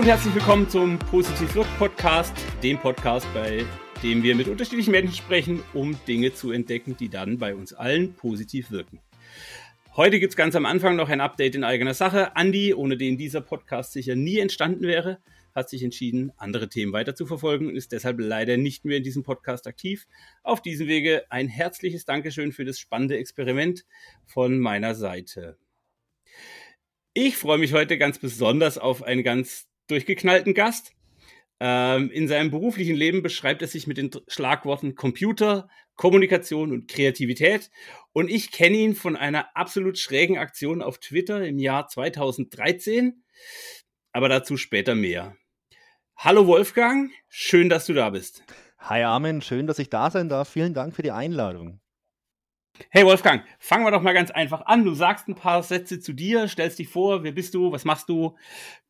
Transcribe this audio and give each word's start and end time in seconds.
und 0.00 0.06
herzlich 0.06 0.34
willkommen 0.34 0.66
zum 0.66 0.98
Positiv 0.98 1.54
Wirk 1.54 1.66
Podcast, 1.78 2.34
dem 2.62 2.78
Podcast, 2.78 3.26
bei 3.34 3.66
dem 4.02 4.22
wir 4.22 4.34
mit 4.34 4.48
unterschiedlichen 4.48 4.92
Menschen 4.92 5.14
sprechen, 5.14 5.62
um 5.74 5.94
Dinge 6.08 6.32
zu 6.32 6.52
entdecken, 6.52 6.96
die 6.96 7.10
dann 7.10 7.36
bei 7.36 7.54
uns 7.54 7.74
allen 7.74 8.14
positiv 8.14 8.70
wirken. 8.70 9.00
Heute 9.96 10.18
gibt 10.18 10.32
es 10.32 10.38
ganz 10.38 10.56
am 10.56 10.64
Anfang 10.64 10.96
noch 10.96 11.10
ein 11.10 11.20
Update 11.20 11.54
in 11.54 11.64
eigener 11.64 11.92
Sache. 11.92 12.34
Andi, 12.34 12.72
ohne 12.72 12.96
den 12.96 13.18
dieser 13.18 13.42
Podcast 13.42 13.92
sicher 13.92 14.16
nie 14.16 14.38
entstanden 14.38 14.86
wäre, 14.86 15.18
hat 15.54 15.68
sich 15.68 15.82
entschieden, 15.82 16.32
andere 16.38 16.70
Themen 16.70 16.94
weiter 16.94 17.14
zu 17.14 17.26
verfolgen 17.26 17.66
und 17.66 17.76
ist 17.76 17.92
deshalb 17.92 18.20
leider 18.20 18.56
nicht 18.56 18.86
mehr 18.86 18.96
in 18.96 19.02
diesem 19.02 19.22
Podcast 19.22 19.66
aktiv. 19.66 20.06
Auf 20.42 20.62
diesem 20.62 20.86
Wege 20.86 21.26
ein 21.28 21.46
herzliches 21.46 22.06
Dankeschön 22.06 22.52
für 22.52 22.64
das 22.64 22.78
spannende 22.78 23.18
Experiment 23.18 23.84
von 24.24 24.60
meiner 24.60 24.94
Seite. 24.94 25.58
Ich 27.12 27.36
freue 27.36 27.58
mich 27.58 27.74
heute 27.74 27.98
ganz 27.98 28.18
besonders 28.18 28.78
auf 28.78 29.02
einen 29.02 29.24
ganz 29.24 29.69
durchgeknallten 29.90 30.54
Gast. 30.54 30.92
Ähm, 31.60 32.10
in 32.10 32.26
seinem 32.26 32.50
beruflichen 32.50 32.96
Leben 32.96 33.22
beschreibt 33.22 33.60
er 33.62 33.68
sich 33.68 33.86
mit 33.86 33.98
den 33.98 34.10
Schlagworten 34.28 34.94
Computer, 34.94 35.68
Kommunikation 35.94 36.72
und 36.72 36.88
Kreativität. 36.88 37.70
Und 38.12 38.30
ich 38.30 38.50
kenne 38.50 38.78
ihn 38.78 38.94
von 38.94 39.16
einer 39.16 39.54
absolut 39.54 39.98
schrägen 39.98 40.38
Aktion 40.38 40.82
auf 40.82 40.98
Twitter 40.98 41.46
im 41.46 41.58
Jahr 41.58 41.88
2013. 41.88 43.22
Aber 44.12 44.28
dazu 44.28 44.56
später 44.56 44.94
mehr. 44.94 45.36
Hallo 46.16 46.46
Wolfgang, 46.46 47.10
schön, 47.28 47.68
dass 47.68 47.86
du 47.86 47.92
da 47.92 48.10
bist. 48.10 48.42
Hi 48.78 49.02
Armin, 49.02 49.42
schön, 49.42 49.66
dass 49.66 49.78
ich 49.78 49.90
da 49.90 50.10
sein 50.10 50.28
darf. 50.28 50.48
Vielen 50.48 50.74
Dank 50.74 50.94
für 50.94 51.02
die 51.02 51.12
Einladung. 51.12 51.80
Hey 52.88 53.04
Wolfgang, 53.04 53.44
fangen 53.58 53.84
wir 53.84 53.90
doch 53.90 54.00
mal 54.00 54.14
ganz 54.14 54.30
einfach 54.30 54.62
an. 54.62 54.84
Du 54.84 54.94
sagst 54.94 55.28
ein 55.28 55.34
paar 55.34 55.62
Sätze 55.62 56.00
zu 56.00 56.12
dir, 56.12 56.48
stellst 56.48 56.78
dich 56.78 56.88
vor, 56.88 57.22
wer 57.22 57.32
bist 57.32 57.54
du, 57.54 57.72
was 57.72 57.84
machst 57.84 58.08
du, 58.08 58.36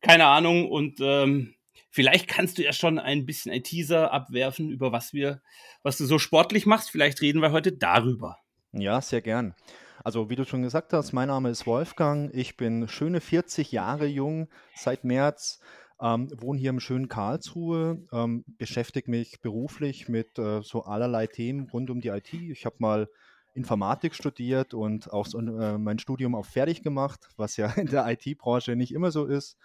keine 0.01 0.27
Ahnung 0.27 0.69
und 0.69 0.99
ähm, 1.01 1.55
vielleicht 1.89 2.27
kannst 2.27 2.57
du 2.57 2.63
ja 2.63 2.71
schon 2.71 2.99
ein 2.99 3.25
bisschen 3.25 3.51
ein 3.51 3.63
Teaser 3.63 4.13
abwerfen 4.13 4.69
über 4.69 4.91
was 4.91 5.13
wir, 5.13 5.41
was 5.83 5.97
du 5.97 6.05
so 6.05 6.19
sportlich 6.19 6.65
machst. 6.65 6.89
Vielleicht 6.89 7.21
reden 7.21 7.41
wir 7.41 7.51
heute 7.51 7.73
darüber. 7.73 8.37
Ja, 8.71 9.01
sehr 9.01 9.21
gern. 9.21 9.55
Also 10.03 10.29
wie 10.29 10.35
du 10.35 10.45
schon 10.45 10.63
gesagt 10.63 10.93
hast, 10.93 11.11
mein 11.11 11.27
Name 11.27 11.49
ist 11.49 11.67
Wolfgang. 11.67 12.33
Ich 12.33 12.57
bin 12.57 12.87
schöne 12.87 13.21
40 13.21 13.71
Jahre 13.71 14.07
jung 14.07 14.47
seit 14.75 15.03
März. 15.03 15.59
Ähm, 16.01 16.29
wohne 16.39 16.59
hier 16.59 16.71
im 16.71 16.79
schönen 16.79 17.09
Karlsruhe, 17.09 18.07
ähm, 18.11 18.43
beschäftige 18.57 19.11
mich 19.11 19.39
beruflich 19.41 20.09
mit 20.09 20.39
äh, 20.39 20.63
so 20.63 20.83
allerlei 20.85 21.27
Themen 21.27 21.69
rund 21.69 21.91
um 21.91 22.01
die 22.01 22.07
IT. 22.07 22.33
Ich 22.33 22.65
habe 22.65 22.77
mal 22.79 23.07
Informatik 23.53 24.15
studiert 24.15 24.73
und 24.73 25.11
auch 25.11 25.25
so, 25.25 25.39
äh, 25.39 25.77
mein 25.77 25.99
Studium 25.99 26.35
auch 26.35 26.45
fertig 26.45 26.83
gemacht, 26.83 27.29
was 27.37 27.57
ja 27.57 27.67
in 27.77 27.87
der 27.87 28.07
IT-Branche 28.07 28.75
nicht 28.75 28.93
immer 28.93 29.11
so 29.11 29.25
ist. 29.25 29.57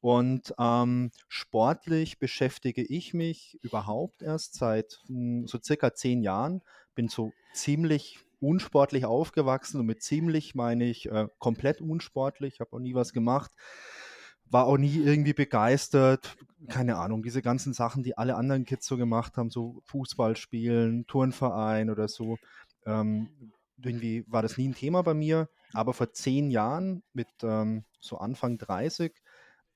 Und 0.00 0.54
ähm, 0.58 1.10
sportlich 1.28 2.18
beschäftige 2.18 2.82
ich 2.82 3.14
mich 3.14 3.58
überhaupt 3.62 4.22
erst 4.22 4.54
seit 4.54 5.00
mh, 5.08 5.40
hm, 5.40 5.46
so 5.46 5.58
circa 5.62 5.94
zehn 5.94 6.22
Jahren. 6.22 6.62
Bin 6.94 7.08
so 7.08 7.32
ziemlich 7.54 8.18
unsportlich 8.40 9.04
aufgewachsen. 9.04 9.80
Und 9.80 9.86
mit 9.86 10.02
ziemlich 10.02 10.54
meine 10.54 10.84
ich 10.84 11.10
äh, 11.10 11.28
komplett 11.38 11.80
unsportlich, 11.80 12.60
habe 12.60 12.72
auch 12.74 12.80
nie 12.80 12.94
was 12.94 13.12
gemacht, 13.12 13.52
war 14.48 14.66
auch 14.66 14.78
nie 14.78 14.96
irgendwie 14.96 15.32
begeistert, 15.32 16.36
keine 16.68 16.96
Ahnung, 16.96 17.22
diese 17.22 17.42
ganzen 17.42 17.72
Sachen, 17.72 18.02
die 18.02 18.16
alle 18.16 18.36
anderen 18.36 18.64
Kids 18.64 18.86
so 18.86 18.96
gemacht 18.96 19.36
haben, 19.36 19.50
so 19.50 19.82
Fußball 19.86 20.36
spielen, 20.36 21.06
Turnverein 21.06 21.90
oder 21.90 22.08
so, 22.08 22.38
ähm, 22.86 23.52
irgendwie 23.82 24.24
war 24.26 24.42
das 24.42 24.56
nie 24.56 24.68
ein 24.68 24.74
Thema 24.74 25.02
bei 25.02 25.14
mir, 25.14 25.48
aber 25.72 25.92
vor 25.92 26.12
zehn 26.12 26.50
Jahren, 26.50 27.02
mit 27.12 27.28
ähm, 27.42 27.84
so 28.00 28.18
Anfang 28.18 28.58
30, 28.58 29.12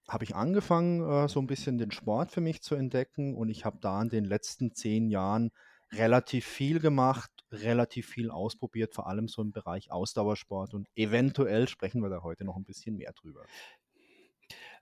habe 0.09 0.25
ich 0.25 0.35
angefangen, 0.35 1.03
äh, 1.09 1.29
so 1.29 1.41
ein 1.41 1.47
bisschen 1.47 1.79
den 1.79 1.91
Sport 1.91 2.31
für 2.31 2.41
mich 2.41 2.63
zu 2.63 2.75
entdecken 2.75 3.35
und 3.35 3.49
ich 3.49 3.65
habe 3.65 3.79
da 3.81 4.01
in 4.03 4.09
den 4.09 4.25
letzten 4.25 4.75
zehn 4.75 5.09
Jahren 5.09 5.51
relativ 5.93 6.47
viel 6.47 6.81
gemacht, 6.81 7.31
relativ 7.53 8.07
viel 8.07 8.31
ausprobiert, 8.31 8.95
vor 8.95 9.09
allem 9.09 9.29
so 9.29 9.43
im 9.43 9.53
Bereich 9.53 9.91
Ausdauersport 9.91 10.73
und 10.73 10.89
eventuell 10.95 11.69
sprechen 11.69 12.01
wir 12.01 12.09
da 12.09 12.23
heute 12.23 12.45
noch 12.45 12.57
ein 12.57 12.65
bisschen 12.65 12.97
mehr 12.97 13.13
drüber 13.13 13.45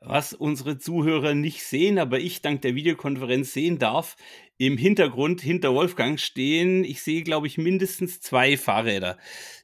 was 0.00 0.32
unsere 0.32 0.78
Zuhörer 0.78 1.34
nicht 1.34 1.64
sehen, 1.64 1.98
aber 1.98 2.20
ich 2.20 2.40
dank 2.40 2.62
der 2.62 2.74
Videokonferenz 2.74 3.52
sehen 3.52 3.78
darf. 3.78 4.16
Im 4.56 4.76
Hintergrund 4.76 5.40
hinter 5.40 5.74
Wolfgang 5.74 6.18
stehen, 6.18 6.84
ich 6.84 7.02
sehe, 7.02 7.22
glaube 7.22 7.46
ich, 7.46 7.58
mindestens 7.58 8.20
zwei 8.20 8.56
Fahrräder. 8.56 9.18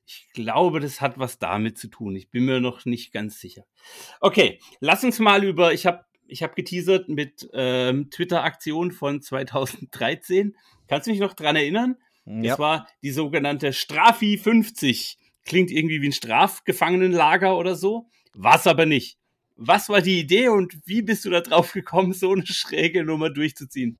Ich 0.06 0.28
glaube, 0.34 0.81
das 0.81 1.00
hat 1.00 1.19
was 1.19 1.38
damit 1.38 1.78
zu 1.78 1.88
tun. 1.88 2.14
Ich 2.16 2.31
bin 2.31 2.44
mir 2.44 2.60
noch 2.60 2.84
nicht 2.84 3.12
ganz 3.12 3.41
sicher. 3.41 3.64
Okay, 4.20 4.59
lass 4.81 5.04
uns 5.04 5.19
mal 5.19 5.44
über, 5.44 5.72
ich 5.72 5.87
habe 5.87 6.04
ich 6.26 6.43
hab 6.43 6.56
geteasert 6.56 7.09
mit 7.09 7.48
ähm, 7.53 8.10
Twitter-Aktion 8.10 8.93
von 8.93 9.20
2013. 9.20 10.56
Kannst 10.88 11.06
du 11.06 11.10
mich 11.10 11.20
noch 11.20 11.34
dran 11.34 11.56
erinnern? 11.56 11.97
Ja. 12.25 12.50
Das 12.50 12.59
war 12.59 12.88
die 13.03 13.10
sogenannte 13.10 13.72
Strafi 13.72 14.38
50. 14.38 15.19
Klingt 15.44 15.70
irgendwie 15.70 16.00
wie 16.00 16.09
ein 16.09 16.12
Strafgefangenenlager 16.12 17.56
oder 17.56 17.75
so. 17.75 18.09
War 18.32 18.56
es 18.56 18.66
aber 18.66 18.87
nicht. 18.87 19.19
Was 19.56 19.88
war 19.88 20.00
die 20.00 20.20
Idee 20.20 20.48
und 20.48 20.81
wie 20.84 21.03
bist 21.03 21.25
du 21.25 21.31
da 21.31 21.41
drauf 21.41 21.72
gekommen, 21.72 22.12
so 22.12 22.32
eine 22.32 22.47
schräge 22.47 23.04
Nummer 23.04 23.31
durchzuziehen? 23.31 23.98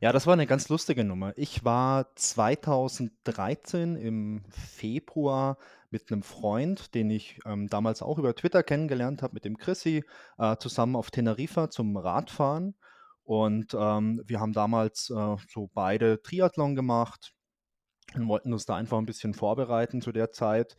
Ja, 0.00 0.10
das 0.10 0.26
war 0.26 0.32
eine 0.32 0.48
ganz 0.48 0.68
lustige 0.68 1.04
Nummer. 1.04 1.32
Ich 1.36 1.64
war 1.64 2.12
2013 2.16 3.94
im 3.94 4.42
Februar 4.50 5.58
mit 5.90 6.10
einem 6.10 6.24
Freund, 6.24 6.94
den 6.94 7.08
ich 7.10 7.38
ähm, 7.46 7.68
damals 7.68 8.02
auch 8.02 8.18
über 8.18 8.34
Twitter 8.34 8.64
kennengelernt 8.64 9.22
habe, 9.22 9.34
mit 9.34 9.44
dem 9.44 9.58
Chrissy, 9.58 10.02
äh, 10.38 10.56
zusammen 10.56 10.96
auf 10.96 11.12
Teneriffa 11.12 11.70
zum 11.70 11.96
Radfahren. 11.96 12.74
Und 13.22 13.74
ähm, 13.74 14.22
wir 14.26 14.40
haben 14.40 14.52
damals 14.52 15.08
äh, 15.10 15.36
so 15.48 15.70
beide 15.72 16.20
Triathlon 16.20 16.74
gemacht 16.74 17.32
und 18.14 18.26
wollten 18.26 18.52
uns 18.52 18.66
da 18.66 18.74
einfach 18.74 18.98
ein 18.98 19.06
bisschen 19.06 19.34
vorbereiten 19.34 20.00
zu 20.00 20.10
der 20.10 20.32
Zeit. 20.32 20.76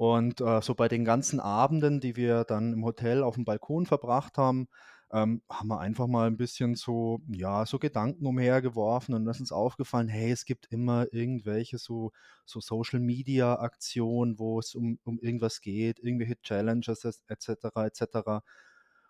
Und 0.00 0.40
äh, 0.40 0.62
so 0.62 0.74
bei 0.74 0.88
den 0.88 1.04
ganzen 1.04 1.40
Abenden, 1.40 2.00
die 2.00 2.16
wir 2.16 2.44
dann 2.44 2.72
im 2.72 2.86
Hotel 2.86 3.22
auf 3.22 3.34
dem 3.34 3.44
Balkon 3.44 3.84
verbracht 3.84 4.38
haben, 4.38 4.66
ähm, 5.12 5.42
haben 5.50 5.68
wir 5.68 5.78
einfach 5.78 6.06
mal 6.06 6.26
ein 6.26 6.38
bisschen 6.38 6.74
so, 6.74 7.20
ja, 7.28 7.66
so 7.66 7.78
Gedanken 7.78 8.24
umhergeworfen 8.24 9.14
und 9.14 9.28
uns 9.28 9.40
ist 9.40 9.52
aufgefallen, 9.52 10.08
hey, 10.08 10.30
es 10.30 10.46
gibt 10.46 10.68
immer 10.72 11.06
irgendwelche 11.12 11.76
so, 11.76 12.12
so 12.46 12.60
Social 12.60 12.98
Media 12.98 13.56
Aktionen, 13.58 14.38
wo 14.38 14.58
es 14.58 14.74
um, 14.74 14.98
um 15.04 15.18
irgendwas 15.18 15.60
geht, 15.60 15.98
irgendwelche 15.98 16.40
Challenges 16.40 17.04
etc. 17.04 17.66
etc. 17.84 18.40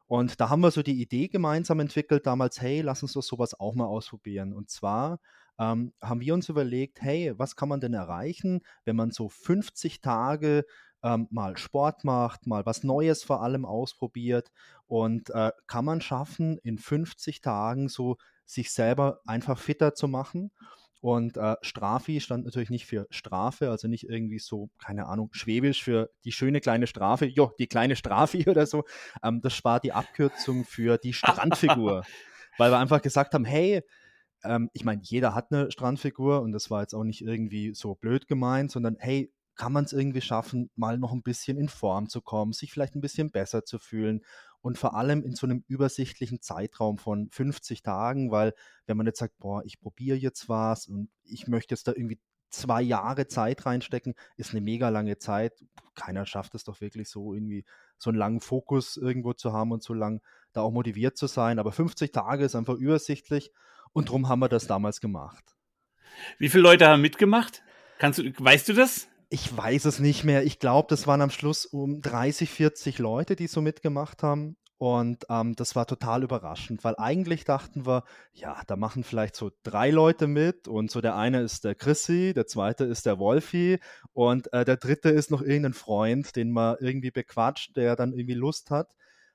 Und 0.09 0.41
da 0.41 0.49
haben 0.51 0.61
wir 0.63 0.73
so 0.73 0.83
die 0.83 1.01
Idee 1.01 1.29
gemeinsam 1.29 1.79
entwickelt 1.79 2.27
damals, 2.27 2.61
hey, 2.61 2.81
lass 2.81 3.05
uns 3.05 3.13
doch 3.13 3.23
sowas 3.23 3.55
auch 3.61 3.77
mal 3.77 3.87
ausprobieren. 3.87 4.53
Und 4.53 4.71
zwar 4.71 5.21
ähm, 5.61 5.93
haben 6.01 6.21
wir 6.21 6.33
uns 6.33 6.49
überlegt, 6.49 7.03
hey, 7.03 7.35
was 7.37 7.55
kann 7.55 7.69
man 7.69 7.81
denn 7.81 7.93
erreichen, 7.93 8.63
wenn 8.87 8.97
man 8.97 9.11
so 9.11 9.29
50 9.29 10.01
Tage 10.01 10.65
ähm, 11.03 11.29
mal 11.31 11.59
Sport 11.59 12.03
macht, 12.05 12.47
mal 12.47 12.65
was 12.65 12.83
Neues 12.83 13.23
vor 13.23 13.43
allem 13.43 13.67
ausprobiert 13.67 14.51
und 14.87 15.29
äh, 15.31 15.53
kann 15.67 15.85
man 15.85 16.01
schaffen, 16.01 16.59
in 16.63 16.79
50 16.79 17.43
Tagen 17.43 17.89
so 17.89 18.17
sich 18.47 18.73
selber 18.73 19.21
einfach 19.27 19.59
fitter 19.59 19.95
zu 19.95 20.09
machen. 20.09 20.51
Und 21.03 21.39
äh, 21.39 21.57
Strafi 21.63 22.21
stand 22.21 22.45
natürlich 22.45 22.69
nicht 22.69 22.85
für 22.85 23.07
Strafe, 23.09 23.71
also 23.71 23.89
nicht 23.89 24.05
irgendwie 24.05 24.39
so, 24.39 24.69
keine 24.79 25.07
Ahnung, 25.07 25.31
schwäbisch 25.33 25.83
für 25.83 26.11
die 26.25 26.33
schöne 26.33 26.61
kleine 26.61 26.87
Strafe, 26.87 27.25
jo, 27.25 27.53
die 27.59 27.69
kleine 27.69 27.97
Strafi 27.97 28.45
oder 28.49 28.67
so. 28.67 28.85
Ähm, 29.23 29.41
das 29.41 29.63
war 29.65 29.81
die 29.81 29.93
Abkürzung 29.93 30.65
für 30.65 30.99
die 30.99 31.13
Strandfigur. 31.15 32.05
weil 32.59 32.71
wir 32.71 32.79
einfach 32.79 33.01
gesagt 33.01 33.33
haben, 33.33 33.47
hey, 33.47 33.83
ähm, 34.45 34.71
ich 34.73 34.85
meine, 34.85 35.03
jeder 35.03 35.35
hat 35.35 35.53
eine 35.53 35.71
Strandfigur 35.71 36.43
und 36.43 36.53
das 36.53 36.71
war 36.71 36.83
jetzt 36.83 36.95
auch 36.95 37.05
nicht 37.05 37.23
irgendwie 37.23 37.75
so 37.75 37.95
blöd 37.95 38.27
gemeint, 38.29 38.71
sondern 38.71 38.97
hey, 38.99 39.33
kann 39.57 39.73
man 39.73 39.85
es 39.85 39.93
irgendwie 39.93 40.23
schaffen, 40.23 40.71
mal 40.75 40.97
noch 40.97 41.13
ein 41.13 41.23
bisschen 41.23 41.59
in 41.59 41.69
Form 41.69 42.09
zu 42.09 42.23
kommen, 42.23 42.53
sich 42.53 42.73
vielleicht 42.73 42.95
ein 42.95 43.03
bisschen 43.03 43.31
besser 43.31 43.65
zu 43.65 43.79
fühlen 43.79 44.23
und 44.63 44.79
vor 44.79 44.95
allem 44.95 45.23
in 45.23 45.35
so 45.35 45.47
einem 45.47 45.65
übersichtlichen 45.69 46.41
Zeitraum 46.41 46.99
von 46.99 47.29
50 47.31 47.83
Tagen, 47.83 48.31
weil 48.31 48.55
wenn 48.87 48.97
man 48.97 49.07
jetzt 49.07 49.19
sagt, 49.19 49.39
boah, 49.39 49.63
ich 49.65 49.81
probiere 49.81 50.17
jetzt 50.17 50.49
was 50.49 50.87
und 50.87 51.11
ich 51.25 51.47
möchte 51.47 51.75
jetzt 51.75 51.89
da 51.89 51.93
irgendwie 51.93 52.21
zwei 52.51 52.83
Jahre 52.83 53.27
Zeit 53.27 53.65
reinstecken, 53.65 54.15
ist 54.37 54.53
eine 54.53 54.61
mega 54.61 54.89
lange 54.89 55.19
Zeit. 55.19 55.65
Keiner 55.95 56.27
schafft 56.27 56.55
es 56.55 56.65
doch 56.65 56.81
wirklich 56.81 57.09
so 57.09 57.33
irgendwie 57.33 57.65
so 57.99 58.11
einen 58.11 58.19
langen 58.19 58.41
Fokus 58.41 58.97
irgendwo 58.97 59.33
zu 59.33 59.53
haben 59.53 59.73
und 59.73 59.83
so 59.83 59.95
lang 59.95 60.21
da 60.53 60.63
auch 60.63 60.73
motiviert 60.73 61.17
zu 61.17 61.27
sein. 61.27 61.59
Aber 61.59 61.73
50 61.73 62.13
Tage 62.13 62.45
ist 62.45 62.55
einfach 62.55 62.75
übersichtlich 62.75 63.53
und 63.93 64.09
darum 64.09 64.29
haben 64.29 64.41
wir 64.41 64.49
das 64.49 64.67
damals 64.67 65.01
gemacht. 65.01 65.45
Wie 66.39 66.49
viele 66.49 66.63
Leute 66.63 66.87
haben 66.87 67.01
mitgemacht? 67.01 67.63
Kannst 67.99 68.19
du, 68.19 68.33
weißt 68.39 68.69
du 68.69 68.73
das? 68.73 69.09
Ich 69.29 69.57
weiß 69.57 69.85
es 69.85 70.01
nicht 70.01 70.25
mehr. 70.25 70.45
Ich 70.45 70.59
glaube, 70.59 70.89
das 70.89 71.07
waren 71.07 71.23
am 71.23 71.31
Schluss 71.31 71.65
um 71.67 72.01
30, 72.01 72.51
40 72.51 72.99
Leute, 72.99 73.37
die 73.37 73.47
so 73.47 73.61
mitgemacht 73.61 74.23
haben. 74.23 74.57
Und 74.83 75.27
ähm, 75.29 75.55
das 75.57 75.77
war 75.77 75.87
total 75.87 76.23
überraschend, 76.23 76.85
weil 76.85 76.95
eigentlich 76.97 77.45
dachten 77.45 77.85
wir, 77.85 78.03
ja, 78.33 78.63
da 78.67 78.77
machen 78.77 79.05
vielleicht 79.05 79.37
so 79.37 79.51
drei 79.63 79.91
Leute 79.91 80.27
mit 80.27 80.69
und 80.69 80.91
so 80.91 81.03
der 81.03 81.17
eine 81.17 81.43
ist 81.43 81.65
der 81.65 81.75
Chrissy, 81.75 82.33
der 82.35 82.47
zweite 82.47 82.85
ist 82.85 83.05
der 83.05 83.19
Wolfi 83.19 83.79
und 84.15 84.51
äh, 84.55 84.65
der 84.65 84.79
dritte 84.79 85.11
ist 85.11 85.31
noch 85.31 85.43
irgendein 85.43 85.75
Freund, 85.75 86.35
den 86.35 86.51
man 86.51 86.77
irgendwie 86.81 87.11
bequatscht, 87.11 87.77
der 87.77 87.95
dann 87.95 88.15
irgendwie 88.15 88.33
Lust 88.33 88.71
hat. 88.71 88.95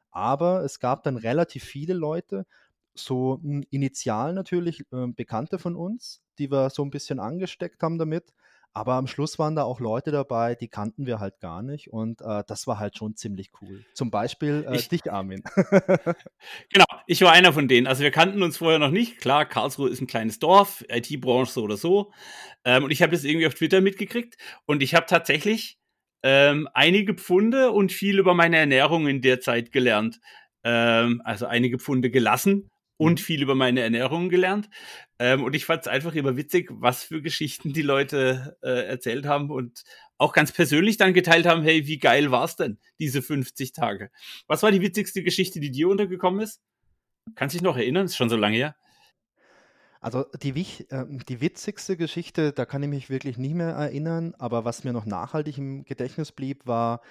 Aber 0.10 0.64
es 0.64 0.80
gab 0.80 1.04
dann 1.04 1.16
relativ 1.16 1.64
viele 1.64 1.94
Leute, 1.94 2.48
so 2.96 3.42
initial 3.70 4.34
natürlich 4.34 4.82
äh, 4.92 5.08
Bekannte 5.08 5.60
von 5.60 5.76
uns, 5.76 6.22
die 6.40 6.52
wir 6.52 6.70
so 6.70 6.84
ein 6.84 6.92
bisschen 6.92 7.20
angesteckt 7.20 7.84
haben 7.84 7.98
damit. 7.98 8.34
Aber 8.78 8.96
am 8.96 9.08
Schluss 9.08 9.40
waren 9.40 9.56
da 9.56 9.64
auch 9.64 9.80
Leute 9.80 10.12
dabei, 10.12 10.54
die 10.54 10.68
kannten 10.68 11.06
wir 11.06 11.22
halt 11.22 11.40
gar 11.40 11.64
nicht 11.64 11.94
und 11.94 12.20
äh, 12.20 12.44
das 12.46 12.68
war 12.68 12.78
halt 12.78 12.98
schon 12.98 13.16
ziemlich 13.16 13.52
cool. 13.62 13.86
Zum 13.94 14.12
Beispiel 14.12 14.66
äh, 14.70 14.76
Ich, 14.76 14.90
dich, 14.90 15.10
Armin. 15.10 15.44
genau, 16.74 16.86
ich 17.08 17.22
war 17.22 17.32
einer 17.32 17.54
von 17.54 17.70
denen. 17.70 17.88
Also 17.88 18.04
wir 18.04 18.12
kannten 18.12 18.44
uns 18.44 18.58
vorher 18.58 18.78
noch 18.78 18.92
nicht. 18.92 19.20
Klar, 19.20 19.46
Karlsruhe 19.46 19.90
ist 19.90 20.02
ein 20.02 20.08
kleines 20.08 20.40
Dorf, 20.40 20.84
IT-Branche 20.90 21.54
so 21.54 21.64
oder 21.64 21.78
so. 21.78 22.12
Ähm, 22.66 22.84
und 22.84 22.92
ich 22.92 23.02
habe 23.02 23.14
das 23.14 23.24
irgendwie 23.24 23.48
auf 23.48 23.54
Twitter 23.54 23.80
mitgekriegt 23.80 24.36
und 24.66 24.84
ich 24.84 24.94
habe 24.94 25.06
tatsächlich 25.06 25.80
ähm, 26.22 26.68
einige 26.74 27.14
Pfunde 27.14 27.72
und 27.72 27.94
viel 27.94 28.20
über 28.20 28.34
meine 28.34 28.58
Ernährung 28.58 29.08
in 29.08 29.22
der 29.22 29.40
Zeit 29.40 29.72
gelernt. 29.72 30.20
Ähm, 30.66 31.22
also 31.24 31.46
einige 31.46 31.80
Pfunde 31.80 32.12
gelassen 32.12 32.70
und 32.98 33.20
mhm. 33.20 33.24
viel 33.24 33.42
über 33.42 33.56
meine 33.56 33.82
Ernährung 33.82 34.30
gelernt. 34.30 34.70
Ähm, 35.20 35.44
und 35.44 35.56
ich 35.56 35.66
fand 35.66 35.82
es 35.82 35.88
einfach 35.88 36.16
immer 36.16 36.38
witzig, 36.38 36.70
was 36.72 37.04
für 37.04 37.22
Geschichten 37.22 37.74
die 37.74 37.82
Leute 37.82 38.58
äh, 38.62 38.88
erzählt 38.88 39.26
haben 39.26 39.50
und 39.50 39.84
auch 40.18 40.34
ganz 40.34 40.52
persönlich 40.52 40.98
dann 40.98 41.14
geteilt 41.14 41.46
haben, 41.46 41.64
hey, 41.64 41.88
wie 41.88 42.00
geil 42.00 42.32
war's 42.32 42.56
denn, 42.56 42.80
diese 43.00 43.22
50 43.22 43.74
Tage? 43.74 44.12
Was 44.48 44.64
war 44.64 44.72
die 44.72 44.82
witzigste 44.82 45.24
Geschichte, 45.24 45.60
die 45.60 45.72
dir 45.72 45.90
untergekommen 45.90 46.42
ist? 46.42 46.62
Kannst 47.36 47.54
du 47.54 47.58
dich 47.58 47.64
noch 47.64 47.78
erinnern? 47.78 48.06
ist 48.06 48.16
schon 48.16 48.30
so 48.30 48.38
lange 48.38 48.58
her. 48.58 48.76
Also 50.00 50.24
die, 50.44 50.52
äh, 50.90 51.06
die 51.28 51.42
witzigste 51.42 51.98
Geschichte, 51.98 52.54
da 52.54 52.66
kann 52.66 52.84
ich 52.84 52.90
mich 52.90 53.10
wirklich 53.10 53.40
nicht 53.40 53.56
mehr 53.56 53.70
erinnern, 53.70 54.36
aber 54.38 54.64
was 54.64 54.84
mir 54.84 54.94
noch 54.94 55.06
nachhaltig 55.08 55.58
im 55.58 55.84
Gedächtnis 55.84 56.32
blieb, 56.32 56.68
war, 56.68 57.02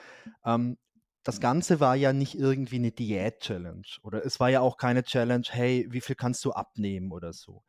ähm, 0.45 0.79
das 1.25 1.41
Ganze 1.41 1.81
war 1.81 1.97
ja 1.97 2.13
nicht 2.13 2.35
irgendwie 2.35 2.77
eine 2.77 2.93
Diät-Challenge 2.93 3.87
oder 4.03 4.25
es 4.25 4.39
war 4.41 4.51
ja 4.51 4.61
auch 4.61 4.77
keine 4.77 5.03
Challenge, 5.03 5.47
hey, 5.49 5.87
wie 5.91 6.03
viel 6.03 6.17
kannst 6.17 6.45
du 6.45 6.53
abnehmen 6.53 7.13
oder 7.13 7.33
so. 7.33 7.65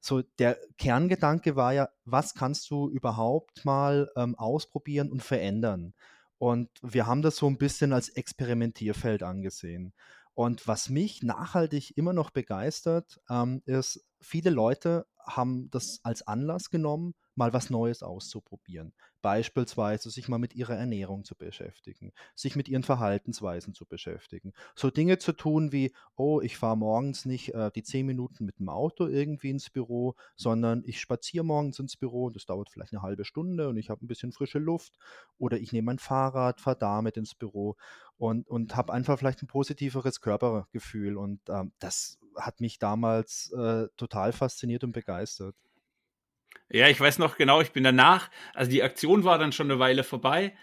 So, 0.00 0.22
der 0.38 0.58
Kerngedanke 0.78 1.56
war 1.56 1.74
ja, 1.74 1.90
was 2.04 2.34
kannst 2.34 2.70
du 2.70 2.88
überhaupt 2.88 3.64
mal 3.64 4.10
ähm, 4.16 4.34
ausprobieren 4.36 5.10
und 5.10 5.22
verändern? 5.22 5.92
Und 6.38 6.70
wir 6.80 7.06
haben 7.06 7.20
das 7.20 7.36
so 7.36 7.46
ein 7.48 7.58
bisschen 7.58 7.92
als 7.92 8.08
Experimentierfeld 8.08 9.22
angesehen. 9.22 9.92
Und 10.32 10.66
was 10.66 10.88
mich 10.88 11.22
nachhaltig 11.22 11.98
immer 11.98 12.14
noch 12.14 12.30
begeistert, 12.30 13.20
ähm, 13.28 13.60
ist, 13.66 14.06
viele 14.20 14.48
Leute 14.48 15.06
haben 15.18 15.68
das 15.70 16.00
als 16.02 16.26
Anlass 16.26 16.70
genommen, 16.70 17.14
mal 17.40 17.52
was 17.54 17.70
Neues 17.70 18.02
auszuprobieren. 18.02 18.92
Beispielsweise 19.22 20.10
sich 20.10 20.28
mal 20.28 20.38
mit 20.38 20.54
ihrer 20.54 20.76
Ernährung 20.76 21.24
zu 21.24 21.34
beschäftigen, 21.34 22.12
sich 22.34 22.54
mit 22.54 22.68
ihren 22.68 22.82
Verhaltensweisen 22.82 23.72
zu 23.72 23.86
beschäftigen. 23.86 24.52
So 24.74 24.90
Dinge 24.90 25.18
zu 25.18 25.32
tun 25.32 25.72
wie, 25.72 25.92
oh, 26.16 26.42
ich 26.42 26.58
fahre 26.58 26.76
morgens 26.76 27.24
nicht 27.24 27.54
äh, 27.54 27.70
die 27.74 27.82
zehn 27.82 28.04
Minuten 28.06 28.44
mit 28.44 28.58
dem 28.58 28.68
Auto 28.68 29.06
irgendwie 29.06 29.50
ins 29.50 29.70
Büro, 29.70 30.16
sondern 30.36 30.82
ich 30.84 31.00
spaziere 31.00 31.44
morgens 31.44 31.78
ins 31.78 31.96
Büro 31.96 32.26
und 32.26 32.36
das 32.36 32.44
dauert 32.44 32.70
vielleicht 32.70 32.92
eine 32.92 33.02
halbe 33.02 33.24
Stunde 33.24 33.70
und 33.70 33.78
ich 33.78 33.88
habe 33.88 34.04
ein 34.04 34.08
bisschen 34.08 34.32
frische 34.32 34.58
Luft. 34.58 34.98
Oder 35.38 35.58
ich 35.58 35.72
nehme 35.72 35.86
mein 35.86 35.98
Fahrrad, 35.98 36.60
fahre 36.60 36.78
damit 36.78 37.16
ins 37.16 37.34
Büro 37.34 37.76
und, 38.18 38.46
und 38.48 38.76
habe 38.76 38.92
einfach 38.92 39.18
vielleicht 39.18 39.42
ein 39.42 39.46
positiveres 39.46 40.20
Körpergefühl. 40.20 41.16
Und 41.16 41.40
ähm, 41.48 41.72
das 41.78 42.18
hat 42.36 42.60
mich 42.60 42.78
damals 42.78 43.50
äh, 43.52 43.88
total 43.96 44.32
fasziniert 44.32 44.84
und 44.84 44.92
begeistert. 44.92 45.56
Ja, 46.72 46.88
ich 46.88 47.00
weiß 47.00 47.18
noch 47.18 47.36
genau, 47.36 47.60
ich 47.60 47.72
bin 47.72 47.84
danach, 47.84 48.30
also 48.54 48.70
die 48.70 48.82
Aktion 48.82 49.24
war 49.24 49.38
dann 49.38 49.52
schon 49.52 49.70
eine 49.70 49.80
Weile 49.80 50.04
vorbei, 50.04 50.54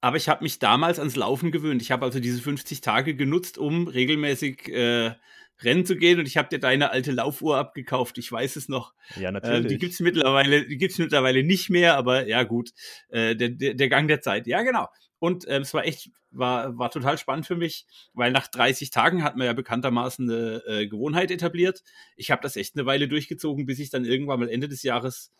aber 0.00 0.16
ich 0.16 0.28
habe 0.28 0.42
mich 0.42 0.58
damals 0.58 0.98
ans 0.98 1.14
Laufen 1.14 1.52
gewöhnt. 1.52 1.80
Ich 1.80 1.92
habe 1.92 2.04
also 2.04 2.18
diese 2.18 2.42
50 2.42 2.80
Tage 2.80 3.14
genutzt, 3.14 3.58
um 3.58 3.86
regelmäßig 3.86 4.68
äh, 4.68 5.14
rennen 5.62 5.86
zu 5.86 5.96
gehen 5.96 6.18
und 6.18 6.26
ich 6.26 6.36
habe 6.36 6.48
dir 6.48 6.58
deine 6.58 6.90
alte 6.90 7.12
Laufuhr 7.12 7.56
abgekauft. 7.56 8.18
Ich 8.18 8.30
weiß 8.30 8.56
es 8.56 8.68
noch. 8.68 8.94
Ja, 9.16 9.30
natürlich. 9.30 9.66
Äh, 9.66 9.68
die 9.68 9.78
gibt's 9.78 10.00
mittlerweile, 10.00 10.66
die 10.66 10.76
gibt's 10.76 10.98
mittlerweile 10.98 11.44
nicht 11.44 11.70
mehr, 11.70 11.96
aber 11.96 12.26
ja 12.26 12.42
gut, 12.42 12.72
äh, 13.10 13.36
der, 13.36 13.50
der, 13.50 13.74
der 13.74 13.88
Gang 13.88 14.08
der 14.08 14.20
Zeit. 14.20 14.48
Ja, 14.48 14.62
genau. 14.62 14.88
Und 15.20 15.44
ähm, 15.46 15.62
es 15.62 15.72
war 15.72 15.84
echt, 15.84 16.10
war, 16.32 16.76
war 16.76 16.90
total 16.90 17.16
spannend 17.16 17.46
für 17.46 17.54
mich, 17.54 17.86
weil 18.12 18.32
nach 18.32 18.48
30 18.48 18.90
Tagen 18.90 19.22
hat 19.22 19.36
man 19.36 19.46
ja 19.46 19.52
bekanntermaßen 19.52 20.28
eine 20.28 20.62
äh, 20.66 20.86
Gewohnheit 20.88 21.30
etabliert. 21.30 21.84
Ich 22.16 22.32
habe 22.32 22.42
das 22.42 22.56
echt 22.56 22.74
eine 22.74 22.86
Weile 22.86 23.06
durchgezogen, 23.06 23.64
bis 23.64 23.78
ich 23.78 23.90
dann 23.90 24.04
irgendwann 24.04 24.40
mal 24.40 24.48
Ende 24.48 24.68
des 24.68 24.82
Jahres 24.82 25.30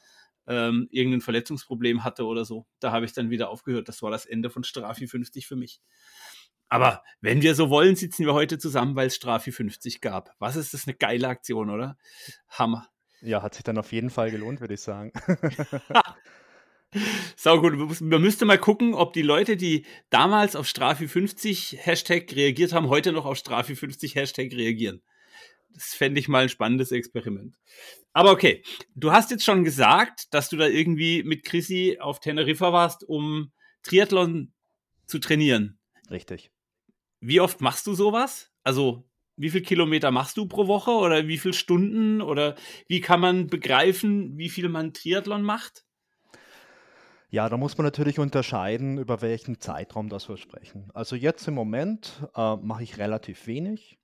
ähm, 0.46 0.88
irgendein 0.90 1.20
Verletzungsproblem 1.20 2.04
hatte 2.04 2.24
oder 2.24 2.44
so. 2.44 2.66
Da 2.80 2.92
habe 2.92 3.04
ich 3.04 3.12
dann 3.12 3.30
wieder 3.30 3.50
aufgehört. 3.50 3.88
Das 3.88 4.02
war 4.02 4.10
das 4.10 4.26
Ende 4.26 4.50
von 4.50 4.64
Strafi 4.64 5.06
50 5.06 5.46
für 5.46 5.56
mich. 5.56 5.80
Aber 6.68 7.02
wenn 7.20 7.42
wir 7.42 7.54
so 7.54 7.68
wollen, 7.68 7.96
sitzen 7.96 8.24
wir 8.24 8.32
heute 8.32 8.58
zusammen, 8.58 8.96
weil 8.96 9.08
es 9.08 9.16
Strafi 9.16 9.52
50 9.52 10.00
gab. 10.00 10.34
Was 10.38 10.56
ist 10.56 10.72
das 10.72 10.86
eine 10.86 10.96
geile 10.96 11.28
Aktion, 11.28 11.68
oder? 11.68 11.98
Hammer. 12.48 12.88
Ja, 13.20 13.42
hat 13.42 13.54
sich 13.54 13.62
dann 13.62 13.78
auf 13.78 13.92
jeden 13.92 14.10
Fall 14.10 14.30
gelohnt, 14.30 14.60
würde 14.60 14.74
ich 14.74 14.80
sagen. 14.80 15.12
Sau 17.36 17.60
gut. 17.60 18.00
Man 18.00 18.22
müsste 18.22 18.44
mal 18.44 18.58
gucken, 18.58 18.94
ob 18.94 19.12
die 19.12 19.22
Leute, 19.22 19.56
die 19.56 19.86
damals 20.10 20.56
auf 20.56 20.66
Strafi 20.66 21.08
50 21.08 21.78
Hashtag 21.80 22.34
reagiert 22.34 22.72
haben, 22.72 22.88
heute 22.88 23.12
noch 23.12 23.26
auf 23.26 23.36
Strafi 23.36 23.76
50 23.76 24.14
Hashtag 24.14 24.52
reagieren. 24.52 25.02
Das 25.74 25.94
fände 25.94 26.20
ich 26.20 26.28
mal 26.28 26.44
ein 26.44 26.48
spannendes 26.48 26.92
Experiment. 26.92 27.56
Aber 28.12 28.30
okay, 28.30 28.62
du 28.94 29.12
hast 29.12 29.30
jetzt 29.30 29.44
schon 29.44 29.64
gesagt, 29.64 30.32
dass 30.34 30.48
du 30.48 30.56
da 30.56 30.66
irgendwie 30.66 31.22
mit 31.22 31.44
Chrissy 31.44 31.98
auf 32.00 32.20
Teneriffa 32.20 32.72
warst, 32.72 33.04
um 33.04 33.52
Triathlon 33.82 34.52
zu 35.06 35.18
trainieren. 35.18 35.78
Richtig. 36.10 36.50
Wie 37.20 37.40
oft 37.40 37.60
machst 37.60 37.86
du 37.86 37.94
sowas? 37.94 38.50
Also, 38.64 39.08
wie 39.36 39.50
viel 39.50 39.62
Kilometer 39.62 40.10
machst 40.10 40.36
du 40.36 40.46
pro 40.46 40.66
Woche 40.66 40.90
oder 40.90 41.26
wie 41.26 41.38
viele 41.38 41.54
Stunden 41.54 42.20
oder 42.20 42.54
wie 42.86 43.00
kann 43.00 43.20
man 43.20 43.46
begreifen, 43.46 44.36
wie 44.36 44.50
viel 44.50 44.68
man 44.68 44.92
Triathlon 44.92 45.42
macht? 45.42 45.84
Ja, 47.30 47.48
da 47.48 47.56
muss 47.56 47.78
man 47.78 47.86
natürlich 47.86 48.18
unterscheiden, 48.18 48.98
über 48.98 49.22
welchen 49.22 49.58
Zeitraum 49.58 50.10
das 50.10 50.28
wir 50.28 50.36
sprechen. 50.36 50.90
Also 50.92 51.16
jetzt 51.16 51.48
im 51.48 51.54
Moment 51.54 52.28
äh, 52.34 52.56
mache 52.56 52.82
ich 52.82 52.98
relativ 52.98 53.46
wenig, 53.46 53.98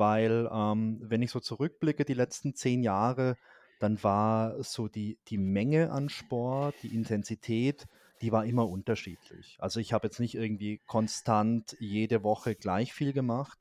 weil 0.00 0.48
ähm, 0.50 0.98
wenn 1.02 1.22
ich 1.22 1.30
so 1.30 1.38
zurückblicke, 1.38 2.04
die 2.04 2.14
letzten 2.14 2.54
zehn 2.54 2.82
Jahre, 2.82 3.36
dann 3.78 4.02
war 4.02 4.60
so 4.64 4.88
die, 4.88 5.18
die 5.28 5.38
Menge 5.38 5.92
an 5.92 6.08
Sport, 6.08 6.74
die 6.82 6.94
Intensität, 6.94 7.86
die 8.22 8.32
war 8.32 8.46
immer 8.46 8.68
unterschiedlich. 8.68 9.56
Also 9.60 9.78
ich 9.78 9.92
habe 9.92 10.06
jetzt 10.06 10.18
nicht 10.18 10.34
irgendwie 10.34 10.80
konstant 10.86 11.76
jede 11.78 12.24
Woche 12.24 12.54
gleich 12.54 12.92
viel 12.94 13.12
gemacht, 13.12 13.58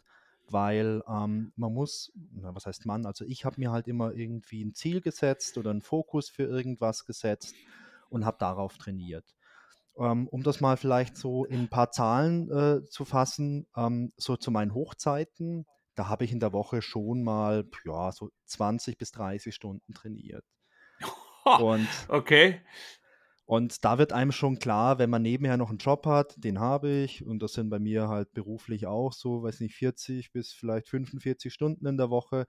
weil 0.50 1.04
ähm, 1.08 1.52
man 1.58 1.74
muss, 1.74 2.12
na, 2.34 2.56
was 2.56 2.66
heißt 2.66 2.86
man, 2.86 3.06
also 3.06 3.26
ich 3.26 3.44
habe 3.44 3.60
mir 3.60 3.72
halt 3.72 3.88
immer 3.88 4.14
irgendwie 4.14 4.64
ein 4.64 4.74
Ziel 4.74 5.02
gesetzt 5.02 5.58
oder 5.58 5.72
einen 5.72 5.82
Fokus 5.82 6.30
für 6.30 6.44
irgendwas 6.44 7.06
gesetzt 7.06 7.54
und 8.10 8.26
habe 8.26 8.38
darauf 8.40 8.78
trainiert. 8.78 9.26
Ähm, 9.98 10.28
um 10.30 10.44
das 10.44 10.62
mal 10.62 10.78
vielleicht 10.78 11.18
so 11.18 11.44
in 11.44 11.60
ein 11.60 11.70
paar 11.70 11.92
Zahlen 11.92 12.50
äh, 12.50 12.86
zu 12.86 13.04
fassen, 13.04 13.68
ähm, 13.76 14.14
so 14.16 14.38
zu 14.38 14.52
meinen 14.52 14.74
Hochzeiten, 14.74 15.66
da 16.00 16.08
habe 16.08 16.24
ich 16.24 16.32
in 16.32 16.40
der 16.40 16.54
Woche 16.54 16.82
schon 16.82 17.24
mal 17.24 17.66
ja, 17.84 18.14
so 18.14 18.30
20 18.46 18.98
bis 18.98 19.12
30 19.12 19.54
Stunden 19.54 19.94
trainiert. 19.94 20.46
Und, 21.60 21.90
okay. 22.08 22.62
Und 23.46 23.84
da 23.84 23.98
wird 23.98 24.14
einem 24.14 24.32
schon 24.32 24.60
klar, 24.60 24.98
wenn 24.98 25.10
man 25.10 25.24
nebenher 25.24 25.58
noch 25.58 25.70
einen 25.70 25.78
Job 25.80 26.06
hat, 26.06 26.36
den 26.38 26.60
habe 26.60 26.90
ich, 26.90 27.26
und 27.26 27.42
das 27.42 27.54
sind 27.54 27.70
bei 27.70 27.80
mir 27.80 28.08
halt 28.08 28.32
beruflich 28.32 28.86
auch 28.86 29.12
so, 29.12 29.42
weiß 29.42 29.60
nicht, 29.62 29.76
40 29.76 30.32
bis 30.32 30.54
vielleicht 30.54 30.88
45 30.88 31.52
Stunden 31.52 31.88
in 31.88 31.98
der 31.98 32.12
Woche, 32.12 32.46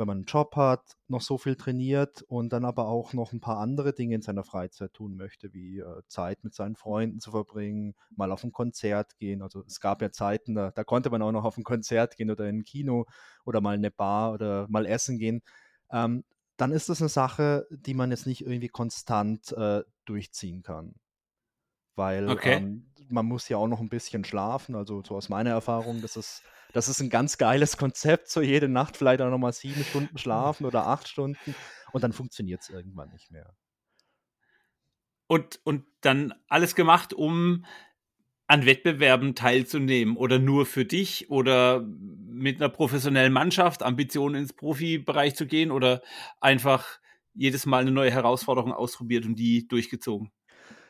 wenn 0.00 0.06
man 0.06 0.18
einen 0.18 0.24
Job 0.24 0.56
hat, 0.56 0.96
noch 1.08 1.20
so 1.20 1.36
viel 1.38 1.56
trainiert 1.56 2.22
und 2.22 2.52
dann 2.52 2.64
aber 2.64 2.88
auch 2.88 3.12
noch 3.12 3.32
ein 3.32 3.40
paar 3.40 3.58
andere 3.58 3.92
Dinge 3.92 4.14
in 4.16 4.22
seiner 4.22 4.44
Freizeit 4.44 4.94
tun 4.94 5.14
möchte, 5.14 5.52
wie 5.52 5.80
äh, 5.80 6.02
Zeit 6.08 6.42
mit 6.42 6.54
seinen 6.54 6.74
Freunden 6.74 7.20
zu 7.20 7.30
verbringen, 7.30 7.94
mal 8.16 8.32
auf 8.32 8.42
ein 8.42 8.50
Konzert 8.50 9.16
gehen. 9.18 9.42
Also 9.42 9.62
es 9.66 9.78
gab 9.78 10.00
ja 10.00 10.10
Zeiten, 10.10 10.54
da, 10.54 10.70
da 10.70 10.84
konnte 10.84 11.10
man 11.10 11.20
auch 11.20 11.32
noch 11.32 11.44
auf 11.44 11.58
ein 11.58 11.64
Konzert 11.64 12.16
gehen 12.16 12.30
oder 12.30 12.48
in 12.48 12.60
ein 12.60 12.64
Kino 12.64 13.04
oder 13.44 13.60
mal 13.60 13.74
in 13.74 13.80
eine 13.80 13.90
Bar 13.90 14.32
oder 14.32 14.66
mal 14.70 14.86
essen 14.86 15.18
gehen. 15.18 15.42
Ähm, 15.92 16.24
dann 16.56 16.72
ist 16.72 16.88
das 16.88 17.00
eine 17.00 17.10
Sache, 17.10 17.66
die 17.70 17.94
man 17.94 18.10
jetzt 18.10 18.26
nicht 18.26 18.40
irgendwie 18.42 18.68
konstant 18.68 19.52
äh, 19.52 19.82
durchziehen 20.06 20.62
kann. 20.62 20.94
Weil 21.96 22.28
okay. 22.28 22.54
ähm, 22.54 22.90
man 23.08 23.26
muss 23.26 23.48
ja 23.48 23.56
auch 23.56 23.68
noch 23.68 23.80
ein 23.80 23.88
bisschen 23.88 24.24
schlafen. 24.24 24.74
Also 24.74 25.02
so 25.06 25.16
aus 25.16 25.28
meiner 25.28 25.50
Erfahrung, 25.50 26.00
das 26.00 26.16
ist 26.16 26.42
das 26.72 26.88
ist 26.88 27.00
ein 27.00 27.10
ganz 27.10 27.38
geiles 27.38 27.76
Konzept, 27.76 28.28
so 28.30 28.40
jede 28.40 28.68
Nacht 28.68 28.96
vielleicht 28.96 29.20
auch 29.20 29.30
nochmal 29.30 29.52
sieben 29.52 29.84
Stunden 29.84 30.18
schlafen 30.18 30.66
oder 30.66 30.86
acht 30.86 31.08
Stunden 31.08 31.54
und 31.92 32.04
dann 32.04 32.12
funktioniert 32.12 32.62
es 32.62 32.70
irgendwann 32.70 33.10
nicht 33.10 33.30
mehr. 33.30 33.54
Und, 35.26 35.60
und 35.64 35.84
dann 36.00 36.34
alles 36.48 36.74
gemacht, 36.74 37.12
um 37.12 37.64
an 38.46 38.66
Wettbewerben 38.66 39.36
teilzunehmen 39.36 40.16
oder 40.16 40.40
nur 40.40 40.66
für 40.66 40.84
dich 40.84 41.30
oder 41.30 41.82
mit 41.82 42.60
einer 42.60 42.68
professionellen 42.68 43.32
Mannschaft 43.32 43.84
Ambitionen 43.84 44.34
ins 44.34 44.52
Profibereich 44.52 45.36
zu 45.36 45.46
gehen 45.46 45.70
oder 45.70 46.02
einfach 46.40 46.98
jedes 47.32 47.64
Mal 47.64 47.82
eine 47.82 47.92
neue 47.92 48.10
Herausforderung 48.10 48.72
ausprobiert 48.72 49.24
und 49.24 49.36
die 49.36 49.68
durchgezogen? 49.68 50.32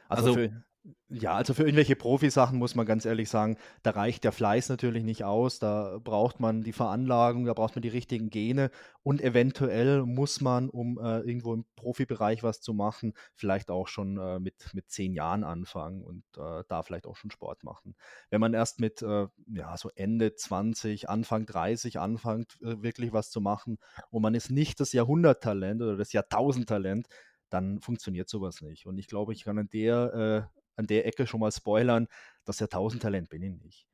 Also, 0.09 0.29
also 0.29 0.35
für, 0.35 0.65
Ja, 1.13 1.33
also 1.35 1.55
für 1.55 1.65
irgendwelche 1.65 1.97
Profisachen 1.97 2.57
muss 2.57 2.77
man 2.77 2.87
ganz 2.87 3.05
ehrlich 3.05 3.29
sagen, 3.29 3.57
da 3.83 3.91
reicht 3.91 4.23
der 4.23 4.31
Fleiß 4.31 4.69
natürlich 4.69 5.03
nicht 5.03 5.25
aus. 5.25 5.59
Da 5.59 5.99
braucht 5.99 6.39
man 6.39 6.63
die 6.63 6.73
Veranlagung, 6.73 7.47
da 7.47 7.53
braucht 7.53 7.75
man 7.75 7.83
die 7.83 7.89
richtigen 7.89 8.31
Gene 8.31 8.71
und 9.03 9.21
eventuell 9.21 10.03
muss 10.03 10.41
man, 10.41 10.71
um 10.71 10.99
äh, 10.99 11.19
irgendwo 11.19 11.53
im 11.53 11.65
Profibereich 11.75 12.45
was 12.45 12.61
zu 12.61 12.75
machen, 12.75 13.15
vielleicht 13.35 13.73
auch 13.73 13.89
schon 13.89 14.19
äh, 14.19 14.39
mit, 14.39 14.73
mit 14.73 14.89
zehn 14.89 15.13
Jahren 15.13 15.43
anfangen 15.43 16.05
und 16.05 16.23
äh, 16.37 16.63
da 16.69 16.85
vielleicht 16.85 17.09
auch 17.09 17.17
schon 17.17 17.33
Sport 17.33 17.65
machen. 17.65 17.97
Wenn 18.29 18.41
man 18.41 18.55
erst 18.55 18.79
mit 18.79 19.03
äh, 19.03 19.27
ja, 19.53 19.77
so 19.77 19.91
Ende 19.97 20.37
20, 20.37 21.09
Anfang 21.09 21.45
30 21.45 21.99
anfängt, 21.99 22.57
äh, 22.63 22.85
wirklich 22.85 23.13
was 23.13 23.31
zu 23.31 23.41
machen 23.41 23.79
und 24.11 24.23
man 24.23 24.37
ist 24.37 24.53
nicht 24.53 24.79
das 24.79 24.93
Jahrhunderttalent 24.93 25.83
oder 25.83 25.97
das 25.97 26.13
Jahrtausendtalent, 26.13 27.09
dann 27.49 27.81
funktioniert 27.81 28.29
sowas 28.29 28.61
nicht. 28.61 28.87
Und 28.87 28.99
ich 28.99 29.09
glaube, 29.09 29.33
ich 29.33 29.43
kann 29.43 29.59
an 29.59 29.69
der 29.73 30.49
äh, 30.55 30.60
an 30.81 30.87
der 30.87 31.07
Ecke 31.07 31.27
schon 31.27 31.41
mal 31.41 31.53
spoilern, 31.53 32.09
das 32.45 32.59
Jahrtausendtalent 32.59 33.29
bin 33.29 33.43
ich 33.43 33.63
nicht. 33.63 33.87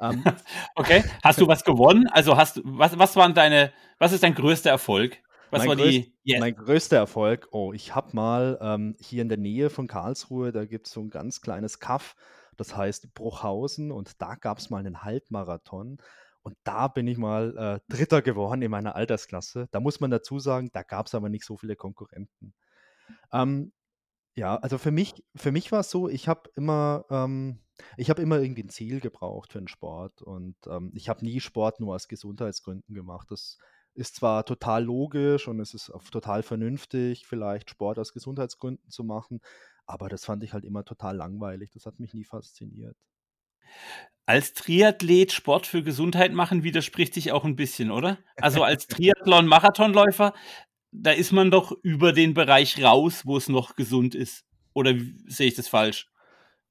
Ähm, 0.00 0.24
okay, 0.74 1.04
hast 1.22 1.40
du 1.40 1.46
was 1.46 1.64
gewonnen? 1.64 2.08
Also 2.08 2.36
hast 2.36 2.60
was, 2.64 2.98
was 2.98 3.16
waren 3.16 3.34
deine, 3.34 3.72
was 3.98 4.12
ist 4.12 4.22
dein 4.22 4.34
größter 4.34 4.70
Erfolg? 4.70 5.18
Was 5.50 5.60
mein, 5.60 5.68
war 5.68 5.76
größt, 5.76 5.92
die, 5.92 6.14
yeah. 6.24 6.40
mein 6.40 6.54
größter 6.54 6.96
Erfolg, 6.96 7.48
oh, 7.50 7.72
ich 7.72 7.94
habe 7.94 8.10
mal 8.12 8.58
ähm, 8.60 8.96
hier 9.00 9.22
in 9.22 9.28
der 9.28 9.38
Nähe 9.38 9.68
von 9.68 9.88
Karlsruhe, 9.88 10.52
da 10.52 10.64
gibt 10.64 10.86
es 10.86 10.92
so 10.92 11.00
ein 11.00 11.10
ganz 11.10 11.40
kleines 11.40 11.80
Kaff, 11.80 12.14
das 12.56 12.76
heißt 12.76 13.14
Bruchhausen 13.14 13.90
und 13.90 14.22
da 14.22 14.36
gab 14.36 14.58
es 14.58 14.70
mal 14.70 14.78
einen 14.78 15.02
Halbmarathon 15.02 15.98
und 16.42 16.56
da 16.62 16.86
bin 16.88 17.08
ich 17.08 17.18
mal 17.18 17.56
äh, 17.56 17.92
Dritter 17.92 18.22
geworden 18.22 18.62
in 18.62 18.70
meiner 18.70 18.94
Altersklasse. 18.94 19.68
Da 19.72 19.80
muss 19.80 20.00
man 20.00 20.10
dazu 20.10 20.38
sagen, 20.38 20.70
da 20.72 20.82
gab 20.82 21.06
es 21.06 21.14
aber 21.14 21.28
nicht 21.28 21.44
so 21.44 21.56
viele 21.56 21.76
Konkurrenten. 21.76 22.54
Ähm, 23.32 23.72
ja, 24.36 24.56
also 24.56 24.78
für 24.78 24.90
mich 24.90 25.24
für 25.34 25.52
mich 25.52 25.72
war 25.72 25.80
es 25.80 25.90
so, 25.90 26.08
ich 26.08 26.28
habe 26.28 26.50
immer 26.56 27.04
ähm, 27.10 27.60
ich 27.96 28.10
habe 28.10 28.22
immer 28.22 28.40
irgendwie 28.40 28.62
ein 28.64 28.68
Ziel 28.68 29.00
gebraucht 29.00 29.52
für 29.52 29.58
'n 29.58 29.68
Sport 29.68 30.22
und, 30.22 30.56
ähm, 30.68 30.92
ich 30.94 31.08
habe 31.08 31.24
nie 31.24 31.40
Sport 31.40 31.80
nur 31.80 31.94
aus 31.94 32.08
Gesundheitsgründen 32.08 32.94
gemacht. 32.94 33.30
Das 33.30 33.58
ist 33.94 34.16
zwar 34.16 34.44
total 34.44 34.84
logisch 34.84 35.48
und 35.48 35.60
es 35.60 35.74
ist 35.74 35.90
auch 35.90 36.02
total 36.04 36.42
vernünftig, 36.42 37.26
vielleicht 37.26 37.70
Sport 37.70 37.98
aus 37.98 38.12
Gesundheitsgründen 38.12 38.90
zu 38.90 39.02
machen, 39.04 39.40
aber 39.86 40.08
das 40.08 40.24
fand 40.24 40.44
ich 40.44 40.52
halt 40.52 40.64
immer 40.64 40.84
total 40.84 41.16
langweilig. 41.16 41.70
Das 41.72 41.86
hat 41.86 41.98
mich 42.00 42.14
nie 42.14 42.24
fasziniert. 42.24 42.96
Als 44.26 44.54
Triathlet 44.54 45.32
Sport 45.32 45.66
für 45.66 45.82
Gesundheit 45.82 46.32
machen 46.32 46.62
widerspricht 46.62 47.14
sich 47.14 47.32
auch 47.32 47.44
ein 47.44 47.56
bisschen, 47.56 47.90
oder? 47.90 48.18
Also, 48.38 48.62
als 48.62 48.86
Triathlon-Marathonläufer 48.88 50.34
da 50.92 51.12
ist 51.12 51.32
man 51.32 51.50
doch 51.50 51.72
über 51.82 52.12
den 52.12 52.34
Bereich 52.34 52.82
raus, 52.82 53.24
wo 53.24 53.36
es 53.36 53.48
noch 53.48 53.76
gesund 53.76 54.14
ist. 54.14 54.44
Oder 54.72 54.94
sehe 55.26 55.48
ich 55.48 55.54
das 55.54 55.68
falsch? 55.68 56.10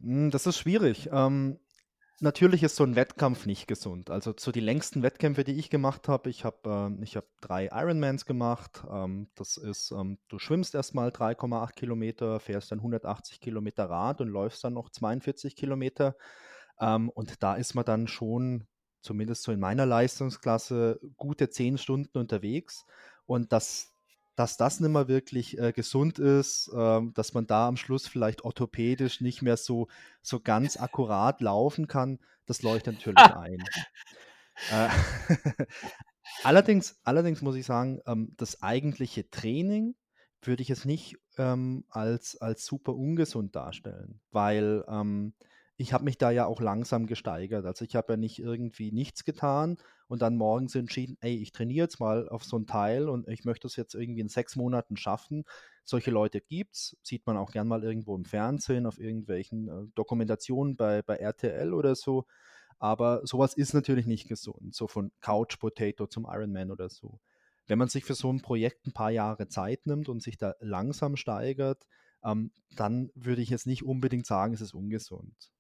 Hm, 0.02 0.32
das 0.32 0.46
ist 0.46 0.58
schwierig. 0.58 1.10
Ähm, 1.12 1.60
natürlich 2.20 2.64
ist 2.64 2.76
so 2.76 2.84
ein 2.84 2.96
Wettkampf 2.96 3.46
nicht 3.46 3.68
gesund. 3.68 4.10
Also 4.10 4.34
so 4.38 4.52
die 4.52 4.60
längsten 4.60 5.04
Wettkämpfe, 5.04 5.44
die 5.44 5.58
ich 5.58 5.70
gemacht 5.70 6.08
habe, 6.08 6.30
ich 6.30 6.44
habe 6.44 6.98
äh, 7.02 7.06
hab 7.06 7.26
drei 7.42 7.70
Ironmans 7.72 8.26
gemacht. 8.26 8.84
Ähm, 8.92 9.30
das 9.36 9.58
ist, 9.58 9.92
ähm, 9.92 10.18
du 10.28 10.40
schwimmst 10.40 10.76
erstmal 10.76 11.10
3,8 11.10 11.74
Kilometer, 11.74 12.40
fährst 12.40 12.72
dann 12.72 12.80
180 12.80 13.40
Kilometer 13.40 13.90
Rad 13.90 14.22
und 14.22 14.28
läufst 14.28 14.64
dann 14.64 14.74
noch 14.74 14.90
42 14.90 15.56
Kilometer. 15.56 16.16
Ähm, 16.80 17.10
und 17.10 17.42
da 17.44 17.56
ist 17.56 17.74
man 17.74 17.86
dann 17.86 18.08
schon, 18.08 18.68
zumindest 19.02 19.44
so 19.44 19.52
in 19.52 19.60
meiner 19.60 19.86
Leistungsklasse, 19.86 21.00
gute 21.18 21.50
10 21.50 21.78
Stunden 21.78 22.18
unterwegs. 22.18 22.86
Und 23.26 23.54
das 23.54 23.94
dass 24.40 24.56
das 24.56 24.80
nicht 24.80 24.90
mehr 24.90 25.10
wirklich 25.10 25.60
äh, 25.60 25.74
gesund 25.74 26.18
ist, 26.18 26.72
äh, 26.74 27.02
dass 27.14 27.34
man 27.34 27.46
da 27.46 27.68
am 27.68 27.76
Schluss 27.76 28.08
vielleicht 28.08 28.46
orthopädisch 28.46 29.20
nicht 29.20 29.42
mehr 29.42 29.58
so, 29.58 29.90
so 30.22 30.40
ganz 30.40 30.78
akkurat 30.78 31.42
laufen 31.42 31.88
kann, 31.88 32.20
das 32.46 32.62
leuchtet 32.62 32.96
natürlich 32.96 33.18
ein. 33.18 33.62
Äh, 34.72 34.88
allerdings, 36.44 37.02
allerdings 37.04 37.42
muss 37.42 37.58
ich 37.58 37.66
sagen, 37.66 38.00
ähm, 38.08 38.34
das 38.38 38.62
eigentliche 38.62 39.30
Training 39.30 39.96
würde 40.42 40.62
ich 40.62 40.70
es 40.70 40.86
nicht 40.86 41.18
ähm, 41.38 41.84
als, 41.90 42.38
als 42.38 42.66
super 42.66 42.96
ungesund 42.96 43.58
darstellen, 43.58 44.22
weil 44.32 44.86
ähm, 44.88 45.34
ich 45.76 45.92
habe 45.92 46.06
mich 46.06 46.18
da 46.18 46.32
ja 46.32 46.46
auch 46.46 46.62
langsam 46.62 47.08
gesteigert. 47.08 47.66
Also 47.66 47.84
ich 47.84 47.98
habe 47.98 48.14
ja 48.14 48.18
nicht 48.18 48.40
irgendwie 48.40 48.94
nichts 48.94 49.26
getan 49.26 49.78
und 50.10 50.24
dann 50.24 50.36
morgens 50.36 50.74
entschieden, 50.74 51.18
ey, 51.22 51.36
ich 51.36 51.52
trainiere 51.52 51.86
jetzt 51.86 52.00
mal 52.00 52.28
auf 52.30 52.44
so 52.44 52.58
ein 52.58 52.66
Teil 52.66 53.08
und 53.08 53.28
ich 53.30 53.46
möchte 53.46 53.68
es 53.68 53.76
jetzt 53.76 53.94
irgendwie 53.94 54.22
in 54.22 54.28
sechs 54.28 54.56
Monaten 54.56 54.98
schaffen. 54.98 55.46
Solche 55.84 56.10
Leute 56.10 56.42
gibt 56.42 56.76
es, 56.76 56.98
sieht 57.04 57.28
man 57.28 57.38
auch 57.38 57.52
gern 57.52 57.68
mal 57.68 57.84
irgendwo 57.84 58.16
im 58.16 58.26
Fernsehen, 58.26 58.88
auf 58.88 59.00
irgendwelchen 59.00 59.68
äh, 59.70 59.88
Dokumentationen 59.94 60.76
bei, 60.76 61.04
bei 61.04 61.18
RTL 61.18 61.74
oder 61.74 61.96
so. 61.96 62.26
Aber 62.80 63.22
sowas 63.26 63.54
ist 63.54 63.74
natürlich 63.74 64.08
nicht 64.08 64.28
gesund, 64.28 64.74
so 64.74 64.88
von 64.88 65.12
Couch 65.22 65.60
Potato 65.60 66.08
zum 66.08 66.26
Ironman 66.26 66.72
oder 66.72 66.90
so. 66.90 67.20
Wenn 67.68 67.78
man 67.78 67.90
sich 67.90 68.04
für 68.04 68.16
so 68.16 68.34
ein 68.34 68.42
Projekt 68.42 68.88
ein 68.88 68.94
paar 68.94 69.12
Jahre 69.12 69.48
Zeit 69.48 69.86
nimmt 69.86 70.10
und 70.10 70.24
sich 70.24 70.38
da 70.38 70.56
langsam 70.60 71.18
steigert, 71.18 71.86
ähm, 72.24 72.52
dann 72.76 73.12
würde 73.14 73.44
ich 73.44 73.52
jetzt 73.52 73.68
nicht 73.68 73.84
unbedingt 73.84 74.26
sagen, 74.26 74.56
es 74.56 74.62
ist 74.62 74.74
ungesund. 74.74 75.52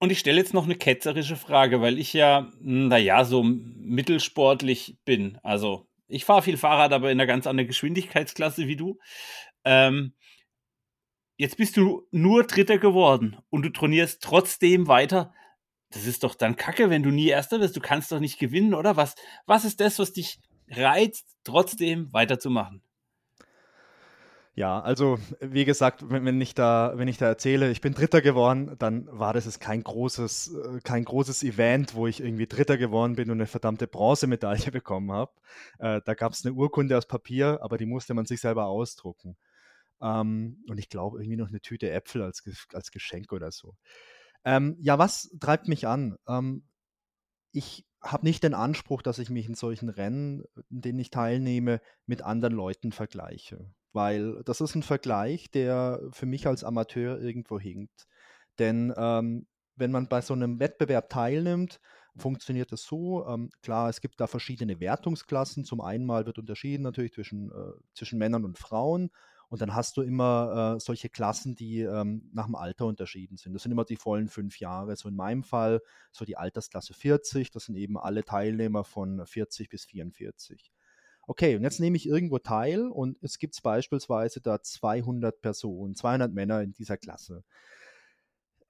Und 0.00 0.12
ich 0.12 0.20
stelle 0.20 0.38
jetzt 0.38 0.54
noch 0.54 0.64
eine 0.64 0.76
ketzerische 0.76 1.36
Frage, 1.36 1.80
weil 1.80 1.98
ich 1.98 2.12
ja, 2.12 2.48
hm, 2.60 2.88
naja, 2.88 3.24
so 3.24 3.42
mittelsportlich 3.42 4.96
bin. 5.04 5.38
Also, 5.42 5.88
ich 6.06 6.24
fahre 6.24 6.42
viel 6.42 6.56
Fahrrad, 6.56 6.92
aber 6.92 7.10
in 7.10 7.20
einer 7.20 7.26
ganz 7.26 7.46
anderen 7.46 7.68
Geschwindigkeitsklasse 7.68 8.68
wie 8.68 8.76
du. 8.76 8.98
Ähm, 9.64 10.14
jetzt 11.36 11.56
bist 11.56 11.76
du 11.76 12.06
nur 12.10 12.44
Dritter 12.44 12.78
geworden 12.78 13.36
und 13.50 13.62
du 13.62 13.70
trainierst 13.70 14.22
trotzdem 14.22 14.86
weiter. 14.88 15.34
Das 15.90 16.06
ist 16.06 16.22
doch 16.22 16.34
dann 16.34 16.56
Kacke, 16.56 16.90
wenn 16.90 17.02
du 17.02 17.10
nie 17.10 17.28
Erster 17.28 17.60
wirst. 17.60 17.76
Du 17.76 17.80
kannst 17.80 18.12
doch 18.12 18.20
nicht 18.20 18.38
gewinnen, 18.38 18.74
oder? 18.74 18.96
Was, 18.96 19.14
was 19.46 19.64
ist 19.64 19.80
das, 19.80 19.98
was 19.98 20.12
dich 20.12 20.38
reizt, 20.68 21.36
trotzdem 21.44 22.12
weiterzumachen? 22.12 22.82
Ja, 24.58 24.80
also 24.80 25.20
wie 25.40 25.64
gesagt, 25.64 26.10
wenn, 26.10 26.24
wenn, 26.24 26.40
ich 26.40 26.52
da, 26.52 26.92
wenn 26.96 27.06
ich 27.06 27.16
da 27.16 27.26
erzähle, 27.26 27.70
ich 27.70 27.80
bin 27.80 27.94
Dritter 27.94 28.20
geworden, 28.20 28.74
dann 28.80 29.06
war 29.06 29.32
das 29.32 29.44
jetzt 29.44 29.60
kein 29.60 29.84
großes, 29.84 30.52
äh, 30.52 30.80
kein 30.80 31.04
großes 31.04 31.44
Event, 31.44 31.94
wo 31.94 32.08
ich 32.08 32.20
irgendwie 32.20 32.48
Dritter 32.48 32.76
geworden 32.76 33.14
bin 33.14 33.30
und 33.30 33.36
eine 33.36 33.46
verdammte 33.46 33.86
Bronzemedaille 33.86 34.72
bekommen 34.72 35.12
habe. 35.12 35.30
Äh, 35.78 36.00
da 36.04 36.14
gab 36.14 36.32
es 36.32 36.44
eine 36.44 36.56
Urkunde 36.56 36.98
aus 36.98 37.06
Papier, 37.06 37.60
aber 37.62 37.78
die 37.78 37.86
musste 37.86 38.14
man 38.14 38.26
sich 38.26 38.40
selber 38.40 38.66
ausdrucken. 38.66 39.36
Ähm, 40.02 40.64
und 40.68 40.78
ich 40.78 40.88
glaube 40.88 41.18
irgendwie 41.18 41.36
noch 41.36 41.50
eine 41.50 41.60
Tüte 41.60 41.92
Äpfel 41.92 42.22
als, 42.22 42.42
als 42.72 42.90
Geschenk 42.90 43.32
oder 43.32 43.52
so. 43.52 43.76
Ähm, 44.44 44.76
ja, 44.80 44.98
was 44.98 45.30
treibt 45.38 45.68
mich 45.68 45.86
an? 45.86 46.18
Ähm, 46.26 46.64
ich 47.52 47.86
habe 48.02 48.26
nicht 48.26 48.42
den 48.42 48.54
Anspruch, 48.54 49.02
dass 49.02 49.20
ich 49.20 49.30
mich 49.30 49.46
in 49.48 49.54
solchen 49.54 49.88
Rennen, 49.88 50.42
in 50.68 50.80
denen 50.80 50.98
ich 50.98 51.10
teilnehme, 51.10 51.80
mit 52.06 52.22
anderen 52.22 52.54
Leuten 52.54 52.90
vergleiche 52.90 53.72
weil 53.92 54.42
das 54.44 54.60
ist 54.60 54.74
ein 54.74 54.82
Vergleich, 54.82 55.50
der 55.50 56.00
für 56.10 56.26
mich 56.26 56.46
als 56.46 56.64
Amateur 56.64 57.20
irgendwo 57.20 57.58
hinkt. 57.58 58.06
Denn 58.58 58.92
ähm, 58.96 59.46
wenn 59.76 59.90
man 59.92 60.08
bei 60.08 60.20
so 60.20 60.34
einem 60.34 60.58
Wettbewerb 60.58 61.08
teilnimmt, 61.08 61.80
funktioniert 62.16 62.72
das 62.72 62.82
so. 62.82 63.26
Ähm, 63.26 63.50
klar, 63.62 63.88
es 63.88 64.00
gibt 64.00 64.20
da 64.20 64.26
verschiedene 64.26 64.80
Wertungsklassen. 64.80 65.64
Zum 65.64 65.80
einen 65.80 66.04
mal 66.04 66.26
wird 66.26 66.38
unterschieden 66.38 66.82
natürlich 66.82 67.12
zwischen, 67.12 67.50
äh, 67.50 67.72
zwischen 67.94 68.18
Männern 68.18 68.44
und 68.44 68.58
Frauen. 68.58 69.10
Und 69.48 69.62
dann 69.62 69.74
hast 69.74 69.96
du 69.96 70.02
immer 70.02 70.74
äh, 70.76 70.80
solche 70.80 71.08
Klassen, 71.08 71.54
die 71.54 71.80
ähm, 71.80 72.28
nach 72.34 72.46
dem 72.46 72.54
Alter 72.54 72.84
unterschieden 72.84 73.38
sind. 73.38 73.54
Das 73.54 73.62
sind 73.62 73.72
immer 73.72 73.84
die 73.86 73.96
vollen 73.96 74.28
fünf 74.28 74.60
Jahre. 74.60 74.94
So 74.96 75.08
in 75.08 75.16
meinem 75.16 75.42
Fall 75.42 75.80
so 76.12 76.26
die 76.26 76.36
Altersklasse 76.36 76.92
40. 76.92 77.50
Das 77.50 77.64
sind 77.64 77.76
eben 77.76 77.96
alle 77.96 78.24
Teilnehmer 78.24 78.84
von 78.84 79.24
40 79.24 79.70
bis 79.70 79.86
44 79.86 80.70
okay, 81.28 81.54
und 81.56 81.62
jetzt 81.62 81.78
nehme 81.78 81.96
ich 81.96 82.08
irgendwo 82.08 82.38
teil 82.38 82.88
und 82.88 83.18
es 83.22 83.38
gibt 83.38 83.62
beispielsweise 83.62 84.40
da 84.40 84.62
200 84.62 85.40
Personen, 85.40 85.94
200 85.94 86.32
Männer 86.32 86.62
in 86.62 86.72
dieser 86.72 86.96
Klasse. 86.96 87.44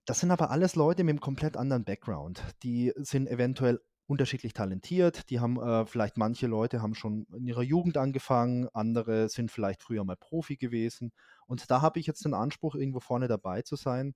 Das 0.05 0.21
sind 0.21 0.31
aber 0.31 0.51
alles 0.51 0.75
Leute 0.75 1.05
mit 1.05 1.13
einem 1.13 1.21
komplett 1.21 1.57
anderen 1.57 1.85
Background. 1.85 2.43
Die 2.63 2.93
sind 2.97 3.29
eventuell 3.29 3.81
unterschiedlich 4.07 4.55
talentiert. 4.55 5.31
Die 5.31 5.39
haben 5.39 5.61
äh, 5.61 5.87
vielleicht 5.87 6.17
manche 6.17 6.47
Leute 6.47 6.83
haben 6.83 6.95
schon 6.95 7.27
in 7.37 7.47
ihrer 7.47 7.63
Jugend 7.63 7.97
angefangen, 7.97 8.69
andere 8.73 9.29
sind 9.29 9.53
vielleicht 9.53 9.83
früher 9.83 10.03
mal 10.05 10.17
Profi 10.17 10.57
gewesen. 10.57 11.13
Und 11.47 11.71
da 11.71 11.81
habe 11.81 12.01
ich 12.01 12.07
jetzt 12.07 12.25
den 12.25 12.35
Anspruch, 12.35 12.75
irgendwo 12.75 13.01
vorne 13.01 13.29
dabei 13.29 13.63
zu 13.63 13.77
sein. 13.77 14.15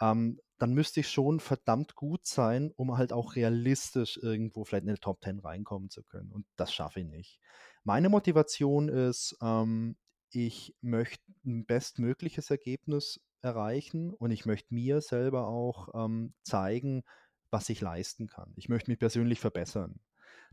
Ähm, 0.00 0.38
dann 0.58 0.74
müsste 0.74 1.00
ich 1.00 1.08
schon 1.08 1.40
verdammt 1.40 1.94
gut 1.94 2.26
sein, 2.26 2.70
um 2.76 2.96
halt 2.96 3.12
auch 3.12 3.34
realistisch 3.34 4.18
irgendwo 4.18 4.64
vielleicht 4.64 4.86
in 4.86 4.94
die 4.94 5.00
Top 5.00 5.22
10 5.24 5.40
reinkommen 5.40 5.90
zu 5.90 6.02
können. 6.04 6.30
Und 6.30 6.46
das 6.56 6.72
schaffe 6.72 7.00
ich 7.00 7.06
nicht. 7.06 7.40
Meine 7.84 8.08
Motivation 8.08 8.88
ist, 8.88 9.36
ähm, 9.42 9.96
ich 10.32 10.76
möchte 10.80 11.24
ein 11.44 11.64
bestmögliches 11.64 12.50
Ergebnis 12.50 13.20
erreichen 13.42 14.12
und 14.12 14.30
ich 14.30 14.46
möchte 14.46 14.74
mir 14.74 15.00
selber 15.00 15.46
auch 15.46 15.88
ähm, 15.94 16.34
zeigen, 16.42 17.02
was 17.50 17.68
ich 17.68 17.80
leisten 17.80 18.26
kann. 18.26 18.52
Ich 18.56 18.68
möchte 18.68 18.90
mich 18.90 18.98
persönlich 18.98 19.40
verbessern. 19.40 20.00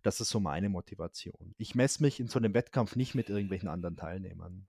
Das 0.04 0.22
ist 0.22 0.30
so 0.30 0.40
meine 0.40 0.70
Motivation. 0.70 1.54
Ich 1.58 1.76
messe 1.76 2.02
mich 2.02 2.20
in 2.20 2.28
so 2.28 2.40
einem 2.40 2.54
Wettkampf 2.54 2.96
nicht 2.96 3.14
mit 3.14 3.30
irgendwelchen 3.30 3.70
anderen 3.70 3.98
Teilnehmern. 3.98 4.68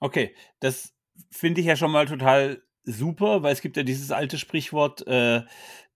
Okay, 0.00 0.34
das 0.60 0.94
finde 1.30 1.60
ich 1.60 1.66
ja 1.66 1.76
schon 1.76 1.90
mal 1.90 2.06
total 2.06 2.62
super, 2.84 3.42
weil 3.42 3.52
es 3.52 3.60
gibt 3.60 3.76
ja 3.76 3.82
dieses 3.82 4.10
alte 4.10 4.38
Sprichwort, 4.38 5.06
äh, 5.06 5.42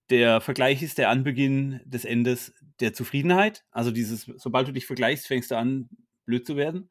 der 0.09 0.41
Vergleich 0.41 0.83
ist 0.83 0.97
der 0.97 1.09
Anbeginn 1.09 1.81
des 1.85 2.05
Endes 2.05 2.53
der 2.79 2.93
Zufriedenheit. 2.93 3.63
Also 3.71 3.91
dieses, 3.91 4.25
sobald 4.37 4.67
du 4.67 4.71
dich 4.71 4.85
vergleichst, 4.85 5.27
fängst 5.27 5.51
du 5.51 5.57
an, 5.57 5.89
blöd 6.25 6.45
zu 6.45 6.55
werden. 6.55 6.89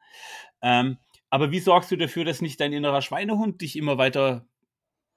Ähm, 0.62 0.98
aber 1.30 1.50
wie 1.50 1.60
sorgst 1.60 1.90
du 1.90 1.96
dafür, 1.96 2.24
dass 2.24 2.40
nicht 2.40 2.60
dein 2.60 2.72
innerer 2.72 3.02
Schweinehund 3.02 3.60
dich 3.60 3.76
immer 3.76 3.98
weiter 3.98 4.46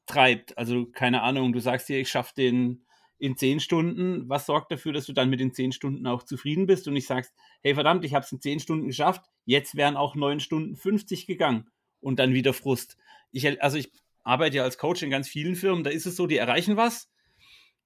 treibt? 0.06 0.58
Also 0.58 0.86
keine 0.86 1.22
Ahnung, 1.22 1.54
du 1.54 1.60
sagst 1.60 1.90
dir, 1.90 2.00
ich 2.00 2.10
schaffe 2.10 2.34
den 2.36 2.86
in 3.20 3.36
zehn 3.36 3.60
Stunden. 3.60 4.30
Was 4.30 4.46
sorgt 4.46 4.72
dafür, 4.72 4.94
dass 4.94 5.06
du 5.06 5.14
dann 5.14 5.30
mit 5.30 5.40
den 5.40 5.54
zehn 5.54 5.72
Stunden 5.72 6.06
auch 6.06 6.24
zufrieden 6.24 6.68
bist 6.68 6.88
und 6.88 6.94
nicht 6.94 7.08
sagst, 7.08 7.34
hey 7.62 7.74
verdammt, 7.74 8.06
ich 8.06 8.14
habe 8.14 8.26
es 8.26 8.32
in 8.32 8.42
zehn 8.42 8.60
Stunden 8.60 8.88
geschafft, 8.88 9.26
jetzt 9.46 9.76
wären 9.76 9.98
auch 9.98 10.16
neun 10.16 10.40
Stunden 10.40 10.76
50 10.76 11.26
gegangen 11.26 11.70
und 12.00 12.20
dann 12.20 12.34
wieder 12.34 12.54
Frust. 12.54 12.98
Ich, 13.32 13.62
also 13.62 13.78
ich 13.78 13.92
arbeite 14.24 14.58
ja 14.58 14.64
als 14.64 14.78
Coach 14.78 15.02
in 15.02 15.10
ganz 15.10 15.28
vielen 15.28 15.56
Firmen, 15.56 15.84
da 15.84 15.90
ist 15.90 16.06
es 16.06 16.16
so, 16.16 16.28
die 16.28 16.38
erreichen 16.38 16.78
was 16.78 17.10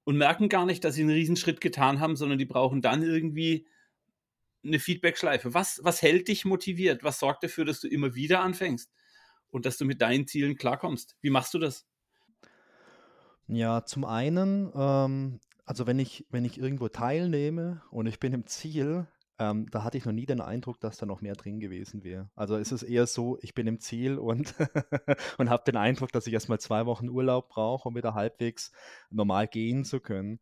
und 0.03 0.17
merken 0.17 0.49
gar 0.49 0.65
nicht, 0.65 0.83
dass 0.83 0.95
sie 0.95 1.01
einen 1.01 1.11
Riesenschritt 1.11 1.61
getan 1.61 1.99
haben, 1.99 2.15
sondern 2.15 2.39
die 2.39 2.45
brauchen 2.45 2.81
dann 2.81 3.03
irgendwie 3.03 3.67
eine 4.63 4.79
Feedback-Schleife. 4.79 5.53
Was, 5.53 5.79
was 5.83 6.01
hält 6.01 6.27
dich 6.27 6.45
motiviert? 6.45 7.03
Was 7.03 7.19
sorgt 7.19 7.43
dafür, 7.43 7.65
dass 7.65 7.81
du 7.81 7.87
immer 7.87 8.15
wieder 8.15 8.41
anfängst 8.41 8.91
und 9.49 9.65
dass 9.65 9.77
du 9.77 9.85
mit 9.85 10.01
deinen 10.01 10.27
Zielen 10.27 10.55
klarkommst? 10.55 11.15
Wie 11.21 11.29
machst 11.29 11.53
du 11.53 11.59
das? 11.59 11.85
Ja, 13.47 13.83
zum 13.85 14.05
einen, 14.05 14.71
ähm, 14.75 15.39
also 15.65 15.87
wenn 15.87 15.99
ich, 15.99 16.25
wenn 16.29 16.45
ich 16.45 16.57
irgendwo 16.57 16.87
teilnehme 16.87 17.81
und 17.91 18.05
ich 18.05 18.19
bin 18.19 18.33
im 18.33 18.47
Ziel, 18.47 19.07
ähm, 19.39 19.67
da 19.71 19.83
hatte 19.83 19.97
ich 19.97 20.05
noch 20.05 20.13
nie 20.13 20.25
den 20.25 20.41
Eindruck, 20.41 20.79
dass 20.79 20.97
da 20.97 21.05
noch 21.05 21.21
mehr 21.21 21.35
drin 21.35 21.59
gewesen 21.59 22.03
wäre. 22.03 22.29
Also 22.35 22.57
es 22.57 22.71
ist 22.71 22.83
eher 22.83 23.07
so, 23.07 23.37
ich 23.41 23.53
bin 23.53 23.67
im 23.67 23.79
Ziel 23.79 24.17
und, 24.17 24.53
und 25.37 25.49
habe 25.49 25.63
den 25.65 25.77
Eindruck, 25.77 26.11
dass 26.11 26.27
ich 26.27 26.33
erstmal 26.33 26.59
zwei 26.59 26.85
Wochen 26.85 27.09
Urlaub 27.09 27.49
brauche, 27.49 27.87
um 27.89 27.95
wieder 27.95 28.13
halbwegs 28.13 28.71
normal 29.09 29.47
gehen 29.47 29.83
zu 29.83 29.99
können. 29.99 30.39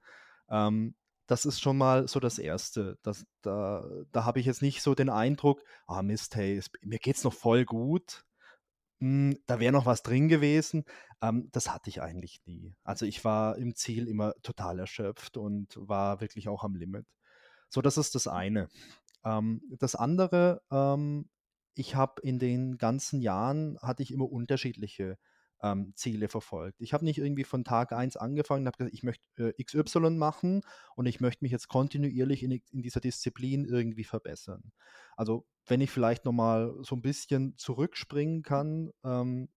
Ähm, 0.49 0.95
das 1.27 1.45
ist 1.45 1.61
schon 1.61 1.77
mal 1.77 2.07
so 2.07 2.19
das 2.19 2.39
Erste. 2.39 2.97
Das, 3.03 3.25
da 3.41 3.87
da 4.11 4.25
habe 4.25 4.39
ich 4.39 4.47
jetzt 4.47 4.63
nicht 4.63 4.81
so 4.81 4.95
den 4.95 5.09
Eindruck, 5.09 5.63
ah 5.85 6.01
Mist, 6.01 6.35
hey, 6.35 6.57
es, 6.57 6.71
mir 6.81 6.99
es 7.05 7.23
noch 7.23 7.33
voll 7.33 7.65
gut. 7.65 8.25
Hm, 9.01 9.37
da 9.45 9.59
wäre 9.59 9.71
noch 9.71 9.85
was 9.85 10.03
drin 10.03 10.27
gewesen. 10.27 10.83
Ähm, 11.21 11.49
das 11.51 11.71
hatte 11.73 11.89
ich 11.89 12.01
eigentlich 12.01 12.41
nie. 12.45 12.75
Also 12.83 13.05
ich 13.05 13.23
war 13.23 13.57
im 13.57 13.75
Ziel 13.75 14.07
immer 14.07 14.33
total 14.43 14.79
erschöpft 14.79 15.37
und 15.37 15.77
war 15.79 16.19
wirklich 16.19 16.49
auch 16.49 16.63
am 16.63 16.75
Limit. 16.75 17.05
So, 17.69 17.81
das 17.81 17.97
ist 17.97 18.15
das 18.15 18.27
eine. 18.27 18.69
Ähm, 19.23 19.61
das 19.79 19.95
andere, 19.95 20.61
ähm, 20.71 21.29
ich 21.75 21.95
habe 21.95 22.21
in 22.21 22.39
den 22.39 22.77
ganzen 22.77 23.21
Jahren, 23.21 23.77
hatte 23.81 24.03
ich 24.03 24.11
immer 24.11 24.29
unterschiedliche 24.31 25.17
ähm, 25.61 25.93
Ziele 25.95 26.29
verfolgt. 26.29 26.81
Ich 26.81 26.93
habe 26.93 27.05
nicht 27.05 27.17
irgendwie 27.17 27.43
von 27.43 27.63
Tag 27.63 27.91
1 27.91 28.17
angefangen 28.17 28.61
und 28.63 28.67
habe 28.67 28.77
gesagt, 28.77 28.93
ich 28.93 29.03
möchte 29.03 29.23
äh, 29.37 29.53
XY 29.63 30.11
machen 30.11 30.61
und 30.95 31.05
ich 31.05 31.19
möchte 31.19 31.43
mich 31.43 31.51
jetzt 31.51 31.67
kontinuierlich 31.67 32.43
in, 32.43 32.51
in 32.51 32.81
dieser 32.81 33.01
Disziplin 33.01 33.65
irgendwie 33.65 34.05
verbessern. 34.05 34.71
Also 35.17 35.45
wenn 35.65 35.81
ich 35.81 35.91
vielleicht 35.91 36.25
nochmal 36.25 36.73
so 36.81 36.95
ein 36.95 37.01
bisschen 37.01 37.57
zurückspringen 37.57 38.41
kann, 38.41 38.91
ähm, 39.03 39.49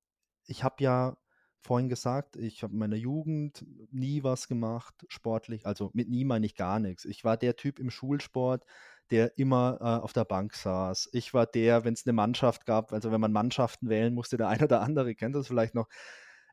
ich 0.44 0.64
habe 0.64 0.82
ja 0.82 1.16
vorhin 1.62 1.88
gesagt, 1.88 2.36
ich 2.36 2.62
habe 2.62 2.72
in 2.72 2.78
meiner 2.78 2.96
Jugend 2.96 3.64
nie 3.90 4.22
was 4.22 4.48
gemacht, 4.48 4.94
sportlich. 5.08 5.66
Also 5.66 5.90
mit 5.94 6.08
nie 6.08 6.24
meine 6.24 6.46
ich 6.46 6.56
gar 6.56 6.78
nichts. 6.78 7.04
Ich 7.04 7.24
war 7.24 7.36
der 7.36 7.56
Typ 7.56 7.78
im 7.78 7.90
Schulsport, 7.90 8.64
der 9.10 9.38
immer 9.38 9.78
äh, 9.80 9.84
auf 10.02 10.12
der 10.12 10.24
Bank 10.24 10.54
saß. 10.54 11.10
Ich 11.12 11.34
war 11.34 11.46
der, 11.46 11.84
wenn 11.84 11.94
es 11.94 12.06
eine 12.06 12.14
Mannschaft 12.14 12.66
gab, 12.66 12.92
also 12.92 13.12
wenn 13.12 13.20
man 13.20 13.32
Mannschaften 13.32 13.88
wählen 13.88 14.14
musste, 14.14 14.36
der 14.36 14.48
eine 14.48 14.64
oder 14.64 14.80
andere 14.82 15.14
kennt 15.14 15.34
das 15.36 15.46
vielleicht 15.48 15.74
noch. 15.74 15.88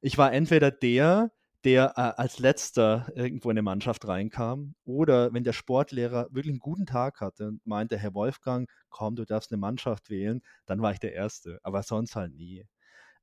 Ich 0.01 0.17
war 0.17 0.31
entweder 0.33 0.71
der, 0.71 1.31
der 1.65 1.93
äh, 1.97 2.21
als 2.21 2.39
letzter 2.39 3.11
irgendwo 3.15 3.49
in 3.49 3.55
eine 3.55 3.63
Mannschaft 3.63 4.07
reinkam, 4.07 4.75
oder 4.85 5.33
wenn 5.33 5.43
der 5.43 5.53
Sportlehrer 5.53 6.27
wirklich 6.31 6.53
einen 6.53 6.59
guten 6.59 6.85
Tag 6.85 7.19
hatte 7.21 7.47
und 7.47 7.65
meinte, 7.65 7.97
Herr 7.97 8.13
Wolfgang, 8.13 8.69
komm, 8.89 9.15
du 9.15 9.25
darfst 9.25 9.51
eine 9.51 9.59
Mannschaft 9.59 10.09
wählen, 10.09 10.41
dann 10.65 10.81
war 10.81 10.93
ich 10.93 10.99
der 10.99 11.13
Erste, 11.13 11.59
aber 11.63 11.83
sonst 11.83 12.15
halt 12.15 12.33
nie. 12.35 12.65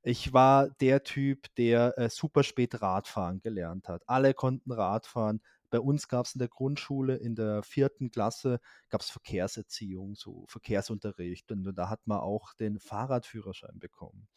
Ich 0.09 0.31
war 0.31 0.69
der 0.69 1.03
Typ, 1.03 1.53
der 1.55 1.97
äh, 1.97 2.09
super 2.09 2.43
spät 2.43 2.81
Radfahren 2.81 3.41
gelernt 3.41 3.89
hat. 3.89 4.07
Alle 4.07 4.33
konnten 4.33 4.71
Radfahren. 4.71 5.41
Bei 5.69 5.81
uns 5.81 6.07
gab 6.07 6.25
es 6.25 6.33
in 6.33 6.39
der 6.39 6.47
Grundschule 6.47 7.17
in 7.17 7.35
der 7.35 7.61
vierten 7.61 8.09
Klasse 8.09 8.61
gab 8.87 9.01
es 9.01 9.09
Verkehrserziehung, 9.09 10.15
so 10.15 10.45
Verkehrsunterricht. 10.47 11.51
Und 11.51 11.73
da 11.75 11.89
hat 11.89 12.07
man 12.07 12.19
auch 12.19 12.53
den 12.53 12.79
Fahrradführerschein 12.79 13.79
bekommen. 13.79 14.29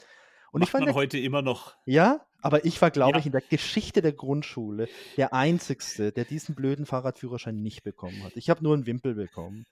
Und 0.52 0.60
Macht 0.60 0.68
ich 0.68 0.72
fand 0.72 0.86
man 0.86 0.94
heute 0.94 1.18
immer 1.18 1.42
noch. 1.42 1.76
Ja, 1.84 2.20
aber 2.42 2.64
ich 2.64 2.80
war, 2.80 2.90
glaube 2.90 3.12
ja. 3.12 3.18
ich, 3.18 3.26
in 3.26 3.32
der 3.32 3.40
Geschichte 3.42 4.02
der 4.02 4.12
Grundschule 4.12 4.88
der 5.16 5.32
Einzigste, 5.34 6.12
der 6.12 6.24
diesen 6.24 6.54
blöden 6.54 6.86
Fahrradführerschein 6.86 7.60
nicht 7.60 7.82
bekommen 7.82 8.22
hat. 8.24 8.32
Ich 8.36 8.50
habe 8.50 8.62
nur 8.62 8.74
einen 8.74 8.86
Wimpel 8.86 9.14
bekommen. 9.14 9.66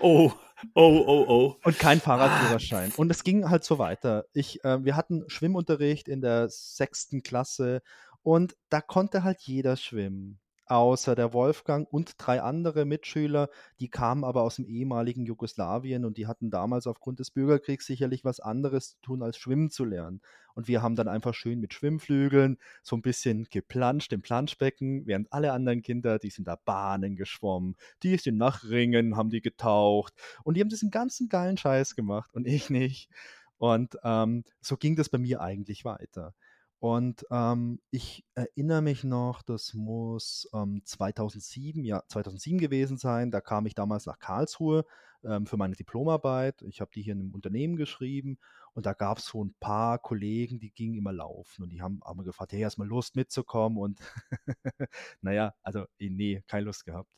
Oh, 0.00 0.32
oh, 0.74 1.04
oh, 1.06 1.24
oh. 1.28 1.56
Und 1.64 1.78
kein 1.78 2.00
Fahrradführerschein. 2.00 2.92
Und 2.96 3.10
es 3.10 3.24
ging 3.24 3.50
halt 3.50 3.64
so 3.64 3.78
weiter. 3.78 4.24
Ich, 4.32 4.64
äh, 4.64 4.84
wir 4.84 4.96
hatten 4.96 5.24
Schwimmunterricht 5.28 6.08
in 6.08 6.20
der 6.20 6.48
sechsten 6.48 7.22
Klasse 7.22 7.82
und 8.22 8.56
da 8.70 8.80
konnte 8.80 9.22
halt 9.22 9.40
jeder 9.42 9.76
schwimmen 9.76 10.38
außer 10.66 11.14
der 11.14 11.32
Wolfgang 11.32 11.90
und 11.92 12.14
drei 12.18 12.42
andere 12.42 12.84
Mitschüler, 12.84 13.48
die 13.80 13.88
kamen 13.88 14.24
aber 14.24 14.42
aus 14.42 14.56
dem 14.56 14.66
ehemaligen 14.66 15.24
Jugoslawien 15.24 16.04
und 16.04 16.16
die 16.16 16.26
hatten 16.26 16.50
damals 16.50 16.86
aufgrund 16.86 17.20
des 17.20 17.30
Bürgerkriegs 17.30 17.86
sicherlich 17.86 18.24
was 18.24 18.40
anderes 18.40 18.90
zu 18.90 19.00
tun, 19.02 19.22
als 19.22 19.38
schwimmen 19.38 19.70
zu 19.70 19.84
lernen. 19.84 20.20
Und 20.54 20.68
wir 20.68 20.82
haben 20.82 20.96
dann 20.96 21.08
einfach 21.08 21.34
schön 21.34 21.60
mit 21.60 21.74
Schwimmflügeln 21.74 22.58
so 22.82 22.96
ein 22.96 23.02
bisschen 23.02 23.44
geplanscht 23.50 24.12
im 24.12 24.22
Planschbecken, 24.22 25.06
während 25.06 25.32
alle 25.32 25.52
anderen 25.52 25.82
Kinder, 25.82 26.18
die 26.18 26.30
sind 26.30 26.48
da 26.48 26.56
Bahnen 26.56 27.14
geschwommen, 27.14 27.76
die 28.02 28.16
sind 28.16 28.38
nach 28.38 28.64
Ringen, 28.64 29.16
haben 29.16 29.30
die 29.30 29.42
getaucht 29.42 30.14
und 30.44 30.56
die 30.56 30.60
haben 30.62 30.70
diesen 30.70 30.90
ganzen 30.90 31.28
geilen 31.28 31.58
Scheiß 31.58 31.94
gemacht 31.94 32.34
und 32.34 32.46
ich 32.46 32.70
nicht. 32.70 33.10
Und 33.58 33.96
ähm, 34.02 34.44
so 34.60 34.76
ging 34.76 34.96
das 34.96 35.08
bei 35.08 35.18
mir 35.18 35.40
eigentlich 35.40 35.84
weiter. 35.84 36.34
Und 36.78 37.24
ähm, 37.30 37.80
ich 37.90 38.24
erinnere 38.34 38.82
mich 38.82 39.02
noch, 39.02 39.42
das 39.42 39.72
muss 39.74 40.48
ähm, 40.52 40.82
2007, 40.84 41.84
ja, 41.84 42.02
2007 42.08 42.58
gewesen 42.58 42.98
sein. 42.98 43.30
Da 43.30 43.40
kam 43.40 43.66
ich 43.66 43.74
damals 43.74 44.06
nach 44.06 44.18
Karlsruhe 44.18 44.84
ähm, 45.24 45.46
für 45.46 45.56
meine 45.56 45.74
Diplomarbeit. 45.74 46.62
Ich 46.62 46.80
habe 46.80 46.90
die 46.94 47.02
hier 47.02 47.14
in 47.14 47.20
einem 47.20 47.34
Unternehmen 47.34 47.76
geschrieben 47.76 48.38
und 48.74 48.84
da 48.84 48.92
gab 48.92 49.18
es 49.18 49.26
so 49.26 49.42
ein 49.42 49.54
paar 49.58 49.98
Kollegen, 49.98 50.60
die 50.60 50.70
gingen 50.70 50.96
immer 50.96 51.12
laufen 51.12 51.62
und 51.62 51.70
die 51.70 51.80
haben, 51.80 52.00
haben 52.04 52.22
gefragt, 52.24 52.52
hey, 52.52 52.60
hast 52.60 52.76
du 52.76 52.82
mal 52.82 52.88
Lust 52.88 53.16
mitzukommen? 53.16 53.78
Und 53.78 54.00
naja, 55.22 55.54
also 55.62 55.86
eh, 55.98 56.10
nee, 56.10 56.42
keine 56.46 56.66
Lust 56.66 56.84
gehabt. 56.84 57.10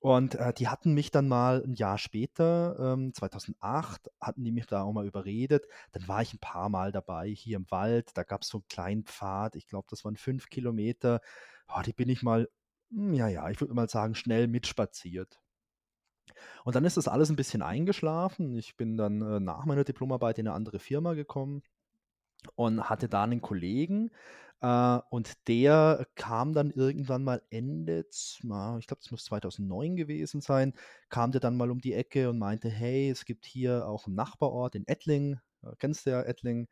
Und 0.00 0.36
äh, 0.36 0.52
die 0.54 0.68
hatten 0.68 0.94
mich 0.94 1.10
dann 1.10 1.26
mal 1.26 1.62
ein 1.64 1.74
Jahr 1.74 1.98
später, 1.98 2.94
ähm, 2.94 3.12
2008, 3.12 4.10
hatten 4.20 4.44
die 4.44 4.52
mich 4.52 4.66
da 4.66 4.82
auch 4.82 4.92
mal 4.92 5.06
überredet. 5.06 5.66
Dann 5.92 6.06
war 6.06 6.22
ich 6.22 6.32
ein 6.34 6.38
paar 6.38 6.68
Mal 6.68 6.92
dabei 6.92 7.28
hier 7.28 7.56
im 7.56 7.70
Wald. 7.70 8.10
Da 8.16 8.22
gab 8.22 8.42
es 8.42 8.48
so 8.48 8.58
einen 8.58 8.68
kleinen 8.68 9.04
Pfad. 9.04 9.56
Ich 9.56 9.66
glaube, 9.66 9.88
das 9.90 10.04
waren 10.04 10.16
fünf 10.16 10.48
Kilometer. 10.50 11.20
Oh, 11.68 11.82
die 11.84 11.92
bin 11.92 12.08
ich 12.08 12.22
mal, 12.22 12.48
hm, 12.90 13.14
ja, 13.14 13.28
ja, 13.28 13.50
ich 13.50 13.60
würde 13.60 13.74
mal 13.74 13.88
sagen, 13.88 14.14
schnell 14.14 14.46
mitspaziert. 14.46 15.40
Und 16.64 16.76
dann 16.76 16.84
ist 16.84 16.96
das 16.96 17.08
alles 17.08 17.30
ein 17.30 17.36
bisschen 17.36 17.62
eingeschlafen. 17.62 18.56
Ich 18.56 18.76
bin 18.76 18.96
dann 18.96 19.20
äh, 19.22 19.40
nach 19.40 19.64
meiner 19.64 19.84
Diplomarbeit 19.84 20.38
in 20.38 20.46
eine 20.46 20.54
andere 20.54 20.78
Firma 20.78 21.14
gekommen 21.14 21.62
und 22.54 22.88
hatte 22.88 23.08
da 23.08 23.24
einen 23.24 23.40
Kollegen, 23.40 24.10
äh, 24.60 24.98
und 25.10 25.48
der 25.48 26.06
kam 26.14 26.52
dann 26.52 26.70
irgendwann 26.70 27.24
mal 27.24 27.42
Ende, 27.50 28.06
ich 28.10 28.40
glaube, 28.40 29.00
es 29.00 29.10
muss 29.10 29.24
2009 29.24 29.96
gewesen 29.96 30.40
sein, 30.40 30.74
kam 31.08 31.32
der 31.32 31.40
dann 31.40 31.56
mal 31.56 31.70
um 31.70 31.80
die 31.80 31.94
Ecke 31.94 32.30
und 32.30 32.38
meinte, 32.38 32.68
hey, 32.68 33.10
es 33.10 33.24
gibt 33.24 33.46
hier 33.46 33.86
auch 33.86 34.06
einen 34.06 34.16
Nachbarort 34.16 34.74
in 34.74 34.86
Ettling, 34.86 35.38
äh, 35.62 35.70
kennst 35.78 36.06
du 36.06 36.10
ja 36.10 36.22
Ettling, 36.22 36.68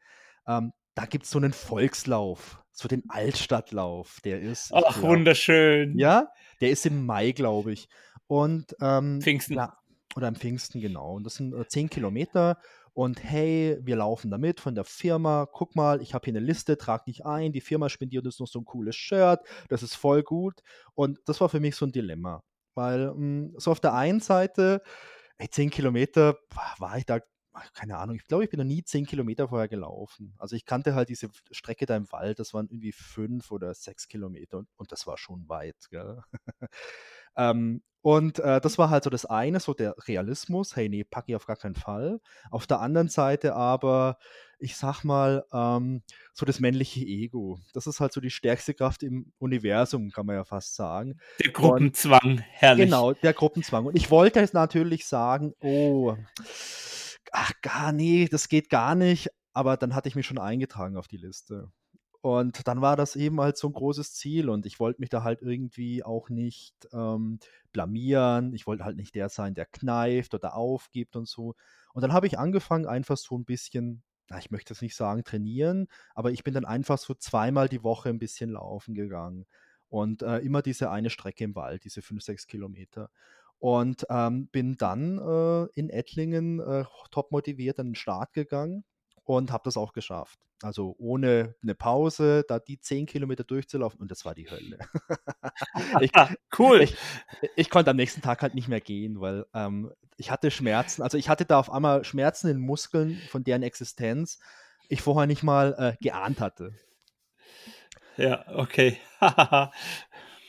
ähm, 0.47 0.73
da 0.95 1.05
gibt 1.05 1.27
es 1.27 1.31
so 1.31 1.39
einen 1.39 1.53
Volkslauf, 1.53 2.65
so 2.73 2.89
den 2.89 3.05
Altstadtlauf, 3.09 4.21
der 4.25 4.41
ist. 4.41 4.73
Ach, 4.73 4.99
glaub, 4.99 5.11
wunderschön. 5.11 5.99
Ja, 5.99 6.29
der 6.61 6.71
ist 6.71 6.87
im 6.87 7.05
Mai, 7.05 7.33
glaube 7.33 7.73
ich. 7.73 7.89
Und 8.27 8.75
ähm, 8.81 9.21
Pfingsten. 9.21 9.55
Ja, 9.55 9.77
oder 10.17 10.29
am 10.29 10.37
Pfingsten, 10.37 10.81
genau. 10.81 11.15
Und 11.15 11.25
das 11.25 11.35
sind 11.35 11.55
äh, 11.55 11.69
10 11.69 11.91
Kilometer 11.91 12.59
und 12.97 13.23
hey, 13.23 13.77
wir 13.83 13.97
laufen 13.97 14.31
damit 14.31 14.59
von 14.59 14.75
der 14.75 14.85
Firma. 14.85 15.47
Guck 15.53 15.77
mal, 15.77 16.01
ich 16.01 16.15
habe 16.15 16.25
hier 16.25 16.33
eine 16.33 16.41
Liste, 16.41 16.79
trag 16.79 17.05
dich 17.05 17.27
ein. 17.27 17.53
Die 17.53 17.61
Firma 17.61 17.91
spendiert 17.91 18.25
uns 18.25 18.41
noch 18.41 18.47
so 18.47 18.59
ein 18.59 18.65
cooles 18.65 18.97
Shirt. 18.97 19.41
Das 19.69 19.83
ist 19.83 19.95
voll 19.95 20.23
gut. 20.23 20.63
Und 20.95 21.19
das 21.27 21.43
war 21.43 21.51
für 21.51 21.61
mich 21.61 21.77
so 21.77 21.85
ein 21.85 21.93
Dilemma. 21.93 22.43
Weil 22.75 23.09
mh, 23.09 23.15
hm, 23.15 23.55
so 23.59 23.71
auf 23.71 23.81
der 23.81 23.93
einen 23.93 24.21
Seite, 24.21 24.81
ey, 25.37 25.51
10 25.51 25.69
Kilometer 25.69 26.39
war 26.79 26.97
ich 26.97 27.05
da, 27.05 27.21
keine 27.75 27.99
Ahnung, 27.99 28.17
ich 28.17 28.27
glaube, 28.27 28.45
ich 28.45 28.51
bin 28.51 28.61
noch 28.61 28.65
nie 28.65 28.83
10 28.83 29.05
Kilometer 29.05 29.49
vorher 29.49 29.69
gelaufen. 29.69 30.35
Also 30.39 30.57
ich 30.57 30.65
kannte 30.65 30.95
halt 30.95 31.11
diese 31.11 31.29
Strecke 31.51 31.85
da 31.85 31.97
im 31.97 32.11
Wald, 32.13 32.39
das 32.39 32.55
waren 32.55 32.67
irgendwie 32.71 32.93
5 32.93 33.51
oder 33.51 33.75
6 33.75 34.09
Kilometer 34.09 34.57
und, 34.57 34.69
und 34.77 34.91
das 34.91 35.07
war 35.07 35.19
schon 35.19 35.47
weit. 35.51 35.77
Gell? 35.91 36.23
ähm, 37.37 37.83
und 38.07 38.39
äh, 38.39 38.61
das 38.61 38.79
war 38.79 38.89
halt 38.89 39.03
so 39.03 39.11
das 39.11 39.25
eine, 39.25 39.59
so 39.59 39.75
der 39.75 39.97
Realismus, 40.07 40.77
hey, 40.77 40.89
nee, 40.89 41.03
packe 41.03 41.33
ich 41.33 41.35
auf 41.35 41.47
gar 41.47 41.57
keinen 41.57 41.75
Fall. 41.75 42.21
Auf 42.53 42.69
der 42.69 42.79
anderen 42.79 43.09
Seite 43.09 43.57
aber, 43.57 44.19
ich 44.61 44.77
sag 44.77 45.03
mal, 45.03 45.45
ähm, 45.53 46.03
so 46.33 46.47
das 46.47 46.61
männliche 46.61 47.01
Ego. 47.01 47.59
Das 47.75 47.89
ist 47.89 47.99
halt 47.99 48.13
so 48.13 48.21
die 48.21 48.31
stärkste 48.31 48.75
Kraft 48.75 49.03
im 49.03 49.33
Universum, 49.39 50.13
kann 50.13 50.25
man 50.25 50.37
ja 50.37 50.45
fast 50.45 50.77
sagen. 50.77 51.19
Der 51.43 51.51
Gruppenzwang, 51.51 52.45
herrlich. 52.49 52.85
Genau, 52.85 53.13
der 53.13 53.33
Gruppenzwang. 53.33 53.87
Und 53.87 53.97
ich 53.97 54.09
wollte 54.09 54.39
jetzt 54.39 54.55
natürlich 54.55 55.09
sagen, 55.09 55.53
oh, 55.61 56.15
ach, 57.33 57.53
gar 57.61 57.91
nee, 57.91 58.29
das 58.31 58.49
geht 58.49 58.71
gar 58.71 58.95
nicht. 58.95 59.31
Aber 59.53 59.77
dann 59.77 59.97
hatte 59.97 60.09
ich 60.09 60.15
mich 60.15 60.27
schon 60.27 60.39
eingetragen 60.39 60.97
auf 60.97 61.09
die 61.09 61.17
Liste. 61.17 61.73
Und 62.27 62.67
dann 62.67 62.81
war 62.81 62.97
das 62.97 63.15
eben 63.15 63.41
halt 63.41 63.57
so 63.57 63.69
ein 63.69 63.73
großes 63.73 64.13
Ziel 64.15 64.51
und 64.51 64.67
ich 64.67 64.81
wollte 64.81 65.01
mich 65.01 65.11
da 65.11 65.23
halt 65.23 65.43
irgendwie 65.43 66.03
auch 66.03 66.29
nicht 66.29 66.75
ähm, 66.93 67.39
blamieren. 67.71 68.53
Ich 68.53 68.67
wollte 68.67 68.85
halt 68.85 68.97
nicht 68.97 69.15
der 69.15 69.29
sein, 69.29 69.55
der 69.55 69.65
kneift 69.65 70.35
oder 70.35 70.57
aufgibt 70.57 71.15
und 71.15 71.29
so. 71.29 71.55
Und 71.95 72.03
dann 72.03 72.13
habe 72.13 72.27
ich 72.27 72.37
angefangen, 72.37 72.87
einfach 72.87 73.17
so 73.17 73.39
ein 73.39 73.45
bisschen, 73.45 74.03
na, 74.29 74.39
ich 74.39 74.51
möchte 74.51 74.73
es 74.73 74.83
nicht 74.83 74.97
sagen 74.97 75.23
trainieren, 75.23 75.87
aber 76.17 76.33
ich 76.33 76.43
bin 76.43 76.53
dann 76.53 76.65
einfach 76.65 76.99
so 76.99 77.15
zweimal 77.15 77.69
die 77.69 77.85
Woche 77.85 78.09
ein 78.09 78.19
bisschen 78.19 78.51
laufen 78.51 78.97
gegangen. 78.97 79.47
Und 79.89 80.23
äh, 80.23 80.39
immer 80.39 80.63
diese 80.63 80.91
eine 80.91 81.11
Strecke 81.11 81.45
im 81.45 81.55
Wald, 81.55 81.85
diese 81.85 82.03
fünf, 82.03 82.25
sechs 82.25 82.49
Kilometer. 82.49 83.09
Und 83.61 84.05
ähm, 84.11 84.49
bin 84.49 84.77
dann 84.77 85.19
äh, 85.19 85.69
in 85.79 85.91
Ettlingen 85.91 86.59
äh, 86.59 86.87
top 87.13 87.31
motiviert 87.31 87.79
an 87.79 87.91
den 87.91 87.95
Start 87.95 88.33
gegangen 88.33 88.85
und 89.27 89.53
habe 89.53 89.65
das 89.65 89.77
auch 89.77 89.93
geschafft. 89.93 90.39
Also 90.63 90.95
ohne 90.99 91.55
eine 91.63 91.75
Pause, 91.75 92.45
da 92.49 92.59
die 92.59 92.81
zehn 92.81 93.05
Kilometer 93.05 93.45
durchzulaufen 93.45 94.01
und 94.01 94.11
das 94.11 94.25
war 94.25 94.35
die 94.35 94.51
Hölle. 94.51 94.79
ich, 96.01 96.11
cool. 96.59 96.81
Ich, 96.81 96.97
ich, 97.57 97.69
konnte 97.69 97.91
am 97.91 97.97
nächsten 97.97 98.23
Tag 98.23 98.41
halt 98.43 98.55
nicht 98.55 98.69
mehr 98.69 98.81
gehen, 98.81 99.21
weil 99.21 99.45
ähm, 99.53 99.93
ich 100.17 100.31
hatte 100.31 100.51
Schmerzen. 100.51 101.03
Also 101.03 101.19
ich 101.19 101.29
hatte 101.29 101.45
da 101.45 101.59
auf 101.59 101.71
einmal 101.71 102.05
Schmerzen 102.05 102.49
in 102.49 102.59
Muskeln, 102.59 103.21
von 103.29 103.45
deren 103.45 103.63
Existenz 103.63 104.39
ich 104.89 105.03
vorher 105.03 105.27
nicht 105.27 105.43
mal 105.43 105.75
äh, 105.79 106.03
geahnt 106.03 106.41
hatte. 106.41 106.73
Ja, 108.17 108.47
okay. 108.55 108.99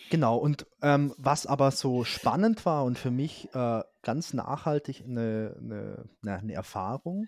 genau, 0.10 0.38
und 0.38 0.68
ähm, 0.82 1.14
was 1.18 1.46
aber 1.46 1.72
so 1.72 2.06
spannend 2.06 2.66
war 2.66 2.86
und 2.86 2.98
für 2.98 3.12
mich 3.12 3.54
äh, 3.54 3.82
ganz 4.04 4.34
nachhaltig 4.34 5.04
eine, 5.04 5.58
eine, 5.60 6.10
eine 6.24 6.54
Erfahrung, 6.54 7.28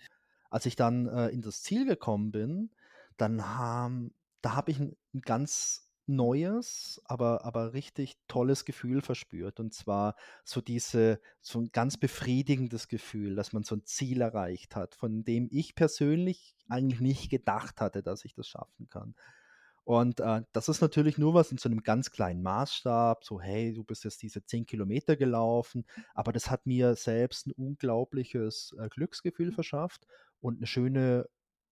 als 0.50 0.66
ich 0.66 0.76
dann 0.76 1.08
äh, 1.08 1.30
in 1.30 1.42
das 1.42 1.62
Ziel 1.62 1.86
gekommen 1.86 2.32
bin, 2.32 2.72
dann 3.18 3.58
haben, 3.58 4.14
da 4.42 4.56
habe 4.56 4.72
ich 4.72 4.80
ein, 4.80 4.96
ein, 5.14 5.22
ganz 5.22 5.90
neues, 6.08 7.02
aber, 7.06 7.46
aber 7.46 7.74
richtig 7.74 8.18
tolles 8.28 8.66
Gefühl 8.66 9.02
verspürt. 9.02 9.60
Und 9.60 9.74
zwar 9.74 10.16
so 10.44 10.60
diese, 10.60 11.22
so 11.42 11.60
ein 11.60 11.70
ganz 11.72 11.98
befriedigendes 11.98 12.88
Gefühl, 12.88 13.36
dass 13.36 13.54
man 13.54 13.64
so 13.64 13.76
ein 13.76 13.86
Ziel 13.86 14.22
erreicht 14.22 14.76
hat, 14.76 14.96
von 14.96 15.24
dem 15.24 15.48
ich 15.52 15.76
persönlich 15.76 16.56
eigentlich 16.68 17.00
nicht 17.02 17.30
gedacht 17.30 17.80
hatte, 17.80 18.02
dass 18.02 18.26
ich 18.26 18.34
das 18.34 18.48
schaffen 18.48 18.90
kann. 18.90 19.16
Und 19.90 20.20
äh, 20.20 20.44
das 20.52 20.70
ist 20.70 20.82
natürlich 20.82 21.18
nur 21.18 21.34
was 21.34 21.52
in 21.52 21.58
so 21.58 21.68
einem 21.68 21.82
ganz 21.82 22.12
kleinen 22.12 22.44
Maßstab, 22.44 23.24
so 23.24 23.42
hey, 23.42 23.74
du 23.74 23.84
bist 23.84 24.04
jetzt 24.04 24.22
diese 24.22 24.46
10 24.46 24.68
Kilometer 24.68 25.16
gelaufen, 25.16 25.84
aber 26.14 26.32
das 26.32 26.52
hat 26.52 26.68
mir 26.68 26.94
selbst 26.94 27.48
ein 27.48 27.54
unglaubliches 27.54 28.76
äh, 28.80 28.88
Glücksgefühl 28.88 29.52
verschafft 29.52 30.06
und 30.42 30.58
eine 30.58 30.68
schöne 30.68 31.28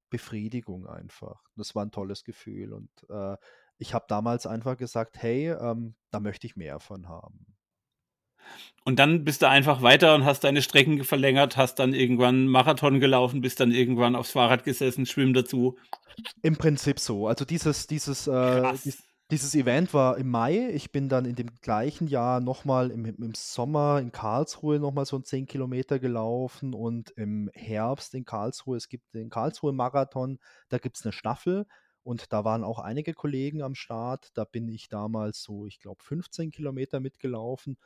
Befriedigung 0.10 0.88
einfach. 0.88 1.44
Das 1.58 1.76
war 1.76 1.86
ein 1.86 1.92
tolles 1.92 2.24
Gefühl 2.24 2.74
und 2.74 2.90
äh, 3.08 3.38
ich 3.78 3.94
habe 3.94 4.06
damals 4.08 4.48
einfach 4.48 4.78
gesagt, 4.78 5.22
hey, 5.22 5.52
ähm, 5.52 5.94
da 6.10 6.20
möchte 6.20 6.48
ich 6.48 6.56
mehr 6.56 6.80
von 6.80 7.08
haben. 7.08 7.57
Und 8.84 9.00
dann 9.00 9.26
bist 9.26 9.42
du 9.42 9.50
einfach 9.50 9.82
weiter 9.82 10.16
und 10.16 10.24
hast 10.24 10.46
deine 10.46 10.62
Strecken 10.62 11.04
verlängert, 11.04 11.58
hast 11.58 11.76
dann 11.76 11.94
irgendwann 11.94 12.48
Marathon 12.48 13.00
gelaufen, 13.00 13.42
bist 13.42 13.60
dann 13.60 13.72
irgendwann 13.72 14.16
aufs 14.16 14.32
Fahrrad 14.32 14.64
gesessen, 14.64 15.06
schwimm 15.06 15.34
dazu. 15.34 15.78
Im 16.42 16.56
Prinzip 16.56 17.00
so. 17.00 17.28
Also 17.28 17.44
dieses, 17.44 17.88
dieses, 17.88 18.28
äh, 18.28 18.74
dies, 18.86 19.04
dieses 19.30 19.56
Event 19.56 19.94
war 19.94 20.18
im 20.18 20.30
Mai. 20.30 20.70
Ich 20.70 20.94
bin 20.94 21.10
dann 21.10 21.26
in 21.26 21.36
dem 21.36 21.50
gleichen 21.62 22.08
Jahr 22.08 22.40
nochmal 22.40 22.92
im, 22.92 23.04
im 23.06 23.34
Sommer 23.36 24.00
in 24.00 24.14
Karlsruhe 24.14 24.80
nochmal 24.80 25.06
so 25.06 25.20
10 25.20 25.48
Kilometer 25.48 26.00
gelaufen 26.00 26.74
und 26.74 27.10
im 27.12 27.50
Herbst 27.54 28.16
in 28.16 28.24
Karlsruhe, 28.24 28.78
es 28.78 28.88
gibt 28.88 29.14
den 29.14 29.30
Karlsruhe-Marathon, 29.30 30.40
da 30.70 30.78
gibt 30.78 30.98
es 30.98 31.04
eine 31.06 31.12
Staffel 31.12 31.66
und 32.04 32.32
da 32.32 32.46
waren 32.46 32.64
auch 32.64 32.80
einige 32.80 33.14
Kollegen 33.14 33.62
am 33.62 33.76
Start. 33.76 34.30
Da 34.34 34.46
bin 34.46 34.70
ich 34.70 34.88
damals 34.88 35.44
so, 35.44 35.68
ich 35.68 35.82
glaube, 35.82 36.02
15 36.02 36.52
Kilometer 36.52 37.02
mitgelaufen. 37.02 37.78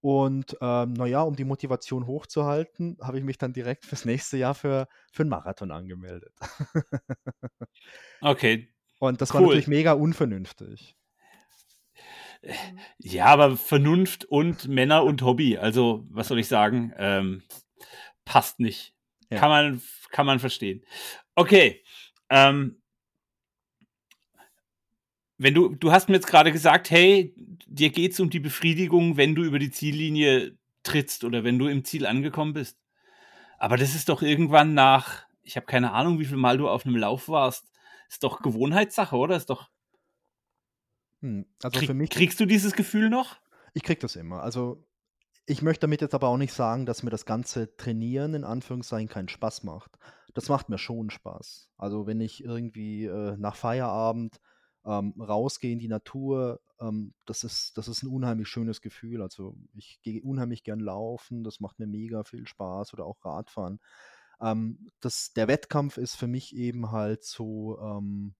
Und 0.00 0.56
ähm, 0.60 0.92
naja, 0.92 1.22
um 1.22 1.36
die 1.36 1.44
Motivation 1.44 2.06
hochzuhalten, 2.06 2.96
habe 3.00 3.18
ich 3.18 3.24
mich 3.24 3.38
dann 3.38 3.52
direkt 3.52 3.86
fürs 3.86 4.04
nächste 4.04 4.36
Jahr 4.36 4.54
für, 4.54 4.88
für 5.12 5.22
einen 5.22 5.30
Marathon 5.30 5.70
angemeldet. 5.70 6.32
okay, 8.20 8.68
und 8.98 9.20
das 9.20 9.30
cool. 9.30 9.34
war 9.34 9.42
natürlich 9.42 9.68
mega 9.68 9.92
unvernünftig. 9.92 10.96
Ja, 12.98 13.26
aber 13.26 13.56
Vernunft 13.56 14.24
und 14.24 14.68
Männer 14.68 15.02
und 15.02 15.22
Hobby, 15.22 15.58
also 15.58 16.06
was 16.10 16.28
soll 16.28 16.38
ich 16.38 16.48
sagen, 16.48 16.92
ähm, 16.96 17.42
passt 18.24 18.60
nicht. 18.60 18.94
Ja. 19.30 19.38
Kann, 19.38 19.48
man, 19.48 19.82
kann 20.10 20.26
man 20.26 20.38
verstehen. 20.38 20.84
Okay. 21.34 21.82
Ähm, 22.28 22.80
wenn 25.38 25.54
du, 25.54 25.74
du 25.74 25.92
hast 25.92 26.08
mir 26.08 26.14
jetzt 26.14 26.26
gerade 26.26 26.52
gesagt, 26.52 26.90
hey, 26.90 27.34
dir 27.66 27.90
geht 27.90 28.12
es 28.12 28.20
um 28.20 28.30
die 28.30 28.40
Befriedigung, 28.40 29.16
wenn 29.16 29.34
du 29.34 29.44
über 29.44 29.58
die 29.58 29.70
Ziellinie 29.70 30.56
trittst 30.82 31.24
oder 31.24 31.44
wenn 31.44 31.58
du 31.58 31.66
im 31.66 31.84
Ziel 31.84 32.06
angekommen 32.06 32.54
bist. 32.54 32.78
Aber 33.58 33.76
das 33.76 33.94
ist 33.94 34.08
doch 34.08 34.22
irgendwann 34.22 34.74
nach, 34.74 35.26
ich 35.42 35.56
habe 35.56 35.66
keine 35.66 35.92
Ahnung, 35.92 36.18
wie 36.18 36.24
viel 36.24 36.36
Mal 36.36 36.58
du 36.58 36.68
auf 36.68 36.86
einem 36.86 36.96
Lauf 36.96 37.28
warst, 37.28 37.70
ist 38.08 38.22
doch 38.22 38.40
Gewohnheitssache, 38.40 39.16
oder? 39.16 39.36
Ist 39.36 39.50
doch. 39.50 39.68
Hm, 41.20 41.46
also 41.62 41.78
Krieg, 41.78 41.88
für 41.88 41.94
mich. 41.94 42.10
Kriegst 42.10 42.38
du 42.40 42.46
dieses 42.46 42.72
Gefühl 42.74 43.10
noch? 43.10 43.36
Ich 43.74 43.82
krieg 43.82 44.00
das 44.00 44.16
immer. 44.16 44.42
Also 44.42 44.86
ich 45.46 45.62
möchte 45.62 45.82
damit 45.82 46.00
jetzt 46.00 46.14
aber 46.14 46.28
auch 46.28 46.36
nicht 46.36 46.52
sagen, 46.52 46.86
dass 46.86 47.02
mir 47.02 47.10
das 47.10 47.26
ganze 47.26 47.76
Trainieren 47.76 48.34
in 48.34 48.44
Anführungszeichen 48.44 49.08
keinen 49.08 49.28
Spaß 49.28 49.64
macht. 49.64 49.98
Das 50.34 50.48
macht 50.48 50.68
mir 50.68 50.78
schon 50.78 51.10
Spaß. 51.10 51.70
Also 51.76 52.06
wenn 52.06 52.20
ich 52.20 52.44
irgendwie 52.44 53.06
äh, 53.06 53.36
nach 53.38 53.56
Feierabend 53.56 54.40
ähm, 54.86 55.14
rausgehe 55.20 55.72
in 55.72 55.78
die 55.78 55.88
Natur, 55.88 56.60
ähm, 56.80 57.14
das, 57.24 57.44
ist, 57.44 57.76
das 57.76 57.88
ist 57.88 58.02
ein 58.02 58.08
unheimlich 58.08 58.48
schönes 58.48 58.80
Gefühl. 58.80 59.22
Also 59.22 59.56
ich 59.74 60.00
gehe 60.02 60.22
unheimlich 60.22 60.62
gern 60.64 60.80
laufen, 60.80 61.44
das 61.44 61.60
macht 61.60 61.78
mir 61.78 61.86
mega 61.86 62.24
viel 62.24 62.46
Spaß 62.46 62.94
oder 62.94 63.04
auch 63.04 63.24
Radfahren. 63.24 63.80
Ähm, 64.40 64.90
das, 65.00 65.32
der 65.32 65.48
Wettkampf 65.48 65.96
ist 65.98 66.14
für 66.16 66.28
mich 66.28 66.54
eben 66.54 66.92
halt 66.92 67.24
so, 67.24 67.78
ähm, 67.80 68.34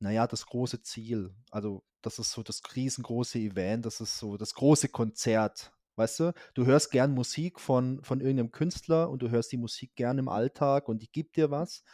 naja, 0.00 0.26
das 0.26 0.46
große 0.46 0.82
Ziel. 0.82 1.34
Also, 1.50 1.84
das 2.02 2.18
ist 2.18 2.32
so 2.32 2.42
das 2.42 2.62
riesengroße 2.76 3.38
Event, 3.38 3.86
das 3.86 4.00
ist 4.00 4.18
so 4.18 4.36
das 4.36 4.54
große 4.54 4.88
Konzert. 4.88 5.72
Weißt 5.96 6.20
du, 6.20 6.32
du 6.54 6.66
hörst 6.66 6.90
gern 6.90 7.14
Musik 7.14 7.60
von, 7.60 8.02
von 8.02 8.20
irgendeinem 8.20 8.50
Künstler 8.50 9.10
und 9.10 9.22
du 9.22 9.30
hörst 9.30 9.52
die 9.52 9.56
Musik 9.56 9.94
gern 9.94 10.18
im 10.18 10.28
Alltag 10.28 10.88
und 10.88 11.02
die 11.02 11.10
gibt 11.10 11.36
dir 11.36 11.50
was. 11.50 11.84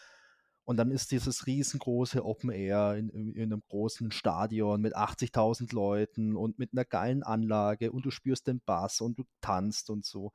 Und 0.70 0.76
dann 0.76 0.92
ist 0.92 1.11
dieses 1.11 1.48
riesengroße 1.48 2.24
Open 2.24 2.50
Air 2.50 2.94
in, 2.94 3.09
in 3.09 3.42
einem 3.42 3.61
großen 3.70 4.12
Stadion 4.12 4.80
mit 4.80 4.96
80.000 4.96 5.74
Leuten 5.74 6.37
und 6.37 6.61
mit 6.61 6.70
einer 6.72 6.85
geilen 6.85 7.24
Anlage 7.24 7.90
und 7.90 8.06
du 8.06 8.12
spürst 8.12 8.46
den 8.46 8.61
Bass 8.61 9.00
und 9.00 9.18
du 9.18 9.24
tanzt 9.40 9.90
und 9.90 10.04
so. 10.04 10.30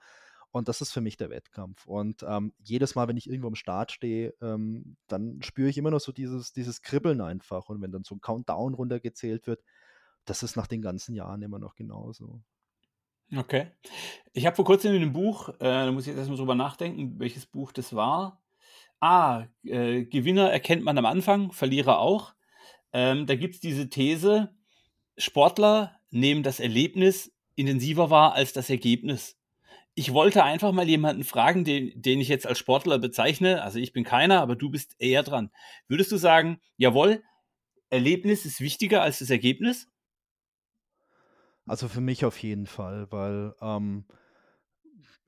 Und 0.52 0.68
das 0.68 0.82
ist 0.82 0.92
für 0.92 1.00
mich 1.00 1.16
der 1.16 1.30
Wettkampf. 1.30 1.88
Und 1.88 2.26
ähm, 2.28 2.52
jedes 2.62 2.96
Mal, 2.96 3.08
wenn 3.08 3.16
ich 3.16 3.30
irgendwo 3.30 3.48
am 3.48 3.56
Start 3.56 3.94
stehe, 3.94 4.34
ähm, 4.42 4.98
dann 5.08 5.42
spüre 5.42 5.70
ich 5.70 5.78
immer 5.78 5.92
noch 5.92 6.02
so 6.02 6.12
dieses, 6.12 6.52
dieses 6.52 6.82
Kribbeln 6.82 7.22
einfach. 7.22 7.70
Und 7.70 7.82
wenn 7.82 7.94
dann 7.94 8.04
so 8.04 8.16
ein 8.16 8.20
Countdown 8.20 8.74
runtergezählt 8.74 9.48
wird, 9.48 9.64
das 10.26 10.44
ist 10.44 10.58
nach 10.58 10.68
den 10.68 10.82
ganzen 10.82 11.16
Jahren 11.16 11.44
immer 11.44 11.60
noch 11.60 11.76
genauso. 11.76 12.42
Okay. 13.34 13.68
Ich 14.34 14.46
habe 14.46 14.58
vor 14.58 14.66
kurzem 14.66 14.96
in 14.96 15.02
einem 15.02 15.14
Buch, 15.14 15.48
äh, 15.62 15.86
da 15.86 15.92
muss 15.94 16.04
ich 16.04 16.08
jetzt 16.08 16.18
erstmal 16.18 16.38
drüber 16.38 16.56
nachdenken, 16.56 17.18
welches 17.20 17.46
Buch 17.46 17.72
das 17.72 17.96
war. 17.96 18.42
Ah, 19.00 19.46
äh, 19.64 20.06
Gewinner 20.06 20.52
erkennt 20.52 20.84
man 20.84 20.98
am 20.98 21.06
Anfang, 21.06 21.52
Verlierer 21.52 22.00
auch. 22.00 22.34
Ähm, 22.94 23.26
da 23.26 23.36
gibt 23.36 23.56
es 23.56 23.60
diese 23.60 23.90
These, 23.90 24.56
Sportler 25.18 26.00
nehmen 26.12 26.44
das 26.44 26.60
Erlebnis 26.60 27.32
intensiver 27.56 28.10
wahr 28.10 28.34
als 28.34 28.54
das 28.54 28.70
Ergebnis 28.70 29.38
ich 29.96 30.14
wollte 30.14 30.44
einfach 30.44 30.74
mal 30.74 30.88
jemanden 30.88 31.24
fragen, 31.24 31.64
den, 31.64 32.00
den 32.00 32.20
ich 32.20 32.28
jetzt 32.28 32.46
als 32.46 32.60
Sportler 32.60 33.00
bezeichne. 33.00 33.64
Also 33.64 33.80
ich 33.80 33.94
bin 33.94 34.04
keiner, 34.04 34.42
aber 34.42 34.56
du 34.56 34.70
bist 34.70 34.96
eher 35.00 35.24
dran. 35.24 35.52
Würdest 35.88 36.12
du 36.12 36.18
sagen, 36.18 36.60
jawohl, 36.76 37.24
Erlebnis 37.90 38.46
ist 38.46 38.60
wichtiger 38.60 39.02
als 39.02 39.20
das 39.20 39.30
Ergebnis? 39.30 39.90
Also 41.66 41.88
für 41.88 42.02
mich 42.02 42.26
auf 42.26 42.38
jeden 42.44 42.68
Fall, 42.68 43.08
weil 43.10 43.56
ähm, 43.62 44.06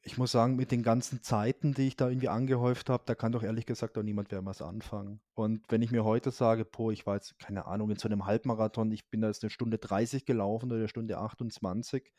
ich 0.07 0.17
muss 0.17 0.31
sagen, 0.31 0.55
mit 0.55 0.71
den 0.71 0.83
ganzen 0.83 1.21
Zeiten, 1.21 1.73
die 1.73 1.87
ich 1.87 1.97
da 1.97 2.07
irgendwie 2.07 2.29
angehäuft 2.29 2.89
habe, 2.89 3.03
da 3.05 3.13
kann 3.13 3.33
doch 3.33 3.43
ehrlich 3.43 3.65
gesagt 3.65 3.97
auch 3.97 4.03
niemand 4.03 4.31
mehr 4.31 4.43
was 4.45 4.61
anfangen. 4.61 5.19
Und 5.35 5.61
wenn 5.69 5.81
ich 5.81 5.91
mir 5.91 6.05
heute 6.05 6.31
sage, 6.31 6.63
boah, 6.63 6.93
ich 6.93 7.05
war 7.05 7.15
jetzt, 7.15 7.37
keine 7.39 7.65
Ahnung, 7.65 7.91
in 7.91 7.97
so 7.97 8.07
einem 8.07 8.25
Halbmarathon, 8.25 8.89
ich 8.91 9.09
bin 9.09 9.19
da 9.21 9.27
jetzt 9.27 9.43
eine 9.43 9.49
Stunde 9.49 9.77
30 9.77 10.25
gelaufen 10.25 10.67
oder 10.67 10.77
eine 10.77 10.87
Stunde 10.87 11.17
28, 11.17 12.11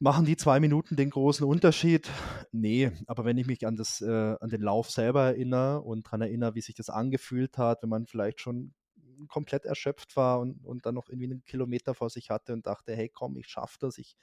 Machen 0.00 0.24
die 0.24 0.36
zwei 0.36 0.58
Minuten 0.58 0.96
den 0.96 1.10
großen 1.10 1.46
Unterschied? 1.46 2.10
Nee, 2.50 2.90
aber 3.06 3.24
wenn 3.24 3.38
ich 3.38 3.46
mich 3.46 3.64
an, 3.64 3.76
das, 3.76 4.00
äh, 4.00 4.36
an 4.40 4.50
den 4.50 4.60
Lauf 4.60 4.90
selber 4.90 5.22
erinnere 5.22 5.82
und 5.82 6.06
daran 6.06 6.20
erinnere, 6.20 6.56
wie 6.56 6.60
sich 6.62 6.74
das 6.74 6.90
angefühlt 6.90 7.58
hat, 7.58 7.82
wenn 7.82 7.90
man 7.90 8.06
vielleicht 8.06 8.40
schon 8.40 8.74
komplett 9.28 9.64
erschöpft 9.64 10.16
war 10.16 10.40
und, 10.40 10.64
und 10.64 10.84
dann 10.84 10.96
noch 10.96 11.08
irgendwie 11.08 11.30
einen 11.30 11.44
Kilometer 11.44 11.94
vor 11.94 12.10
sich 12.10 12.30
hatte 12.30 12.52
und 12.52 12.66
dachte, 12.66 12.94
hey 12.94 13.08
komm, 13.08 13.36
ich 13.38 13.46
schaffe 13.46 13.76
das, 13.80 13.96
ich 13.98 14.16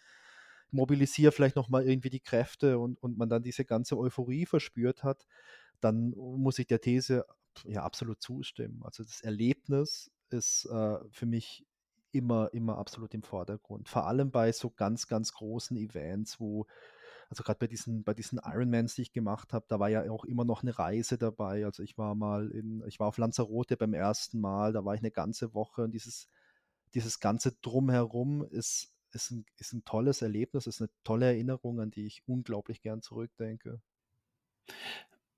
mobilisiere 0.72 1.32
vielleicht 1.32 1.56
nochmal 1.56 1.88
irgendwie 1.88 2.10
die 2.10 2.20
Kräfte 2.20 2.80
und, 2.80 3.02
und 3.02 3.18
man 3.18 3.30
dann 3.30 3.44
diese 3.44 3.66
ganze 3.66 3.98
Euphorie 3.98 4.46
verspürt 4.46 5.04
hat, 5.04 5.28
dann 5.80 6.12
muss 6.12 6.60
ich 6.60 6.68
der 6.68 6.82
These 6.82 7.26
ja 7.66 7.84
absolut 7.84 8.22
zustimmen. 8.22 8.82
Also 8.84 9.04
das 9.04 9.22
Erlebnis 9.22 10.12
ist 10.30 10.66
äh, 10.66 10.98
für 11.12 11.26
mich 11.26 11.66
immer, 12.12 12.54
immer 12.54 12.78
absolut 12.78 13.14
im 13.14 13.24
Vordergrund. 13.24 13.90
Vor 13.90 14.06
allem 14.08 14.32
bei 14.32 14.52
so 14.52 14.70
ganz, 14.70 15.08
ganz 15.08 15.34
großen 15.34 15.78
Events, 15.78 16.40
wo, 16.40 16.68
also 17.30 17.44
gerade 17.44 17.60
bei 17.60 17.68
diesen, 17.68 18.04
bei 18.04 18.14
diesen 18.14 18.40
Ironmans, 18.44 18.96
die 18.96 19.04
ich 19.04 19.14
gemacht 19.14 19.54
habe, 19.54 19.66
da 19.68 19.80
war 19.80 19.90
ja 19.90 20.10
auch 20.10 20.26
immer 20.26 20.46
noch 20.46 20.64
eine 20.64 20.78
Reise 20.78 21.18
dabei. 21.18 21.66
Also 21.66 21.84
ich 21.84 21.98
war 21.98 22.16
mal 22.16 22.52
in, 22.52 22.84
ich 22.88 23.00
war 23.00 23.08
auf 23.08 23.18
Lanzarote 23.18 23.78
beim 23.78 23.94
ersten 23.94 24.40
Mal, 24.40 24.74
da 24.74 24.84
war 24.84 24.94
ich 24.94 25.02
eine 25.02 25.12
ganze 25.12 25.54
Woche 25.54 25.84
und 25.84 25.92
dieses, 25.92 26.28
dieses 26.94 27.20
ganze 27.20 27.54
Drumherum 27.62 28.44
ist, 28.44 28.91
ist, 29.14 29.32
ein, 29.32 29.46
ist 29.58 29.74
ein 29.74 29.84
tolles 29.86 30.22
Erlebnis, 30.22 30.68
ist 30.68 30.82
eine 30.82 30.90
tolle 31.04 31.28
Erinnerung, 31.28 31.80
an 31.80 31.92
die 31.92 32.06
ich 32.06 32.24
unglaublich 32.28 32.82
gern 32.82 33.02
zurückdenke. 33.02 33.82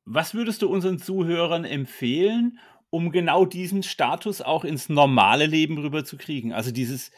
Was 0.05 0.33
würdest 0.33 0.61
du 0.61 0.69
unseren 0.69 0.99
Zuhörern 0.99 1.63
empfehlen, 1.65 2.59
um 2.93 3.11
genau 3.11 3.43
diesen 3.43 3.81
Status 3.81 4.43
auch 4.43 4.63
ins 4.63 4.87
normale 4.87 5.47
Leben 5.47 5.79
rüberzukriegen. 5.79 6.53
Also 6.53 6.69
dieses 6.69 7.09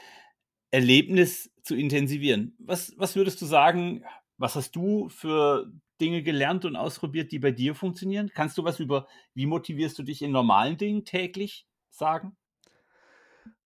Erlebnis 0.72 1.52
zu 1.64 1.76
intensivieren. 1.76 2.56
Was, 2.60 2.94
was 2.96 3.18
würdest 3.18 3.42
du 3.42 3.46
sagen, 3.46 4.06
was 4.38 4.56
hast 4.56 4.74
du 4.78 5.10
für 5.10 5.70
Dinge 6.00 6.24
gelernt 6.24 6.64
und 6.64 6.78
ausprobiert, 6.78 7.34
die 7.34 7.40
bei 7.40 7.52
dir 7.52 7.76
funktionieren? 7.76 8.32
Kannst 8.34 8.58
du 8.58 8.64
was 8.64 8.80
über, 8.80 9.06
wie 9.34 9.48
motivierst 9.48 10.00
du 10.00 10.04
dich 10.04 10.22
in 10.22 10.32
normalen 10.32 10.78
Dingen 10.78 11.04
täglich 11.04 11.68
sagen? 11.90 12.38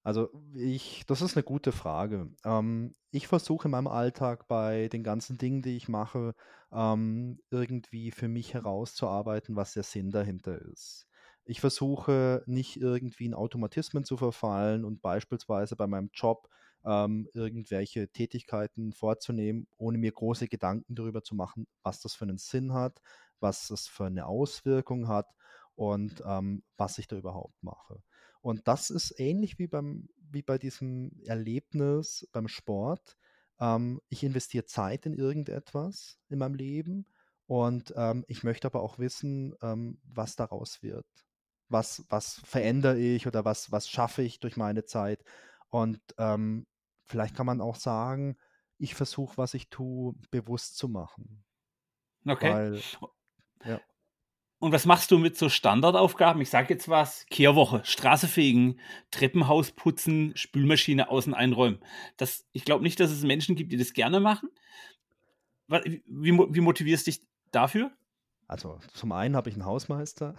Also 0.09 0.31
ich, 0.55 1.05
das 1.05 1.21
ist 1.21 1.37
eine 1.37 1.43
gute 1.43 1.71
Frage. 1.71 2.31
Ähm, 2.43 2.95
ich 3.11 3.27
versuche 3.27 3.67
in 3.67 3.71
meinem 3.71 3.85
Alltag 3.87 4.47
bei 4.47 4.87
den 4.87 5.03
ganzen 5.03 5.37
Dingen, 5.37 5.61
die 5.61 5.77
ich 5.77 5.87
mache, 5.87 6.33
ähm, 6.71 7.39
irgendwie 7.51 8.09
für 8.09 8.27
mich 8.27 8.55
herauszuarbeiten, 8.55 9.55
was 9.55 9.73
der 9.73 9.83
Sinn 9.83 10.09
dahinter 10.09 10.59
ist. 10.63 11.05
Ich 11.45 11.61
versuche 11.61 12.41
nicht 12.47 12.81
irgendwie 12.81 13.25
in 13.27 13.35
Automatismen 13.35 14.03
zu 14.03 14.17
verfallen 14.17 14.83
und 14.83 14.99
beispielsweise 15.03 15.75
bei 15.75 15.85
meinem 15.85 16.09
Job 16.11 16.49
ähm, 16.83 17.29
irgendwelche 17.35 18.07
Tätigkeiten 18.09 18.93
vorzunehmen, 18.93 19.67
ohne 19.77 19.99
mir 19.99 20.11
große 20.11 20.47
Gedanken 20.47 20.95
darüber 20.95 21.21
zu 21.23 21.35
machen, 21.35 21.67
was 21.83 22.01
das 22.01 22.15
für 22.15 22.25
einen 22.25 22.39
Sinn 22.39 22.73
hat, 22.73 22.99
was 23.39 23.67
das 23.67 23.87
für 23.87 24.05
eine 24.05 24.25
Auswirkung 24.25 25.07
hat 25.07 25.27
und 25.75 26.23
ähm, 26.25 26.63
was 26.77 26.97
ich 26.97 27.07
da 27.07 27.15
überhaupt 27.15 27.61
mache. 27.61 28.01
Und 28.41 28.67
das 28.67 28.89
ist 28.89 29.19
ähnlich 29.19 29.59
wie, 29.59 29.67
beim, 29.67 30.09
wie 30.17 30.41
bei 30.41 30.57
diesem 30.57 31.11
Erlebnis 31.25 32.27
beim 32.31 32.47
Sport. 32.47 33.17
Ähm, 33.59 34.01
ich 34.09 34.23
investiere 34.23 34.65
Zeit 34.65 35.05
in 35.05 35.13
irgendetwas 35.13 36.19
in 36.29 36.39
meinem 36.39 36.55
Leben 36.55 37.05
und 37.47 37.93
ähm, 37.97 38.23
ich 38.27 38.43
möchte 38.43 38.67
aber 38.67 38.81
auch 38.81 38.99
wissen, 38.99 39.55
ähm, 39.61 39.99
was 40.03 40.35
daraus 40.35 40.81
wird 40.83 41.07
was, 41.69 42.03
was 42.09 42.41
verändere 42.43 42.97
ich 42.97 43.27
oder 43.27 43.45
was, 43.45 43.71
was 43.71 43.87
schaffe 43.87 44.23
ich 44.23 44.39
durch 44.39 44.57
meine 44.57 44.85
Zeit. 44.85 45.23
Und 45.69 46.01
ähm, 46.17 46.65
vielleicht 47.05 47.35
kann 47.35 47.45
man 47.45 47.61
auch 47.61 47.75
sagen, 47.75 48.37
ich 48.77 48.95
versuche, 48.95 49.37
was 49.37 49.53
ich 49.53 49.69
tue, 49.69 50.15
bewusst 50.31 50.77
zu 50.77 50.89
machen. 50.89 51.43
Okay. 52.25 52.51
Weil, 52.51 52.81
ja. 53.63 53.79
Und 54.59 54.73
was 54.73 54.85
machst 54.85 55.09
du 55.11 55.17
mit 55.17 55.37
so 55.37 55.47
Standardaufgaben? 55.47 56.41
Ich 56.41 56.49
sage 56.49 56.73
jetzt 56.73 56.89
was: 56.89 57.25
Kehrwoche, 57.29 57.81
Straße 57.85 58.27
fegen, 58.27 58.79
Treppenhaus 59.09 59.71
putzen, 59.71 60.33
Spülmaschine 60.35 61.09
außen 61.09 61.33
einräumen. 61.33 61.79
Das, 62.17 62.45
ich 62.51 62.65
glaube 62.65 62.83
nicht, 62.83 62.99
dass 62.99 63.09
es 63.11 63.23
Menschen 63.23 63.55
gibt, 63.55 63.71
die 63.71 63.77
das 63.77 63.93
gerne 63.93 64.19
machen. 64.19 64.49
Wie, 65.67 66.31
wie 66.33 66.61
motivierst 66.61 67.07
du 67.07 67.11
dich 67.11 67.21
dafür? 67.51 67.91
Also 68.47 68.79
zum 68.93 69.11
einen 69.11 69.35
habe 69.35 69.49
ich 69.49 69.55
einen 69.55 69.65
Hausmeister. 69.65 70.35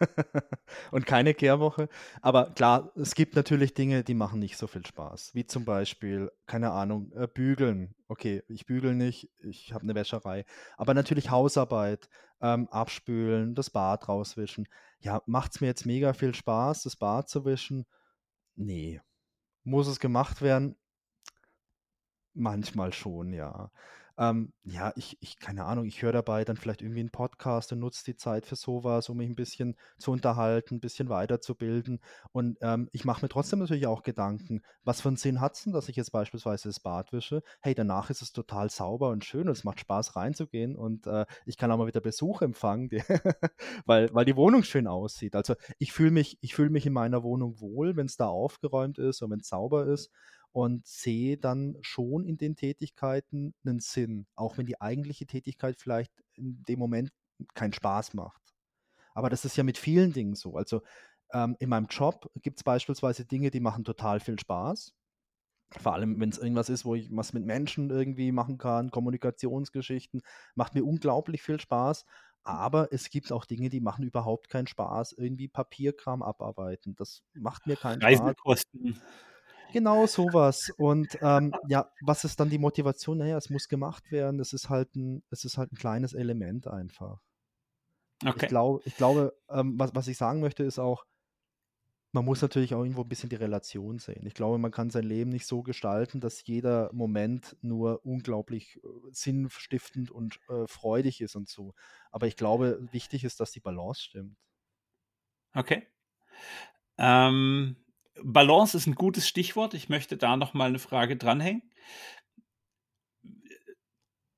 und 0.90 1.06
keine 1.06 1.34
Kehrwoche. 1.34 1.88
Aber 2.22 2.50
klar, 2.50 2.92
es 2.96 3.14
gibt 3.14 3.36
natürlich 3.36 3.74
Dinge, 3.74 4.04
die 4.04 4.14
machen 4.14 4.40
nicht 4.40 4.56
so 4.56 4.66
viel 4.66 4.86
Spaß. 4.86 5.34
Wie 5.34 5.46
zum 5.46 5.64
Beispiel, 5.64 6.30
keine 6.46 6.70
Ahnung, 6.70 7.12
äh, 7.12 7.26
bügeln. 7.26 7.94
Okay, 8.08 8.42
ich 8.48 8.66
bügel 8.66 8.94
nicht, 8.94 9.30
ich 9.40 9.72
habe 9.72 9.84
eine 9.84 9.94
Wäscherei. 9.94 10.44
Aber 10.76 10.94
natürlich 10.94 11.30
Hausarbeit, 11.30 12.08
ähm, 12.40 12.68
abspülen, 12.68 13.54
das 13.54 13.70
Bad 13.70 14.08
rauswischen. 14.08 14.68
Ja, 15.00 15.22
macht 15.26 15.52
es 15.54 15.60
mir 15.60 15.68
jetzt 15.68 15.86
mega 15.86 16.12
viel 16.12 16.34
Spaß, 16.34 16.84
das 16.84 16.96
Bad 16.96 17.28
zu 17.28 17.44
wischen? 17.44 17.86
Nee. 18.56 19.00
Muss 19.64 19.86
es 19.88 20.00
gemacht 20.00 20.42
werden? 20.42 20.76
Manchmal 22.34 22.92
schon, 22.92 23.32
ja. 23.32 23.70
Ähm, 24.18 24.52
ja, 24.64 24.92
ich, 24.96 25.16
ich, 25.20 25.38
keine 25.38 25.64
Ahnung, 25.64 25.86
ich 25.86 26.02
höre 26.02 26.12
dabei 26.12 26.44
dann 26.44 26.56
vielleicht 26.56 26.82
irgendwie 26.82 27.00
einen 27.00 27.10
Podcast 27.10 27.72
und 27.72 27.78
nutze 27.78 28.04
die 28.04 28.16
Zeit 28.16 28.46
für 28.46 28.56
sowas, 28.56 29.08
um 29.08 29.16
mich 29.16 29.28
ein 29.30 29.36
bisschen 29.36 29.76
zu 29.96 30.10
unterhalten, 30.10 30.76
ein 30.76 30.80
bisschen 30.80 31.08
weiterzubilden. 31.08 32.00
Und 32.32 32.58
ähm, 32.60 32.88
ich 32.92 33.04
mache 33.04 33.24
mir 33.24 33.28
trotzdem 33.28 33.60
natürlich 33.60 33.86
auch 33.86 34.02
Gedanken, 34.02 34.62
was 34.82 35.00
für 35.00 35.08
einen 35.08 35.16
Sinn 35.16 35.40
hat 35.40 35.54
es 35.54 35.62
denn, 35.62 35.72
dass 35.72 35.88
ich 35.88 35.94
jetzt 35.94 36.10
beispielsweise 36.10 36.68
das 36.68 36.80
Bad 36.80 37.12
wische? 37.12 37.42
Hey, 37.60 37.76
danach 37.76 38.10
ist 38.10 38.20
es 38.20 38.32
total 38.32 38.70
sauber 38.70 39.10
und 39.10 39.24
schön 39.24 39.46
und 39.48 39.52
es 39.52 39.62
macht 39.62 39.78
Spaß 39.78 40.16
reinzugehen 40.16 40.74
und 40.74 41.06
äh, 41.06 41.24
ich 41.46 41.56
kann 41.56 41.70
auch 41.70 41.78
mal 41.78 41.86
wieder 41.86 42.00
Besuch 42.00 42.42
empfangen, 42.42 42.88
die, 42.88 42.98
weil, 43.86 44.12
weil 44.12 44.24
die 44.24 44.36
Wohnung 44.36 44.64
schön 44.64 44.88
aussieht. 44.88 45.36
Also 45.36 45.54
ich 45.78 45.92
fühle 45.92 46.10
mich, 46.10 46.38
ich 46.40 46.56
fühle 46.56 46.70
mich 46.70 46.86
in 46.86 46.92
meiner 46.92 47.22
Wohnung 47.22 47.60
wohl, 47.60 47.96
wenn 47.96 48.06
es 48.06 48.16
da 48.16 48.26
aufgeräumt 48.26 48.98
ist 48.98 49.22
und 49.22 49.30
wenn 49.30 49.40
es 49.40 49.48
sauber 49.48 49.86
ist 49.86 50.10
und 50.58 50.84
sehe 50.88 51.38
dann 51.38 51.76
schon 51.82 52.24
in 52.24 52.36
den 52.36 52.56
Tätigkeiten 52.56 53.54
einen 53.64 53.78
Sinn, 53.78 54.26
auch 54.34 54.58
wenn 54.58 54.66
die 54.66 54.80
eigentliche 54.80 55.24
Tätigkeit 55.24 55.76
vielleicht 55.78 56.12
in 56.34 56.64
dem 56.64 56.80
Moment 56.80 57.12
keinen 57.54 57.72
Spaß 57.72 58.14
macht. 58.14 58.42
Aber 59.14 59.30
das 59.30 59.44
ist 59.44 59.56
ja 59.56 59.62
mit 59.62 59.78
vielen 59.78 60.12
Dingen 60.12 60.34
so. 60.34 60.56
Also 60.56 60.82
ähm, 61.32 61.54
in 61.60 61.68
meinem 61.68 61.86
Job 61.86 62.28
gibt 62.42 62.58
es 62.58 62.64
beispielsweise 62.64 63.24
Dinge, 63.24 63.52
die 63.52 63.60
machen 63.60 63.84
total 63.84 64.18
viel 64.18 64.36
Spaß. 64.36 64.94
Vor 65.78 65.94
allem, 65.94 66.18
wenn 66.18 66.30
es 66.30 66.38
irgendwas 66.38 66.70
ist, 66.70 66.84
wo 66.84 66.96
ich 66.96 67.08
was 67.12 67.32
mit 67.32 67.44
Menschen 67.44 67.90
irgendwie 67.90 68.32
machen 68.32 68.58
kann, 68.58 68.90
Kommunikationsgeschichten, 68.90 70.22
macht 70.56 70.74
mir 70.74 70.84
unglaublich 70.84 71.40
viel 71.40 71.60
Spaß. 71.60 72.04
Aber 72.42 72.92
es 72.92 73.10
gibt 73.10 73.30
auch 73.30 73.44
Dinge, 73.44 73.68
die 73.68 73.80
machen 73.80 74.04
überhaupt 74.04 74.48
keinen 74.48 74.66
Spaß. 74.66 75.12
Irgendwie 75.12 75.46
Papierkram 75.46 76.20
abarbeiten. 76.20 76.96
Das 76.96 77.22
macht 77.32 77.68
mir 77.68 77.76
keinen 77.76 78.02
Reisekosten. 78.02 78.96
Spaß. 78.96 79.04
Genau 79.72 80.06
sowas. 80.06 80.70
Und 80.76 81.18
ähm, 81.20 81.54
ja, 81.68 81.90
was 82.00 82.24
ist 82.24 82.40
dann 82.40 82.50
die 82.50 82.58
Motivation? 82.58 83.18
Naja, 83.18 83.36
es 83.36 83.50
muss 83.50 83.68
gemacht 83.68 84.10
werden. 84.10 84.40
Es 84.40 84.52
ist 84.52 84.68
halt 84.68 84.94
ein, 84.96 85.22
es 85.30 85.44
ist 85.44 85.58
halt 85.58 85.72
ein 85.72 85.76
kleines 85.76 86.14
Element 86.14 86.66
einfach. 86.66 87.20
Okay. 88.24 88.46
Ich, 88.46 88.48
glaub, 88.48 88.86
ich 88.86 88.96
glaube, 88.96 89.36
ähm, 89.48 89.78
was, 89.78 89.94
was 89.94 90.08
ich 90.08 90.16
sagen 90.16 90.40
möchte, 90.40 90.64
ist 90.64 90.78
auch, 90.78 91.04
man 92.12 92.24
muss 92.24 92.40
natürlich 92.40 92.74
auch 92.74 92.82
irgendwo 92.82 93.02
ein 93.02 93.08
bisschen 93.08 93.28
die 93.28 93.36
Relation 93.36 93.98
sehen. 93.98 94.26
Ich 94.26 94.34
glaube, 94.34 94.58
man 94.58 94.70
kann 94.70 94.90
sein 94.90 95.04
Leben 95.04 95.30
nicht 95.30 95.46
so 95.46 95.62
gestalten, 95.62 96.20
dass 96.20 96.44
jeder 96.46 96.90
Moment 96.92 97.56
nur 97.60 98.04
unglaublich 98.04 98.76
äh, 98.76 98.88
sinnstiftend 99.12 100.10
und 100.10 100.40
äh, 100.48 100.66
freudig 100.66 101.20
ist 101.20 101.36
und 101.36 101.48
so. 101.48 101.74
Aber 102.10 102.26
ich 102.26 102.36
glaube, 102.36 102.80
wichtig 102.92 103.24
ist, 103.24 103.40
dass 103.40 103.52
die 103.52 103.60
Balance 103.60 104.02
stimmt. 104.02 104.36
Okay. 105.54 105.86
Ähm, 106.96 107.76
Balance 108.22 108.76
ist 108.76 108.86
ein 108.86 108.94
gutes 108.94 109.28
Stichwort. 109.28 109.74
Ich 109.74 109.88
möchte 109.88 110.16
da 110.16 110.36
noch 110.36 110.54
mal 110.54 110.68
eine 110.68 110.78
Frage 110.78 111.16
dranhängen. 111.16 111.62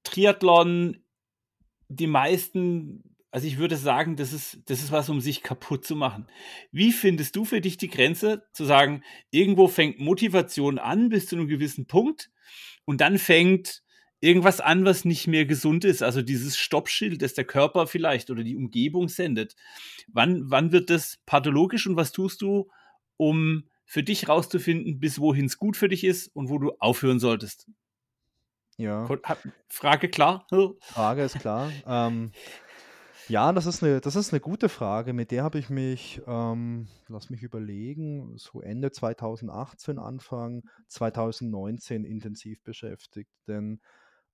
Triathlon, 0.05 1.05
die 1.89 2.07
meisten, 2.07 3.17
also 3.31 3.47
ich 3.47 3.59
würde 3.59 3.77
sagen, 3.77 4.17
das 4.17 4.33
ist, 4.33 4.59
das 4.67 4.83
ist 4.83 4.93
was, 4.93 5.09
um 5.09 5.21
sich 5.21 5.43
kaputt 5.43 5.85
zu 5.85 5.97
machen. 5.97 6.27
Wie 6.73 6.93
findest 6.93 7.37
du 7.37 7.45
für 7.45 7.61
dich 7.61 7.77
die 7.77 7.89
Grenze, 7.89 8.45
zu 8.53 8.65
sagen, 8.65 9.03
irgendwo 9.31 9.69
fängt 9.69 10.01
Motivation 10.01 10.79
an 10.79 11.09
bis 11.09 11.27
zu 11.27 11.37
einem 11.37 11.49
gewissen 11.49 11.87
Punkt 11.87 12.31
und 12.85 13.01
dann 13.01 13.19
fängt 13.19 13.83
irgendwas 14.21 14.61
an, 14.61 14.85
was 14.85 15.05
nicht 15.05 15.27
mehr 15.27 15.47
gesund 15.47 15.85
ist, 15.85 16.03
also 16.03 16.23
dieses 16.23 16.59
Stoppschild, 16.59 17.23
das 17.23 17.35
der 17.35 17.45
Körper 17.45 17.87
vielleicht 17.87 18.31
oder 18.31 18.45
die 18.45 18.57
Umgebung 18.57 19.09
sendet. 19.09 19.57
Wann, 20.09 20.51
wann 20.51 20.73
wird 20.73 20.91
das 20.91 21.19
pathologisch 21.25 21.87
und 21.87 21.97
was 21.97 22.13
tust 22.13 22.43
du, 22.43 22.69
um 23.17 23.70
für 23.91 24.05
dich 24.05 24.29
rauszufinden, 24.29 25.01
bis 25.01 25.19
wohin 25.19 25.47
es 25.47 25.57
gut 25.57 25.77
für 25.77 25.89
dich 25.89 26.05
ist 26.05 26.29
und 26.29 26.49
wo 26.49 26.59
du 26.59 26.71
aufhören 26.79 27.19
solltest. 27.19 27.69
Ja. 28.77 29.09
Frage 29.69 30.09
klar? 30.09 30.47
Frage 30.81 31.25
ist 31.25 31.41
klar. 31.41 31.73
ähm, 31.87 32.31
ja, 33.27 33.53
das 33.53 33.67
ist, 33.67 33.83
eine, 33.83 34.01
das 34.01 34.15
ist 34.15 34.33
eine 34.33 34.39
gute 34.39 34.69
Frage. 34.69 35.13
Mit 35.13 35.33
der 35.33 35.43
habe 35.43 35.59
ich 35.59 35.71
mich, 35.71 36.23
ähm, 36.29 36.87
lass 37.09 37.31
mich 37.31 37.43
überlegen, 37.43 38.39
so 38.39 38.61
Ende 38.61 38.93
2018, 38.93 39.99
Anfang 39.99 40.63
2019 40.87 42.05
intensiv 42.05 42.63
beschäftigt. 42.63 43.33
Denn 43.49 43.81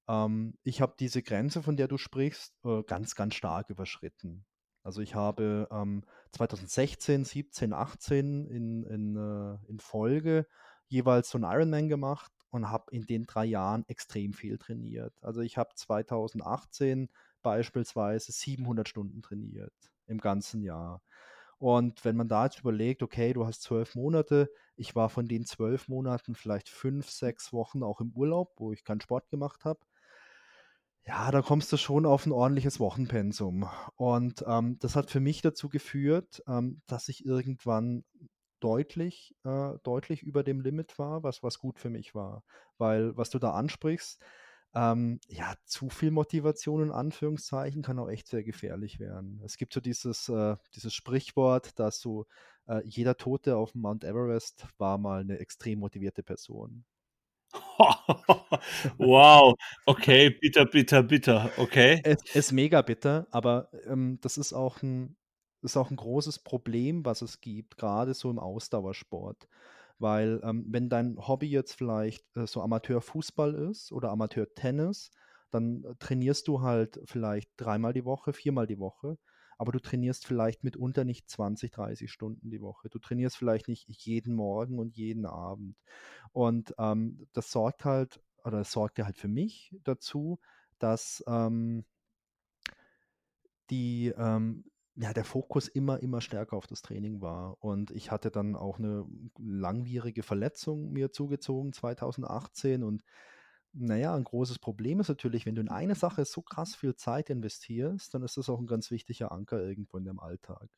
ähm, 0.07 0.59
ich 0.65 0.83
habe 0.83 0.97
diese 1.01 1.23
Grenze, 1.23 1.63
von 1.63 1.79
der 1.79 1.89
du 1.89 1.97
sprichst, 1.97 2.53
äh, 2.67 2.83
ganz, 2.83 3.15
ganz 3.15 3.35
stark 3.35 3.71
überschritten. 3.71 4.45
Also 4.87 5.01
ich 5.01 5.17
habe 5.17 5.67
ähm, 5.73 6.05
2016, 6.31 7.25
17, 7.25 7.73
18 7.73 8.47
in, 8.47 8.85
in, 8.85 9.17
äh, 9.17 9.59
in 9.69 9.81
Folge 9.81 10.47
jeweils 10.87 11.29
so 11.29 11.39
einen 11.39 11.53
Ironman 11.53 11.89
gemacht 11.89 12.31
und 12.51 12.71
habe 12.71 12.93
in 12.93 13.05
den 13.05 13.27
drei 13.27 13.47
Jahren 13.47 13.85
extrem 13.89 14.33
viel 14.33 14.59
trainiert. 14.59 15.13
Also 15.23 15.41
ich 15.41 15.59
habe 15.59 15.71
2018 15.75 17.09
beispielsweise 17.43 18.31
700 18.31 18.89
Stunden 18.89 19.23
trainiert 19.23 19.75
im 20.07 20.19
ganzen 20.19 20.63
Jahr. 20.63 21.03
Und 21.59 22.05
wenn 22.05 22.15
man 22.15 22.29
da 22.29 22.45
jetzt 22.45 22.61
überlegt, 22.61 23.03
okay, 23.03 23.33
du 23.33 23.45
hast 23.45 23.63
zwölf 23.63 23.97
Monate, 23.97 24.49
ich 24.77 24.95
war 24.95 25.09
von 25.09 25.27
den 25.27 25.47
zwölf 25.47 25.89
Monaten 25.89 26.37
vielleicht 26.37 26.69
fünf, 26.69 27.11
sechs 27.11 27.53
Wochen 27.53 27.83
auch 27.83 28.01
im 28.01 28.13
Urlaub, 28.13 28.53
wo 28.59 28.73
ich 28.73 28.85
keinen 28.85 29.01
Sport 29.01 29.31
gemacht 29.31 29.65
habe. 29.65 29.81
Ja, 31.09 31.31
da 31.31 31.41
kommst 31.41 31.73
du 31.73 31.77
schon 31.77 32.05
auf 32.05 32.27
ein 32.27 32.33
ordentliches 32.33 32.81
Wochenpensum. 32.81 33.69
Und 33.95 34.45
ähm, 34.47 34.79
das 34.81 34.97
hat 34.97 35.09
für 35.11 35.21
mich 35.21 35.41
dazu 35.41 35.69
geführt, 35.69 36.43
ähm, 36.49 36.83
dass 36.87 37.09
ich 37.09 37.25
irgendwann 37.25 38.05
deutlich, 38.61 39.37
äh, 39.45 39.75
deutlich 39.85 40.23
über 40.23 40.43
dem 40.43 40.61
Limit 40.61 40.99
war, 40.99 41.23
was, 41.23 41.43
was 41.45 41.59
gut 41.61 41.79
für 41.79 41.91
mich 41.91 42.15
war. 42.15 42.43
Weil, 42.79 43.17
was 43.17 43.31
du 43.31 43.39
da 43.39 43.53
ansprichst, 43.53 44.21
ähm, 44.75 45.21
ja, 45.29 45.55
zu 45.65 45.91
viel 45.91 46.11
Motivation 46.11 46.83
in 46.83 46.91
Anführungszeichen 46.93 47.83
kann 47.83 47.99
auch 48.01 48.09
echt 48.09 48.27
sehr 48.29 48.43
gefährlich 48.43 48.99
werden. 48.99 49.41
Es 49.45 49.59
gibt 49.59 49.73
so 49.75 49.81
dieses, 49.81 50.29
äh, 50.29 50.57
dieses 50.75 50.93
Sprichwort, 50.95 51.79
dass 51.79 52.01
so 52.01 52.27
äh, 52.67 52.83
jeder 52.85 53.17
Tote 53.17 53.57
auf 53.57 53.75
Mount 53.77 54.03
Everest 54.05 54.67
war 54.79 54.99
mal 54.99 55.21
eine 55.21 55.39
extrem 55.39 55.79
motivierte 55.79 56.23
Person. 56.25 56.85
wow, 58.99 59.55
okay, 59.87 60.31
bitter, 60.31 60.65
bitter, 60.67 61.03
bitter, 61.03 61.51
okay. 61.59 62.01
Es 62.05 62.35
ist 62.35 62.53
mega 62.53 62.83
bitter, 62.83 63.27
aber 63.31 63.71
ähm, 63.87 64.19
das 64.23 64.39
ist 64.39 64.53
auch 64.53 64.83
ein, 64.83 65.17
ist 65.63 65.77
auch 65.77 65.91
ein 65.91 65.97
großes 65.97 66.41
Problem, 66.41 67.05
was 67.05 67.23
es 67.23 67.41
gibt, 67.41 67.77
gerade 67.77 68.15
so 68.15 68.31
im 68.31 68.39
Ausdauersport. 68.39 69.49
Weil 69.99 70.41
ähm, 70.45 70.67
wenn 70.69 70.89
dein 70.89 71.17
Hobby 71.27 71.49
jetzt 71.49 71.75
vielleicht 71.75 72.25
äh, 72.37 72.47
so 72.47 72.61
Amateurfußball 72.63 73.55
ist 73.55 73.93
oder 73.93 74.11
Amateurtennis, 74.11 75.11
dann 75.51 75.85
äh, 75.85 75.95
trainierst 75.99 76.49
du 76.49 76.61
halt 76.61 77.01
vielleicht 77.07 77.51
dreimal 77.57 77.93
die 77.93 78.05
Woche, 78.05 78.33
viermal 78.33 78.67
die 78.67 78.79
Woche, 78.79 79.19
aber 79.59 79.73
du 79.73 79.81
trainierst 79.81 80.27
vielleicht 80.27 80.65
mitunter 80.65 81.05
nicht 81.05 81.29
20, 81.29 81.71
30 81.73 82.11
Stunden 82.11 82.51
die 82.51 82.61
Woche. 82.61 82.89
Du 82.91 82.99
trainierst 82.99 83.37
vielleicht 83.37 83.69
nicht 83.69 83.89
jeden 83.89 84.35
Morgen 84.35 84.79
und 84.79 84.97
jeden 84.97 85.27
Abend. 85.27 85.77
Und 86.33 86.75
ähm, 86.79 87.27
das 87.33 87.51
sorgt 87.51 87.85
halt, 87.85 88.21
oder 88.45 88.59
das 88.59 88.73
sorgte 88.73 89.05
halt 89.05 89.19
für 89.19 89.29
mich 89.29 89.75
dazu, 89.85 90.39
dass 90.79 91.25
ähm, 91.27 91.85
die, 93.71 94.13
ähm, 94.17 94.65
ja, 94.95 95.13
der 95.13 95.25
Fokus 95.25 95.69
immer, 95.69 96.01
immer 96.01 96.21
stärker 96.21 96.57
auf 96.57 96.67
das 96.67 96.83
Training 96.83 97.21
war. 97.21 97.57
Und 97.63 97.91
ich 97.91 98.11
hatte 98.11 98.31
dann 98.31 98.57
auch 98.57 98.79
eine 98.79 99.07
langwierige 99.39 100.23
Verletzung 100.23 100.93
mir 100.93 101.11
zugezogen 101.13 101.73
2018 101.73 102.83
und 102.83 103.05
naja, 103.79 104.15
ein 104.15 104.25
großes 104.25 104.59
Problem 104.59 105.01
ist 105.01 105.09
natürlich, 105.09 105.47
wenn 105.47 105.55
du 105.55 105.61
in 105.61 105.69
eine 105.69 105.95
Sache 105.95 106.25
so 106.25 106.43
krass 106.43 106.75
viel 106.75 106.95
Zeit 106.97 107.31
investierst, 107.31 108.15
dann 108.15 108.23
ist 108.23 108.37
das 108.37 108.49
auch 108.49 108.59
ein 108.59 108.67
ganz 108.67 108.91
wichtiger 108.91 109.33
Anker 109.33 109.61
irgendwo 109.63 109.99
in 109.99 110.05
deinem 110.05 110.19
Alltag. 110.19 110.69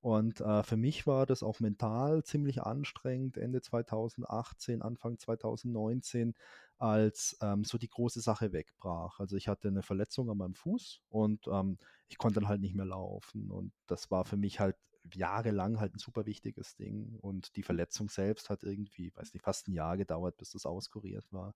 Und 0.00 0.40
äh, 0.40 0.62
für 0.62 0.76
mich 0.76 1.06
war 1.06 1.24
das 1.26 1.42
auch 1.42 1.60
mental 1.60 2.22
ziemlich 2.24 2.62
anstrengend, 2.62 3.38
Ende 3.38 3.62
2018, 3.62 4.82
Anfang 4.82 5.18
2019, 5.18 6.34
als 6.78 7.38
ähm, 7.40 7.64
so 7.64 7.78
die 7.78 7.88
große 7.88 8.20
Sache 8.20 8.52
wegbrach. 8.52 9.18
Also 9.18 9.36
ich 9.36 9.48
hatte 9.48 9.68
eine 9.68 9.82
Verletzung 9.82 10.30
an 10.30 10.36
meinem 10.36 10.54
Fuß 10.54 11.00
und 11.08 11.46
ähm, 11.48 11.78
ich 12.08 12.18
konnte 12.18 12.40
dann 12.40 12.48
halt 12.48 12.60
nicht 12.60 12.74
mehr 12.74 12.84
laufen. 12.84 13.50
Und 13.50 13.72
das 13.86 14.10
war 14.10 14.26
für 14.26 14.36
mich 14.36 14.60
halt 14.60 14.76
jahrelang 15.12 15.80
halt 15.80 15.94
ein 15.94 15.98
super 15.98 16.26
wichtiges 16.26 16.76
Ding. 16.76 17.16
Und 17.20 17.56
die 17.56 17.62
Verletzung 17.62 18.08
selbst 18.08 18.50
hat 18.50 18.62
irgendwie, 18.62 19.10
weiß 19.16 19.32
nicht, 19.32 19.42
fast 19.42 19.68
ein 19.68 19.72
Jahr 19.72 19.96
gedauert, 19.96 20.36
bis 20.36 20.50
das 20.50 20.66
auskuriert 20.66 21.26
war. 21.32 21.54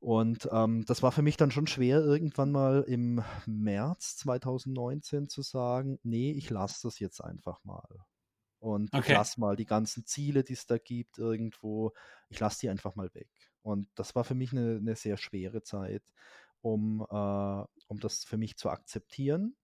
Und 0.00 0.48
ähm, 0.52 0.84
das 0.86 1.02
war 1.02 1.10
für 1.10 1.22
mich 1.22 1.36
dann 1.36 1.50
schon 1.50 1.66
schwer, 1.66 2.00
irgendwann 2.00 2.52
mal 2.52 2.84
im 2.86 3.22
März 3.46 4.16
2019 4.18 5.28
zu 5.28 5.42
sagen, 5.42 5.98
nee, 6.04 6.30
ich 6.32 6.50
lasse 6.50 6.86
das 6.86 7.00
jetzt 7.00 7.20
einfach 7.20 7.64
mal. 7.64 8.06
Und 8.60 8.92
okay. 8.94 9.00
ich 9.00 9.16
lasse 9.16 9.40
mal 9.40 9.56
die 9.56 9.66
ganzen 9.66 10.04
Ziele, 10.04 10.44
die 10.44 10.52
es 10.52 10.66
da 10.66 10.78
gibt, 10.78 11.18
irgendwo, 11.18 11.92
ich 12.28 12.38
lasse 12.38 12.60
die 12.60 12.68
einfach 12.68 12.94
mal 12.94 13.12
weg. 13.14 13.28
Und 13.62 13.88
das 13.96 14.14
war 14.14 14.24
für 14.24 14.34
mich 14.34 14.52
eine, 14.52 14.76
eine 14.76 14.96
sehr 14.96 15.16
schwere 15.16 15.62
Zeit, 15.62 16.02
um, 16.60 17.04
äh, 17.08 17.64
um 17.88 18.00
das 18.00 18.24
für 18.24 18.36
mich 18.36 18.56
zu 18.56 18.70
akzeptieren. 18.70 19.56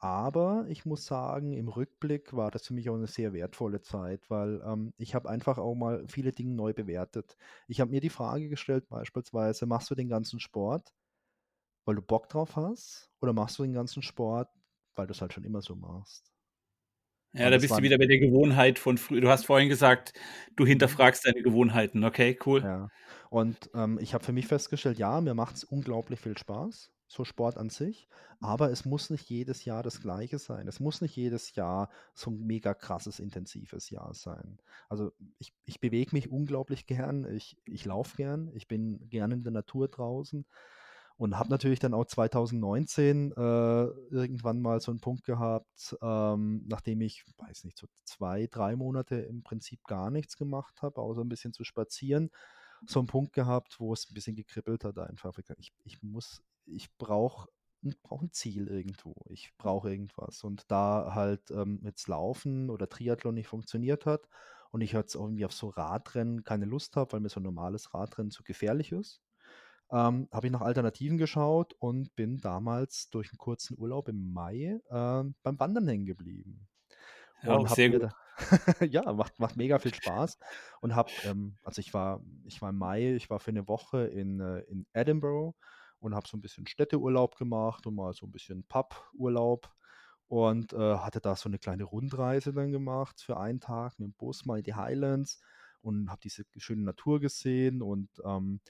Aber 0.00 0.64
ich 0.68 0.84
muss 0.86 1.06
sagen, 1.06 1.52
im 1.52 1.68
Rückblick 1.68 2.32
war 2.32 2.52
das 2.52 2.66
für 2.68 2.74
mich 2.74 2.88
auch 2.88 2.94
eine 2.94 3.08
sehr 3.08 3.32
wertvolle 3.32 3.80
Zeit, 3.80 4.30
weil 4.30 4.62
ähm, 4.64 4.92
ich 4.96 5.14
habe 5.16 5.28
einfach 5.28 5.58
auch 5.58 5.74
mal 5.74 6.06
viele 6.06 6.32
Dinge 6.32 6.54
neu 6.54 6.72
bewertet. 6.72 7.36
Ich 7.66 7.80
habe 7.80 7.90
mir 7.90 8.00
die 8.00 8.08
Frage 8.08 8.48
gestellt, 8.48 8.88
beispielsweise, 8.88 9.66
machst 9.66 9.90
du 9.90 9.96
den 9.96 10.08
ganzen 10.08 10.38
Sport, 10.38 10.94
weil 11.84 11.96
du 11.96 12.02
Bock 12.02 12.28
drauf 12.28 12.54
hast, 12.54 13.10
oder 13.20 13.32
machst 13.32 13.58
du 13.58 13.64
den 13.64 13.72
ganzen 13.72 14.02
Sport, 14.02 14.48
weil 14.94 15.08
du 15.08 15.12
es 15.12 15.20
halt 15.20 15.32
schon 15.32 15.44
immer 15.44 15.62
so 15.62 15.74
machst? 15.74 16.32
Ja, 17.32 17.50
da 17.50 17.58
bist 17.58 17.76
du 17.76 17.82
wieder 17.82 17.98
bei 17.98 18.06
der 18.06 18.18
Gewohnheit 18.18 18.78
von 18.78 18.98
früher. 18.98 19.20
Du 19.20 19.28
hast 19.28 19.46
vorhin 19.46 19.68
gesagt, 19.68 20.12
du 20.54 20.62
mhm. 20.62 20.68
hinterfragst 20.68 21.26
deine 21.26 21.42
Gewohnheiten. 21.42 22.04
Okay, 22.04 22.38
cool. 22.46 22.62
Ja. 22.62 22.88
Und 23.30 23.68
ähm, 23.74 23.98
ich 24.00 24.14
habe 24.14 24.24
für 24.24 24.32
mich 24.32 24.46
festgestellt, 24.46 24.98
ja, 24.98 25.20
mir 25.20 25.34
macht 25.34 25.56
es 25.56 25.64
unglaublich 25.64 26.20
viel 26.20 26.38
Spaß 26.38 26.92
so 27.08 27.24
Sport 27.24 27.56
an 27.56 27.70
sich, 27.70 28.06
aber 28.40 28.70
es 28.70 28.84
muss 28.84 29.08
nicht 29.08 29.28
jedes 29.30 29.64
Jahr 29.64 29.82
das 29.82 30.00
gleiche 30.00 30.38
sein. 30.38 30.68
Es 30.68 30.78
muss 30.78 31.00
nicht 31.00 31.16
jedes 31.16 31.54
Jahr 31.54 31.88
so 32.14 32.30
ein 32.30 32.46
mega 32.46 32.74
krasses, 32.74 33.18
intensives 33.18 33.88
Jahr 33.88 34.12
sein. 34.14 34.58
Also 34.88 35.12
ich, 35.38 35.54
ich 35.64 35.80
bewege 35.80 36.14
mich 36.14 36.30
unglaublich 36.30 36.86
gern, 36.86 37.24
ich, 37.34 37.56
ich 37.64 37.86
laufe 37.86 38.16
gern, 38.16 38.50
ich 38.54 38.68
bin 38.68 39.08
gern 39.08 39.32
in 39.32 39.42
der 39.42 39.52
Natur 39.52 39.88
draußen 39.88 40.44
und 41.16 41.38
habe 41.38 41.48
natürlich 41.48 41.80
dann 41.80 41.94
auch 41.94 42.04
2019 42.04 43.32
äh, 43.32 43.36
irgendwann 44.10 44.60
mal 44.60 44.80
so 44.80 44.92
einen 44.92 45.00
Punkt 45.00 45.24
gehabt, 45.24 45.96
ähm, 46.02 46.62
nachdem 46.68 47.00
ich, 47.00 47.24
weiß 47.38 47.64
nicht, 47.64 47.78
so 47.78 47.88
zwei, 48.04 48.46
drei 48.46 48.76
Monate 48.76 49.16
im 49.16 49.42
Prinzip 49.42 49.82
gar 49.84 50.10
nichts 50.10 50.36
gemacht 50.36 50.82
habe, 50.82 51.00
außer 51.00 51.22
ein 51.22 51.28
bisschen 51.28 51.54
zu 51.54 51.64
spazieren, 51.64 52.30
so 52.86 53.00
einen 53.00 53.08
Punkt 53.08 53.32
gehabt, 53.32 53.80
wo 53.80 53.92
es 53.92 54.08
ein 54.08 54.14
bisschen 54.14 54.36
gekribbelt 54.36 54.84
hat 54.84 54.98
einfach. 54.98 55.36
Ich, 55.58 55.72
ich 55.84 56.02
muss 56.02 56.42
ich 56.70 56.96
brauche 56.98 57.48
brauche 58.02 58.26
ein 58.26 58.32
Ziel 58.32 58.68
irgendwo. 58.68 59.14
Ich 59.28 59.52
brauche 59.56 59.90
irgendwas. 59.90 60.42
Und 60.44 60.70
da 60.70 61.12
halt 61.14 61.50
ähm, 61.50 61.80
jetzt 61.84 62.08
Laufen 62.08 62.70
oder 62.70 62.88
Triathlon 62.88 63.34
nicht 63.34 63.48
funktioniert 63.48 64.06
hat 64.06 64.28
und 64.70 64.80
ich 64.80 64.92
jetzt 64.92 65.14
irgendwie 65.14 65.44
auf 65.44 65.52
so 65.52 65.68
Radrennen 65.68 66.44
keine 66.44 66.64
Lust 66.64 66.96
habe, 66.96 67.12
weil 67.12 67.20
mir 67.20 67.28
so 67.28 67.40
ein 67.40 67.44
normales 67.44 67.94
Radrennen 67.94 68.30
zu 68.30 68.42
gefährlich 68.42 68.92
ist, 68.92 69.22
ähm, 69.90 70.28
habe 70.32 70.46
ich 70.46 70.52
nach 70.52 70.60
Alternativen 70.60 71.18
geschaut 71.18 71.74
und 71.78 72.14
bin 72.16 72.38
damals 72.38 73.08
durch 73.10 73.30
einen 73.30 73.38
kurzen 73.38 73.78
Urlaub 73.78 74.08
im 74.08 74.32
Mai 74.32 74.80
äh, 74.88 75.24
beim 75.42 75.60
Wandern 75.60 75.88
hängen 75.88 76.06
geblieben. 76.06 76.68
Ja, 77.42 77.54
und 77.54 77.70
sehr 77.70 77.90
gut. 77.90 78.10
ja, 78.92 79.12
macht, 79.12 79.38
macht 79.38 79.56
mega 79.56 79.78
viel 79.78 79.94
Spaß. 79.94 80.38
Und 80.80 80.94
habe, 80.94 81.10
ähm, 81.24 81.56
also 81.62 81.80
ich 81.80 81.94
war, 81.94 82.20
ich 82.44 82.60
war 82.60 82.70
im 82.70 82.78
Mai, 82.78 83.14
ich 83.14 83.30
war 83.30 83.38
für 83.38 83.52
eine 83.52 83.68
Woche 83.68 84.04
in, 84.06 84.40
äh, 84.40 84.60
in 84.62 84.86
Edinburgh 84.92 85.54
und 86.00 86.14
habe 86.14 86.28
so 86.28 86.36
ein 86.36 86.40
bisschen 86.40 86.66
Städteurlaub 86.66 87.36
gemacht 87.36 87.86
und 87.86 87.94
mal 87.94 88.12
so 88.12 88.26
ein 88.26 88.32
bisschen 88.32 88.64
Pub-Urlaub 88.64 89.70
und 90.28 90.72
äh, 90.72 90.98
hatte 90.98 91.20
da 91.20 91.36
so 91.36 91.48
eine 91.48 91.58
kleine 91.58 91.84
Rundreise 91.84 92.52
dann 92.52 92.70
gemacht 92.70 93.20
für 93.20 93.38
einen 93.38 93.60
Tag 93.60 93.98
mit 93.98 94.08
dem 94.08 94.14
Bus 94.14 94.44
mal 94.44 94.58
in 94.58 94.64
die 94.64 94.74
Highlands 94.74 95.40
und 95.80 96.10
habe 96.10 96.20
diese 96.22 96.44
schöne 96.58 96.82
Natur 96.82 97.20
gesehen 97.20 97.82
und 97.82 98.10
ähm, 98.24 98.60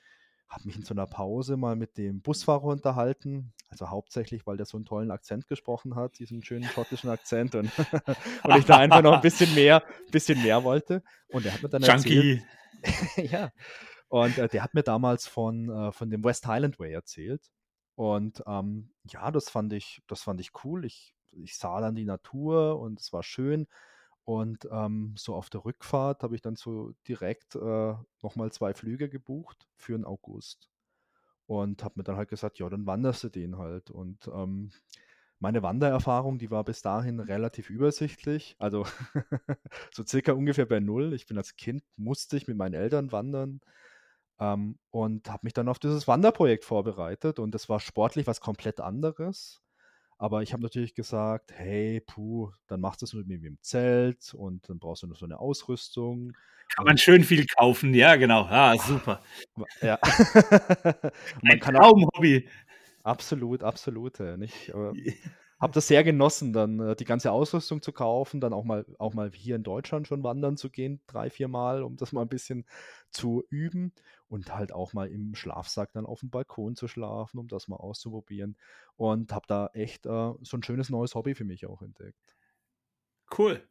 habe 0.48 0.64
mich 0.64 0.76
in 0.76 0.84
so 0.84 0.94
einer 0.94 1.06
Pause 1.06 1.57
mal 1.57 1.76
mit 1.76 1.98
dem 1.98 2.22
Busfahrer 2.22 2.64
unterhalten, 2.64 3.53
also 3.68 3.90
hauptsächlich, 3.90 4.46
weil 4.46 4.57
der 4.57 4.64
so 4.64 4.78
einen 4.78 4.86
tollen 4.86 5.11
Akzent 5.11 5.46
gesprochen 5.46 5.94
hat, 5.94 6.18
diesen 6.18 6.42
schönen 6.42 6.64
schottischen 6.64 7.11
Akzent 7.11 7.55
und, 7.55 7.70
und 8.44 8.57
ich 8.57 8.64
da 8.64 8.78
einfach 8.78 9.03
noch 9.03 9.14
ein 9.14 9.20
bisschen 9.20 9.55
mehr, 9.55 9.82
bisschen 10.11 10.42
mehr 10.42 10.64
wollte. 10.64 11.03
Und 11.28 11.44
er 11.44 11.53
hat 11.53 11.62
mir 11.62 11.68
dann 11.68 11.82
Junkie. 11.82 12.42
erzählt, 12.82 13.30
ja, 13.32 13.53
und 14.09 14.38
äh, 14.38 14.48
der 14.48 14.62
hat 14.62 14.74
mir 14.74 14.82
damals 14.82 15.26
von, 15.26 15.68
äh, 15.68 15.92
von 15.92 16.11
dem 16.11 16.24
West 16.24 16.46
Highland 16.46 16.78
Way 16.78 16.92
erzählt. 16.92 17.50
Und 17.94 18.42
ähm, 18.46 18.90
ja, 19.04 19.30
das 19.30 19.50
fand 19.50 19.72
ich, 19.72 20.02
das 20.06 20.22
fand 20.22 20.40
ich 20.40 20.52
cool. 20.64 20.84
Ich, 20.84 21.14
ich 21.32 21.56
sah 21.56 21.80
dann 21.80 21.94
die 21.94 22.04
Natur 22.04 22.78
und 22.80 23.00
es 23.00 23.12
war 23.12 23.22
schön. 23.22 23.66
Und 24.24 24.68
ähm, 24.70 25.14
so 25.16 25.34
auf 25.34 25.50
der 25.50 25.64
Rückfahrt 25.64 26.22
habe 26.22 26.34
ich 26.34 26.42
dann 26.42 26.56
so 26.56 26.92
direkt 27.09 27.54
äh, 27.56 27.94
nochmal 28.22 28.52
zwei 28.52 28.74
Flüge 28.74 29.09
gebucht 29.09 29.66
für 29.76 29.92
den 29.92 30.04
August. 30.04 30.70
Und 31.46 31.82
habe 31.82 31.94
mir 31.96 32.04
dann 32.04 32.16
halt 32.16 32.28
gesagt, 32.28 32.59
ja, 32.59 32.68
dann 32.68 32.86
wanderst 32.86 33.24
du 33.24 33.30
den 33.30 33.59
halt. 33.59 33.90
Und 33.90 34.28
ähm, 34.28 34.70
meine 35.40 35.62
Wandererfahrung, 35.62 36.38
die 36.38 36.50
war 36.50 36.64
bis 36.64 36.82
dahin 36.82 37.20
relativ 37.20 37.70
übersichtlich. 37.70 38.56
Also 38.59 38.86
so 39.92 40.04
circa 40.04 40.32
ungefähr 40.32 40.66
bei 40.66 40.80
null. 40.80 41.14
Ich 41.14 41.26
bin 41.26 41.38
als 41.38 41.56
Kind, 41.56 41.82
musste 41.96 42.36
ich 42.36 42.48
mit 42.48 42.56
meinen 42.56 42.74
Eltern 42.74 43.12
wandern. 43.12 43.61
Ähm, 44.41 44.78
und 44.91 45.28
habe 45.28 45.41
mich 45.43 45.53
dann 45.53 45.68
auf 45.68 45.78
dieses 45.78 46.07
Wanderprojekt 46.07 46.64
vorbereitet 46.64 47.39
und 47.39 47.55
das 47.55 47.68
war 47.68 47.80
sportlich 47.80 48.26
was 48.26 48.41
komplett 48.41 48.80
anderes. 48.80 49.62
Aber 50.16 50.43
ich 50.43 50.53
habe 50.53 50.62
natürlich 50.62 50.95
gesagt, 50.95 51.53
hey, 51.55 52.01
puh, 52.01 52.51
dann 52.66 52.80
machst 52.80 53.03
du 53.03 53.07
es 53.07 53.14
mit 53.14 53.28
mir 53.28 53.36
im 53.36 53.59
Zelt 53.62 54.34
und 54.34 54.68
dann 54.68 54.80
brauchst 54.80 55.05
du 55.05 55.07
noch 55.07 55.16
so 55.16 55.24
eine 55.24 55.39
Ausrüstung. 55.39 56.32
Kann 56.74 56.84
man 56.84 56.99
schön 56.99 57.22
viel 57.22 57.47
kaufen, 57.47 57.95
ja, 57.95 58.16
genau. 58.16 58.43
Ah, 58.43 58.76
super. 58.76 59.22
Ja. 59.80 59.99
man 61.43 61.61
kann 61.61 61.76
auch, 61.76 61.95
Hobby. 62.16 62.49
Absolut, 63.05 63.62
absolut. 63.62 64.18
Nicht? 64.20 64.74
Aber 64.74 64.93
habe 65.61 65.72
das 65.72 65.88
sehr 65.88 66.04
genossen, 66.04 66.52
dann 66.52 66.78
äh, 66.80 66.96
die 66.96 67.04
ganze 67.04 67.32
Ausrüstung 67.32 67.82
zu 67.82 67.92
kaufen, 67.92 68.40
dann 68.40 68.52
auch 68.52 68.64
mal, 68.64 68.86
auch 68.98 69.14
mal 69.14 69.30
hier 69.32 69.56
in 69.56 69.62
Deutschland 69.64 70.06
schon 70.06 70.22
wandern 70.22 70.56
zu 70.56 70.70
gehen, 70.70 71.00
drei, 71.06 71.30
vier 71.30 71.48
Mal, 71.48 71.82
um 71.82 71.96
das 71.96 72.12
mal 72.12 72.22
ein 72.22 72.28
bisschen 72.28 72.64
zu 73.11 73.44
üben 73.50 73.92
und 74.28 74.54
halt 74.54 74.72
auch 74.72 74.92
mal 74.92 75.09
im 75.09 75.34
Schlafsack 75.34 75.92
dann 75.92 76.06
auf 76.06 76.20
dem 76.20 76.30
Balkon 76.30 76.76
zu 76.76 76.88
schlafen, 76.88 77.38
um 77.38 77.48
das 77.48 77.68
mal 77.68 77.76
auszuprobieren. 77.76 78.56
Und 78.96 79.32
habe 79.32 79.46
da 79.48 79.68
echt 79.74 80.06
äh, 80.06 80.32
so 80.42 80.56
ein 80.56 80.62
schönes 80.62 80.90
neues 80.90 81.14
Hobby 81.14 81.34
für 81.34 81.44
mich 81.44 81.66
auch 81.66 81.82
entdeckt. 81.82 82.36
Cool. 83.30 83.66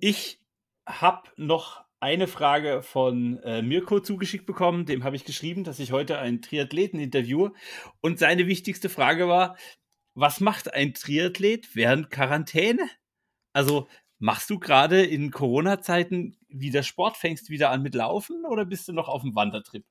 Ich 0.00 0.40
habe 0.86 1.30
noch 1.36 1.87
eine 2.00 2.28
Frage 2.28 2.82
von 2.82 3.38
äh, 3.42 3.62
Mirko 3.62 4.00
zugeschickt 4.00 4.46
bekommen. 4.46 4.86
Dem 4.86 5.04
habe 5.04 5.16
ich 5.16 5.24
geschrieben, 5.24 5.64
dass 5.64 5.78
ich 5.78 5.92
heute 5.92 6.18
einen 6.18 6.42
Triathleten 6.42 7.00
interviewe. 7.00 7.52
Und 8.00 8.18
seine 8.18 8.46
wichtigste 8.46 8.88
Frage 8.88 9.28
war, 9.28 9.56
was 10.14 10.40
macht 10.40 10.72
ein 10.74 10.94
Triathlet 10.94 11.74
während 11.74 12.10
Quarantäne? 12.10 12.88
Also 13.52 13.88
machst 14.18 14.50
du 14.50 14.58
gerade 14.58 15.04
in 15.04 15.30
Corona-Zeiten 15.30 16.36
wieder 16.48 16.82
Sport, 16.82 17.16
fängst 17.16 17.50
wieder 17.50 17.70
an 17.70 17.82
mit 17.82 17.94
Laufen 17.94 18.44
oder 18.44 18.64
bist 18.64 18.88
du 18.88 18.92
noch 18.92 19.08
auf 19.08 19.22
dem 19.22 19.34
Wandertrip? 19.34 19.84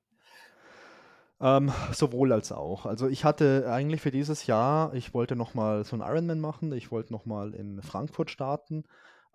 Ähm, 1.40 1.72
sowohl 1.92 2.34
als 2.34 2.52
auch. 2.52 2.86
Also 2.86 3.08
ich 3.08 3.24
hatte 3.24 3.68
eigentlich 3.70 4.02
für 4.02 4.12
dieses 4.12 4.48
Jahr, 4.48 4.94
ich 4.96 5.14
wollte 5.14 5.36
nochmal 5.36 5.84
so 5.84 5.96
einen 5.96 6.02
Ironman 6.02 6.40
machen, 6.40 6.74
ich 6.74 6.92
wollte 6.92 7.14
nochmal 7.14 7.54
in 7.54 7.82
Frankfurt 7.82 8.32
starten. 8.32 8.86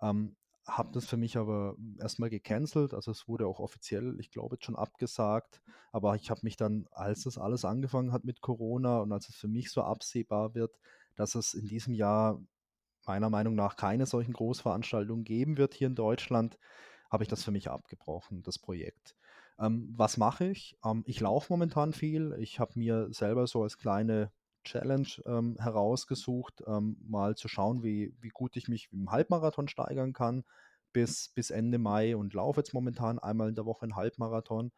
Ähm, 0.01 0.35
habe 0.65 0.91
das 0.93 1.05
für 1.05 1.17
mich 1.17 1.37
aber 1.37 1.75
erstmal 1.99 2.29
gecancelt. 2.29 2.93
Also 2.93 3.11
es 3.11 3.27
wurde 3.27 3.47
auch 3.47 3.59
offiziell, 3.59 4.17
ich 4.19 4.31
glaube, 4.31 4.55
jetzt 4.55 4.65
schon 4.65 4.75
abgesagt. 4.75 5.61
Aber 5.91 6.15
ich 6.15 6.29
habe 6.29 6.41
mich 6.43 6.55
dann, 6.55 6.87
als 6.91 7.23
das 7.23 7.37
alles 7.37 7.65
angefangen 7.65 8.11
hat 8.11 8.23
mit 8.23 8.41
Corona 8.41 8.99
und 8.99 9.11
als 9.11 9.29
es 9.29 9.35
für 9.35 9.47
mich 9.47 9.71
so 9.71 9.81
absehbar 9.81 10.55
wird, 10.55 10.79
dass 11.15 11.35
es 11.35 11.53
in 11.53 11.67
diesem 11.67 11.93
Jahr 11.93 12.41
meiner 13.05 13.29
Meinung 13.29 13.55
nach 13.55 13.75
keine 13.75 14.05
solchen 14.05 14.33
Großveranstaltungen 14.33 15.25
geben 15.25 15.57
wird 15.57 15.73
hier 15.73 15.87
in 15.87 15.95
Deutschland, 15.95 16.57
habe 17.09 17.23
ich 17.23 17.29
das 17.29 17.43
für 17.43 17.51
mich 17.51 17.69
abgebrochen, 17.69 18.41
das 18.43 18.57
Projekt. 18.57 19.15
Ähm, 19.59 19.93
was 19.95 20.17
mache 20.17 20.47
ich? 20.47 20.77
Ähm, 20.83 21.03
ich 21.05 21.19
laufe 21.19 21.51
momentan 21.51 21.93
viel. 21.93 22.35
Ich 22.39 22.59
habe 22.59 22.79
mir 22.79 23.11
selber 23.11 23.45
so 23.47 23.63
als 23.63 23.77
kleine 23.77 24.31
Challenge 24.63 25.07
ähm, 25.25 25.57
herausgesucht, 25.59 26.63
ähm, 26.67 26.97
mal 27.01 27.35
zu 27.35 27.47
schauen, 27.47 27.83
wie, 27.83 28.13
wie 28.19 28.29
gut 28.29 28.55
ich 28.55 28.67
mich 28.67 28.89
im 28.91 29.11
Halbmarathon 29.11 29.67
steigern 29.67 30.13
kann 30.13 30.43
bis, 30.93 31.29
bis 31.29 31.49
Ende 31.49 31.79
Mai 31.79 32.15
und 32.15 32.33
laufe 32.33 32.61
jetzt 32.61 32.73
momentan 32.73 33.19
einmal 33.19 33.49
in 33.49 33.55
der 33.55 33.65
Woche 33.65 33.83
einen 33.83 33.95
Halbmarathon. 33.95 34.71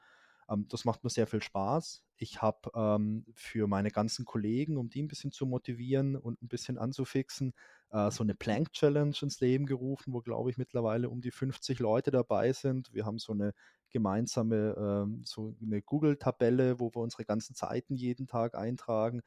Ähm, 0.50 0.68
das 0.70 0.86
macht 0.86 1.04
mir 1.04 1.10
sehr 1.10 1.28
viel 1.28 1.42
Spaß. 1.42 2.04
Ich 2.18 2.42
habe 2.42 2.72
ähm, 2.74 3.26
für 3.34 3.68
meine 3.68 3.92
ganzen 3.92 4.26
Kollegen, 4.26 4.78
um 4.78 4.90
die 4.90 5.04
ein 5.04 5.08
bisschen 5.08 5.32
zu 5.32 5.46
motivieren 5.46 6.16
und 6.16 6.42
ein 6.42 6.48
bisschen 6.48 6.78
anzufixen, 6.78 7.54
äh, 7.92 8.10
so 8.10 8.24
eine 8.24 8.36
Plank 8.36 8.72
Challenge 8.72 9.16
ins 9.22 9.40
Leben 9.42 9.66
gerufen, 9.66 10.14
wo, 10.14 10.22
glaube 10.22 10.50
ich, 10.50 10.58
mittlerweile 10.58 11.10
um 11.10 11.22
die 11.22 11.32
50 11.32 11.80
Leute 11.80 12.12
dabei 12.12 12.54
sind. 12.54 12.94
Wir 12.94 13.06
haben 13.06 13.20
so 13.20 13.34
eine 13.34 13.54
gemeinsame, 13.90 14.76
ähm, 14.78 15.22
so 15.26 15.56
eine 15.62 15.82
Google-Tabelle, 15.82 16.80
wo 16.80 16.90
wir 16.96 17.02
unsere 17.02 17.26
ganzen 17.26 17.56
Zeiten 17.56 17.96
jeden 17.96 18.28
Tag 18.28 18.56
eintragen 18.56 19.22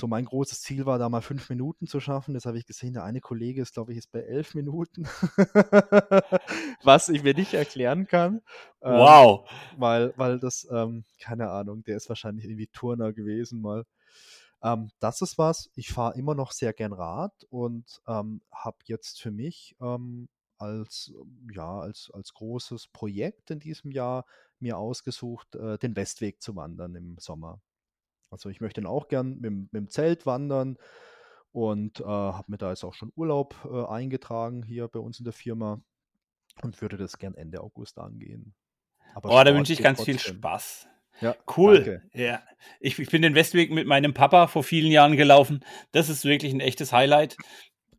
so 0.00 0.06
mein 0.06 0.24
großes 0.24 0.62
Ziel 0.62 0.86
war, 0.86 0.98
da 0.98 1.08
mal 1.08 1.20
fünf 1.20 1.48
Minuten 1.50 1.86
zu 1.86 2.00
schaffen. 2.00 2.34
Das 2.34 2.46
habe 2.46 2.58
ich 2.58 2.66
gesehen. 2.66 2.94
Der 2.94 3.04
eine 3.04 3.20
Kollege 3.20 3.62
ist, 3.62 3.74
glaube 3.74 3.92
ich, 3.92 3.98
ist 3.98 4.10
bei 4.10 4.20
elf 4.20 4.54
Minuten, 4.54 5.04
was 6.82 7.08
ich 7.08 7.22
mir 7.22 7.34
nicht 7.34 7.54
erklären 7.54 8.06
kann. 8.06 8.40
Ähm, 8.82 8.98
wow. 8.98 9.48
Ähm, 9.48 9.80
weil, 9.80 10.14
weil 10.16 10.40
das, 10.40 10.66
ähm, 10.70 11.04
keine 11.20 11.50
Ahnung, 11.50 11.84
der 11.84 11.96
ist 11.96 12.08
wahrscheinlich 12.08 12.46
irgendwie 12.46 12.68
Turner 12.68 13.12
gewesen 13.12 13.60
mal. 13.60 13.84
Ähm, 14.62 14.90
das 14.98 15.22
ist 15.22 15.38
was. 15.38 15.70
Ich 15.74 15.92
fahre 15.92 16.18
immer 16.18 16.34
noch 16.34 16.52
sehr 16.52 16.72
gern 16.72 16.92
Rad 16.92 17.44
und 17.50 18.00
ähm, 18.08 18.40
habe 18.52 18.78
jetzt 18.84 19.20
für 19.20 19.30
mich 19.30 19.76
ähm, 19.80 20.28
als, 20.58 21.12
ja, 21.52 21.80
als, 21.80 22.10
als 22.12 22.34
großes 22.34 22.88
Projekt 22.88 23.50
in 23.50 23.60
diesem 23.60 23.90
Jahr 23.92 24.24
mir 24.58 24.78
ausgesucht, 24.78 25.54
äh, 25.54 25.78
den 25.78 25.96
Westweg 25.96 26.42
zu 26.42 26.56
wandern 26.56 26.94
im 26.94 27.16
Sommer. 27.18 27.60
Also 28.30 28.48
ich 28.48 28.60
möchte 28.60 28.80
dann 28.80 28.90
auch 28.90 29.08
gern 29.08 29.38
mit, 29.40 29.52
mit 29.52 29.74
dem 29.74 29.88
Zelt 29.88 30.26
wandern 30.26 30.78
und 31.52 32.00
äh, 32.00 32.04
habe 32.04 32.50
mir 32.50 32.58
da 32.58 32.70
jetzt 32.70 32.84
auch 32.84 32.94
schon 32.94 33.12
Urlaub 33.16 33.56
äh, 33.70 33.84
eingetragen 33.86 34.62
hier 34.62 34.88
bei 34.88 35.00
uns 35.00 35.18
in 35.18 35.24
der 35.24 35.32
Firma 35.32 35.80
und 36.62 36.80
würde 36.80 36.96
das 36.96 37.18
gern 37.18 37.34
Ende 37.34 37.60
August 37.60 37.98
angehen. 37.98 38.54
Aber 39.14 39.30
oh, 39.30 39.44
da 39.44 39.54
wünsche 39.54 39.72
ich 39.72 39.82
ganz 39.82 39.98
trotzdem. 39.98 40.18
viel 40.18 40.34
Spaß. 40.34 40.88
Ja, 41.20 41.36
cool. 41.56 41.76
Danke. 41.76 42.02
Ja, 42.14 42.42
ich, 42.78 42.98
ich 42.98 43.10
bin 43.10 43.22
den 43.22 43.34
Westweg 43.34 43.70
mit 43.70 43.86
meinem 43.86 44.14
Papa 44.14 44.46
vor 44.46 44.62
vielen 44.62 44.90
Jahren 44.90 45.16
gelaufen. 45.16 45.64
Das 45.92 46.08
ist 46.08 46.24
wirklich 46.24 46.52
ein 46.52 46.60
echtes 46.60 46.92
Highlight. 46.92 47.36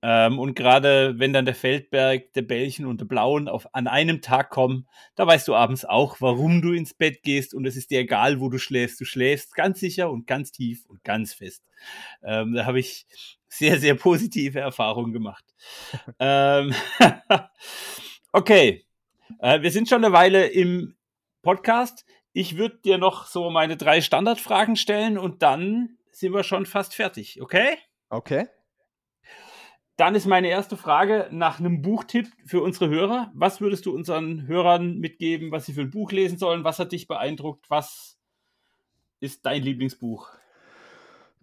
Ähm, 0.03 0.39
und 0.39 0.55
gerade 0.55 1.19
wenn 1.19 1.33
dann 1.33 1.45
der 1.45 1.55
Feldberg, 1.55 2.33
der 2.33 2.41
Bällchen 2.41 2.85
und 2.85 3.01
der 3.01 3.05
Blauen 3.05 3.47
auf, 3.47 3.73
an 3.73 3.87
einem 3.87 4.21
Tag 4.21 4.49
kommen, 4.49 4.87
da 5.15 5.27
weißt 5.27 5.47
du 5.47 5.55
abends 5.55 5.85
auch, 5.85 6.17
warum 6.19 6.61
du 6.61 6.71
ins 6.73 6.93
Bett 6.93 7.21
gehst 7.23 7.53
und 7.53 7.65
es 7.65 7.75
ist 7.75 7.91
dir 7.91 7.99
egal, 7.99 8.39
wo 8.39 8.49
du 8.49 8.57
schläfst. 8.57 8.99
Du 8.99 9.05
schläfst 9.05 9.53
ganz 9.55 9.79
sicher 9.79 10.09
und 10.09 10.25
ganz 10.25 10.51
tief 10.51 10.85
und 10.87 11.03
ganz 11.03 11.33
fest. 11.33 11.63
Ähm, 12.23 12.53
da 12.53 12.65
habe 12.65 12.79
ich 12.79 13.05
sehr, 13.47 13.79
sehr 13.79 13.95
positive 13.95 14.59
Erfahrungen 14.59 15.13
gemacht. 15.13 15.45
ähm, 16.19 16.73
okay, 18.31 18.85
äh, 19.39 19.61
wir 19.61 19.71
sind 19.71 19.87
schon 19.87 20.03
eine 20.03 20.13
Weile 20.13 20.47
im 20.47 20.95
Podcast. 21.43 22.05
Ich 22.33 22.57
würde 22.57 22.79
dir 22.83 22.97
noch 22.97 23.27
so 23.27 23.49
meine 23.49 23.77
drei 23.77 24.01
Standardfragen 24.01 24.77
stellen 24.77 25.17
und 25.17 25.41
dann 25.43 25.97
sind 26.11 26.33
wir 26.33 26.43
schon 26.43 26.65
fast 26.65 26.95
fertig, 26.95 27.41
okay? 27.41 27.77
Okay. 28.09 28.47
Dann 30.01 30.15
ist 30.15 30.25
meine 30.25 30.47
erste 30.47 30.77
Frage 30.77 31.27
nach 31.29 31.59
einem 31.59 31.83
Buchtipp 31.83 32.27
für 32.43 32.63
unsere 32.63 32.89
Hörer. 32.89 33.29
Was 33.35 33.61
würdest 33.61 33.85
du 33.85 33.93
unseren 33.93 34.47
Hörern 34.47 34.97
mitgeben, 34.97 35.51
was 35.51 35.67
sie 35.67 35.73
für 35.73 35.81
ein 35.81 35.91
Buch 35.91 36.11
lesen 36.11 36.39
sollen? 36.39 36.63
Was 36.63 36.79
hat 36.79 36.91
dich 36.91 37.07
beeindruckt? 37.07 37.69
Was 37.69 38.17
ist 39.19 39.45
dein 39.45 39.61
Lieblingsbuch? 39.61 40.27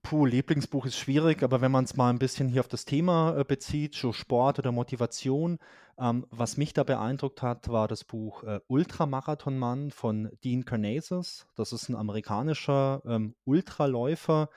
Puh, 0.03 0.27
Lieblingsbuch 0.27 0.87
ist 0.87 0.97
schwierig, 0.97 1.45
aber 1.45 1.61
wenn 1.61 1.71
man 1.71 1.85
es 1.85 1.95
mal 1.95 2.11
ein 2.11 2.19
bisschen 2.19 2.49
hier 2.49 2.59
auf 2.59 2.67
das 2.67 2.85
Thema 2.85 3.39
äh, 3.39 3.45
bezieht, 3.45 3.95
so 3.95 4.13
Sport 4.13 4.59
oder 4.59 4.73
Motivation, 4.73 5.61
ähm, 5.97 6.27
was 6.31 6.57
mich 6.57 6.73
da 6.73 6.83
beeindruckt 6.83 7.43
hat, 7.43 7.69
war 7.69 7.87
das 7.87 8.03
Buch 8.03 8.43
äh, 8.43 8.59
Ultramarathonmann 8.67 9.93
von 9.93 10.33
Dean 10.43 10.65
Karnazes. 10.65 11.47
Das 11.55 11.73
ist 11.73 11.89
ein 11.89 11.95
amerikanischer 11.95 13.03
ähm, 13.07 13.37
Ultraläufer, 13.45 14.51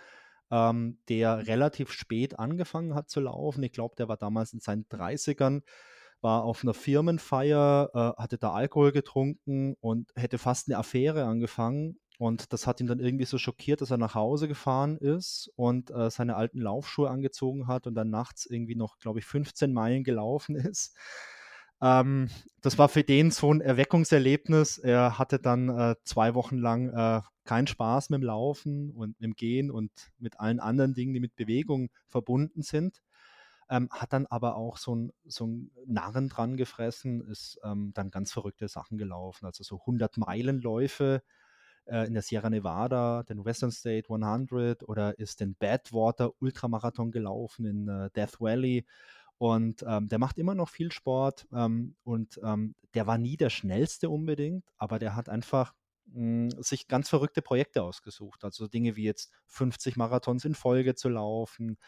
ähm, 0.51 0.99
der 1.09 1.47
relativ 1.47 1.91
spät 1.91 2.37
angefangen 2.37 2.93
hat 2.93 3.09
zu 3.09 3.21
laufen. 3.21 3.63
Ich 3.63 3.71
glaube, 3.71 3.95
der 3.95 4.07
war 4.07 4.17
damals 4.17 4.53
in 4.53 4.59
seinen 4.59 4.85
30ern, 4.85 5.61
war 6.21 6.43
auf 6.43 6.63
einer 6.63 6.73
Firmenfeier, 6.73 7.89
äh, 7.93 8.21
hatte 8.21 8.37
da 8.37 8.51
Alkohol 8.51 8.91
getrunken 8.91 9.75
und 9.79 10.11
hätte 10.15 10.37
fast 10.37 10.67
eine 10.67 10.77
Affäre 10.77 11.25
angefangen. 11.25 11.97
Und 12.19 12.53
das 12.53 12.67
hat 12.67 12.79
ihn 12.79 12.85
dann 12.85 12.99
irgendwie 12.99 13.25
so 13.25 13.39
schockiert, 13.39 13.81
dass 13.81 13.89
er 13.89 13.97
nach 13.97 14.13
Hause 14.13 14.47
gefahren 14.47 14.97
ist 14.97 15.51
und 15.55 15.89
äh, 15.89 16.11
seine 16.11 16.35
alten 16.35 16.61
Laufschuhe 16.61 17.09
angezogen 17.09 17.67
hat 17.67 17.87
und 17.87 17.95
dann 17.95 18.11
nachts 18.11 18.45
irgendwie 18.45 18.75
noch, 18.75 18.99
glaube 18.99 19.17
ich, 19.17 19.25
15 19.25 19.73
Meilen 19.73 20.03
gelaufen 20.03 20.55
ist. 20.55 20.95
Ähm, 21.81 22.29
das 22.61 22.77
war 22.77 22.89
für 22.89 23.03
den 23.03 23.31
so 23.31 23.51
ein 23.53 23.61
Erweckungserlebnis. 23.61 24.77
Er 24.77 25.17
hatte 25.17 25.39
dann 25.39 25.69
äh, 25.69 25.95
zwei 26.03 26.35
Wochen 26.35 26.57
lang 26.57 26.89
äh, 26.89 27.21
keinen 27.43 27.67
Spaß 27.67 28.09
mit 28.11 28.21
dem 28.21 28.25
Laufen 28.25 28.91
und 28.91 29.19
mit 29.19 29.21
dem 29.21 29.33
Gehen 29.33 29.71
und 29.71 29.91
mit 30.19 30.39
allen 30.39 30.59
anderen 30.59 30.93
Dingen, 30.93 31.13
die 31.13 31.19
mit 31.19 31.35
Bewegung 31.35 31.89
verbunden 32.07 32.61
sind. 32.61 33.01
Ähm, 33.69 33.89
hat 33.91 34.13
dann 34.13 34.27
aber 34.27 34.57
auch 34.57 34.77
so 34.77 34.95
ein, 34.95 35.11
so 35.25 35.47
ein 35.47 35.71
Narren 35.85 36.29
dran 36.29 36.57
gefressen, 36.57 37.21
ist 37.21 37.57
ähm, 37.63 37.91
dann 37.93 38.11
ganz 38.11 38.31
verrückte 38.31 38.67
Sachen 38.67 38.97
gelaufen. 38.97 39.45
Also 39.45 39.63
so 39.63 39.79
100 39.79 40.17
Meilenläufe 40.17 41.23
äh, 41.85 42.05
in 42.05 42.13
der 42.13 42.21
Sierra 42.21 42.49
Nevada, 42.49 43.23
den 43.23 43.43
Western 43.45 43.71
State 43.71 44.13
100 44.13 44.83
oder 44.87 45.17
ist 45.17 45.39
den 45.39 45.55
Badwater 45.55 46.31
Ultramarathon 46.41 47.11
gelaufen 47.11 47.65
in 47.65 47.87
äh, 47.87 48.09
Death 48.11 48.39
Valley 48.39 48.85
und 49.41 49.83
ähm, 49.87 50.07
der 50.07 50.19
macht 50.19 50.37
immer 50.37 50.53
noch 50.53 50.69
viel 50.69 50.91
Sport 50.91 51.47
ähm, 51.51 51.95
und 52.03 52.39
ähm, 52.43 52.75
der 52.93 53.07
war 53.07 53.17
nie 53.17 53.37
der 53.37 53.49
schnellste 53.49 54.07
unbedingt, 54.07 54.63
aber 54.77 54.99
der 54.99 55.15
hat 55.15 55.29
einfach 55.29 55.73
mh, 56.05 56.51
hm, 56.53 56.61
sich 56.61 56.87
ganz 56.87 57.09
verrückte 57.09 57.41
Projekte 57.41 57.81
ausgesucht. 57.81 58.43
Also 58.43 58.67
Dinge 58.67 58.95
wie 58.95 59.03
jetzt 59.03 59.31
50 59.47 59.97
Marathons 59.97 60.45
in 60.45 60.53
Folge 60.53 60.93
zu 60.93 61.09
laufen, 61.09 61.79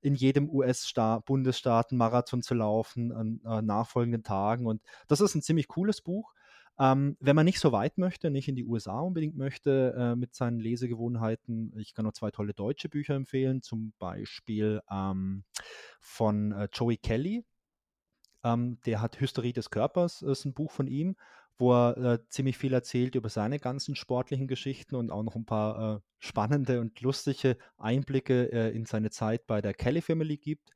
in 0.00 0.16
jedem 0.16 0.50
US-Bundesstaat 0.50 1.92
einen 1.92 1.98
Marathon 1.98 2.42
zu 2.42 2.54
laufen 2.54 3.12
an 3.12 3.40
äh, 3.44 3.62
nachfolgenden 3.62 4.24
Tagen. 4.24 4.66
Und 4.66 4.82
das 5.06 5.20
ist 5.20 5.36
ein 5.36 5.42
ziemlich 5.42 5.68
cooles 5.68 6.02
Buch. 6.02 6.34
Ähm, 6.80 7.18
wenn 7.20 7.36
man 7.36 7.44
nicht 7.44 7.60
so 7.60 7.72
weit 7.72 7.98
möchte, 7.98 8.30
nicht 8.30 8.48
in 8.48 8.56
die 8.56 8.64
USA 8.64 9.00
unbedingt 9.00 9.36
möchte 9.36 9.94
äh, 9.94 10.16
mit 10.16 10.34
seinen 10.34 10.58
Lesegewohnheiten, 10.58 11.78
ich 11.78 11.92
kann 11.92 12.06
noch 12.06 12.14
zwei 12.14 12.30
tolle 12.30 12.54
deutsche 12.54 12.88
Bücher 12.88 13.14
empfehlen, 13.14 13.60
zum 13.60 13.92
Beispiel 13.98 14.80
ähm, 14.90 15.44
von 16.00 16.52
äh, 16.52 16.68
Joey 16.72 16.96
Kelly. 16.96 17.44
Ähm, 18.42 18.78
der 18.86 19.02
hat 19.02 19.20
Hysterie 19.20 19.52
des 19.52 19.68
Körpers, 19.68 20.22
ist 20.22 20.46
ein 20.46 20.54
Buch 20.54 20.70
von 20.70 20.86
ihm, 20.86 21.16
wo 21.58 21.74
er 21.74 21.96
äh, 21.98 22.18
ziemlich 22.28 22.56
viel 22.56 22.72
erzählt 22.72 23.14
über 23.14 23.28
seine 23.28 23.58
ganzen 23.58 23.94
sportlichen 23.94 24.48
Geschichten 24.48 24.94
und 24.94 25.10
auch 25.10 25.22
noch 25.22 25.36
ein 25.36 25.44
paar 25.44 25.96
äh, 25.96 26.00
spannende 26.18 26.80
und 26.80 26.98
lustige 27.02 27.58
Einblicke 27.76 28.50
äh, 28.54 28.74
in 28.74 28.86
seine 28.86 29.10
Zeit 29.10 29.46
bei 29.46 29.60
der 29.60 29.74
Kelly 29.74 30.00
Family 30.00 30.38
gibt. 30.38 30.70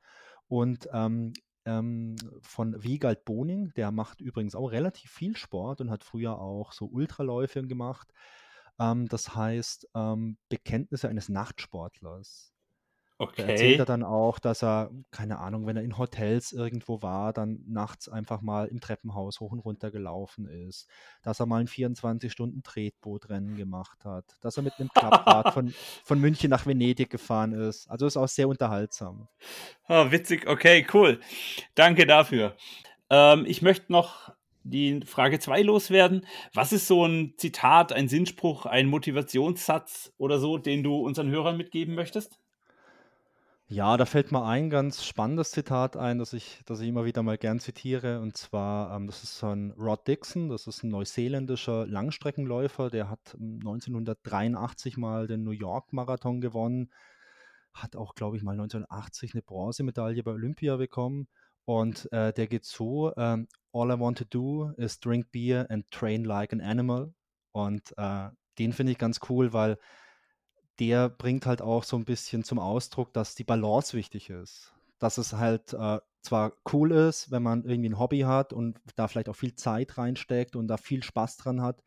Und 0.48 0.86
ähm, 0.92 1.32
ähm, 1.66 2.16
von 2.42 2.82
Wiegald 2.82 3.24
Boning, 3.24 3.72
der 3.76 3.90
macht 3.90 4.20
übrigens 4.20 4.54
auch 4.54 4.68
relativ 4.68 5.10
viel 5.10 5.36
Sport 5.36 5.80
und 5.80 5.90
hat 5.90 6.04
früher 6.04 6.38
auch 6.38 6.72
so 6.72 6.86
Ultraläufe 6.86 7.62
gemacht. 7.66 8.12
Ähm, 8.78 9.06
das 9.08 9.34
heißt 9.34 9.88
ähm, 9.94 10.38
Bekenntnisse 10.48 11.08
eines 11.08 11.28
Nachtsportlers. 11.28 12.53
Okay. 13.16 13.42
Da 13.42 13.48
erzählt 13.48 13.78
er 13.78 13.84
dann 13.84 14.02
auch, 14.02 14.40
dass 14.40 14.62
er, 14.64 14.90
keine 15.12 15.38
Ahnung, 15.38 15.66
wenn 15.66 15.76
er 15.76 15.84
in 15.84 15.98
Hotels 15.98 16.52
irgendwo 16.52 17.00
war, 17.00 17.32
dann 17.32 17.62
nachts 17.68 18.08
einfach 18.08 18.40
mal 18.40 18.66
im 18.66 18.80
Treppenhaus 18.80 19.38
hoch 19.38 19.52
und 19.52 19.60
runter 19.60 19.92
gelaufen 19.92 20.48
ist. 20.48 20.88
Dass 21.22 21.38
er 21.38 21.46
mal 21.46 21.60
ein 21.60 21.68
24-Stunden-Tretbootrennen 21.68 23.56
gemacht 23.56 24.04
hat. 24.04 24.24
Dass 24.40 24.56
er 24.56 24.64
mit 24.64 24.72
einem 24.78 24.88
Klapprad 24.88 25.52
von, 25.54 25.72
von 26.04 26.20
München 26.20 26.50
nach 26.50 26.66
Venedig 26.66 27.08
gefahren 27.08 27.52
ist. 27.52 27.88
Also 27.88 28.06
ist 28.06 28.16
auch 28.16 28.26
sehr 28.26 28.48
unterhaltsam. 28.48 29.28
Oh, 29.88 30.10
witzig, 30.10 30.48
okay, 30.48 30.84
cool. 30.92 31.20
Danke 31.76 32.06
dafür. 32.06 32.56
Ähm, 33.10 33.44
ich 33.46 33.62
möchte 33.62 33.92
noch 33.92 34.32
die 34.64 35.02
Frage 35.06 35.38
2 35.38 35.62
loswerden. 35.62 36.26
Was 36.52 36.72
ist 36.72 36.88
so 36.88 37.06
ein 37.06 37.34
Zitat, 37.36 37.92
ein 37.92 38.08
Sinnspruch, 38.08 38.66
ein 38.66 38.86
Motivationssatz 38.88 40.12
oder 40.18 40.40
so, 40.40 40.58
den 40.58 40.82
du 40.82 40.96
unseren 40.96 41.30
Hörern 41.30 41.56
mitgeben 41.56 41.94
möchtest? 41.94 42.40
Ja, 43.68 43.96
da 43.96 44.04
fällt 44.04 44.30
mir 44.30 44.44
ein 44.44 44.68
ganz 44.68 45.04
spannendes 45.04 45.50
Zitat 45.50 45.96
ein, 45.96 46.18
das 46.18 46.34
ich, 46.34 46.60
das 46.66 46.80
ich 46.80 46.88
immer 46.88 47.06
wieder 47.06 47.22
mal 47.22 47.38
gern 47.38 47.60
zitiere. 47.60 48.20
Und 48.20 48.36
zwar, 48.36 48.94
ähm, 48.94 49.06
das 49.06 49.24
ist 49.24 49.42
ein 49.42 49.70
Rod 49.72 50.06
Dixon, 50.06 50.50
das 50.50 50.66
ist 50.66 50.82
ein 50.82 50.90
neuseeländischer 50.90 51.86
Langstreckenläufer, 51.86 52.90
der 52.90 53.08
hat 53.08 53.34
1983 53.34 54.98
mal 54.98 55.26
den 55.26 55.44
New 55.44 55.50
York 55.50 55.92
Marathon 55.94 56.42
gewonnen, 56.42 56.90
hat 57.72 57.96
auch, 57.96 58.14
glaube 58.14 58.36
ich, 58.36 58.42
mal 58.42 58.52
1980 58.52 59.34
eine 59.34 59.42
Bronzemedaille 59.42 60.22
bei 60.22 60.32
Olympia 60.32 60.76
bekommen. 60.76 61.26
Und 61.64 62.12
äh, 62.12 62.34
der 62.34 62.46
geht 62.46 62.66
so, 62.66 63.14
ähm, 63.16 63.48
All 63.72 63.90
I 63.90 63.98
want 63.98 64.18
to 64.18 64.24
do 64.24 64.72
is 64.76 65.00
drink 65.00 65.32
beer 65.32 65.66
and 65.70 65.90
train 65.90 66.24
like 66.24 66.52
an 66.52 66.60
animal. 66.60 67.14
Und 67.52 67.94
äh, 67.96 68.28
den 68.58 68.72
finde 68.74 68.92
ich 68.92 68.98
ganz 68.98 69.20
cool, 69.30 69.54
weil 69.54 69.78
der 70.80 71.08
bringt 71.08 71.46
halt 71.46 71.62
auch 71.62 71.84
so 71.84 71.96
ein 71.96 72.04
bisschen 72.04 72.44
zum 72.44 72.58
Ausdruck, 72.58 73.12
dass 73.12 73.34
die 73.34 73.44
Balance 73.44 73.96
wichtig 73.96 74.30
ist. 74.30 74.72
Dass 74.98 75.18
es 75.18 75.34
halt 75.34 75.72
äh, 75.72 75.98
zwar 76.22 76.52
cool 76.72 76.92
ist, 76.92 77.30
wenn 77.30 77.42
man 77.42 77.64
irgendwie 77.64 77.90
ein 77.90 77.98
Hobby 77.98 78.20
hat 78.20 78.52
und 78.52 78.80
da 78.96 79.08
vielleicht 79.08 79.28
auch 79.28 79.36
viel 79.36 79.54
Zeit 79.54 79.98
reinsteckt 79.98 80.56
und 80.56 80.68
da 80.68 80.76
viel 80.76 81.02
Spaß 81.02 81.36
dran 81.36 81.60
hat, 81.62 81.82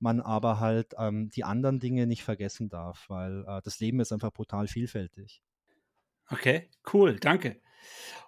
man 0.00 0.20
aber 0.20 0.60
halt 0.60 0.94
ähm, 0.98 1.30
die 1.30 1.44
anderen 1.44 1.78
Dinge 1.78 2.06
nicht 2.06 2.24
vergessen 2.24 2.68
darf, 2.68 3.04
weil 3.08 3.44
äh, 3.46 3.60
das 3.62 3.80
Leben 3.80 4.00
ist 4.00 4.12
einfach 4.12 4.32
brutal 4.32 4.66
vielfältig. 4.66 5.42
Okay, 6.30 6.68
cool, 6.92 7.18
danke. 7.18 7.60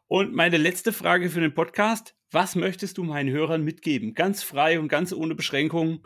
Und 0.07 0.35
meine 0.35 0.59
letzte 0.59 0.93
Frage 0.93 1.31
für 1.31 1.41
den 1.41 1.55
Podcast. 1.55 2.15
Was 2.31 2.57
möchtest 2.57 2.99
du 2.99 3.05
meinen 3.05 3.31
Hörern 3.31 3.63
mitgeben? 3.63 4.13
Ganz 4.13 4.43
frei 4.43 4.81
und 4.81 4.89
ganz 4.89 5.13
ohne 5.13 5.35
Beschränkungen 5.35 6.05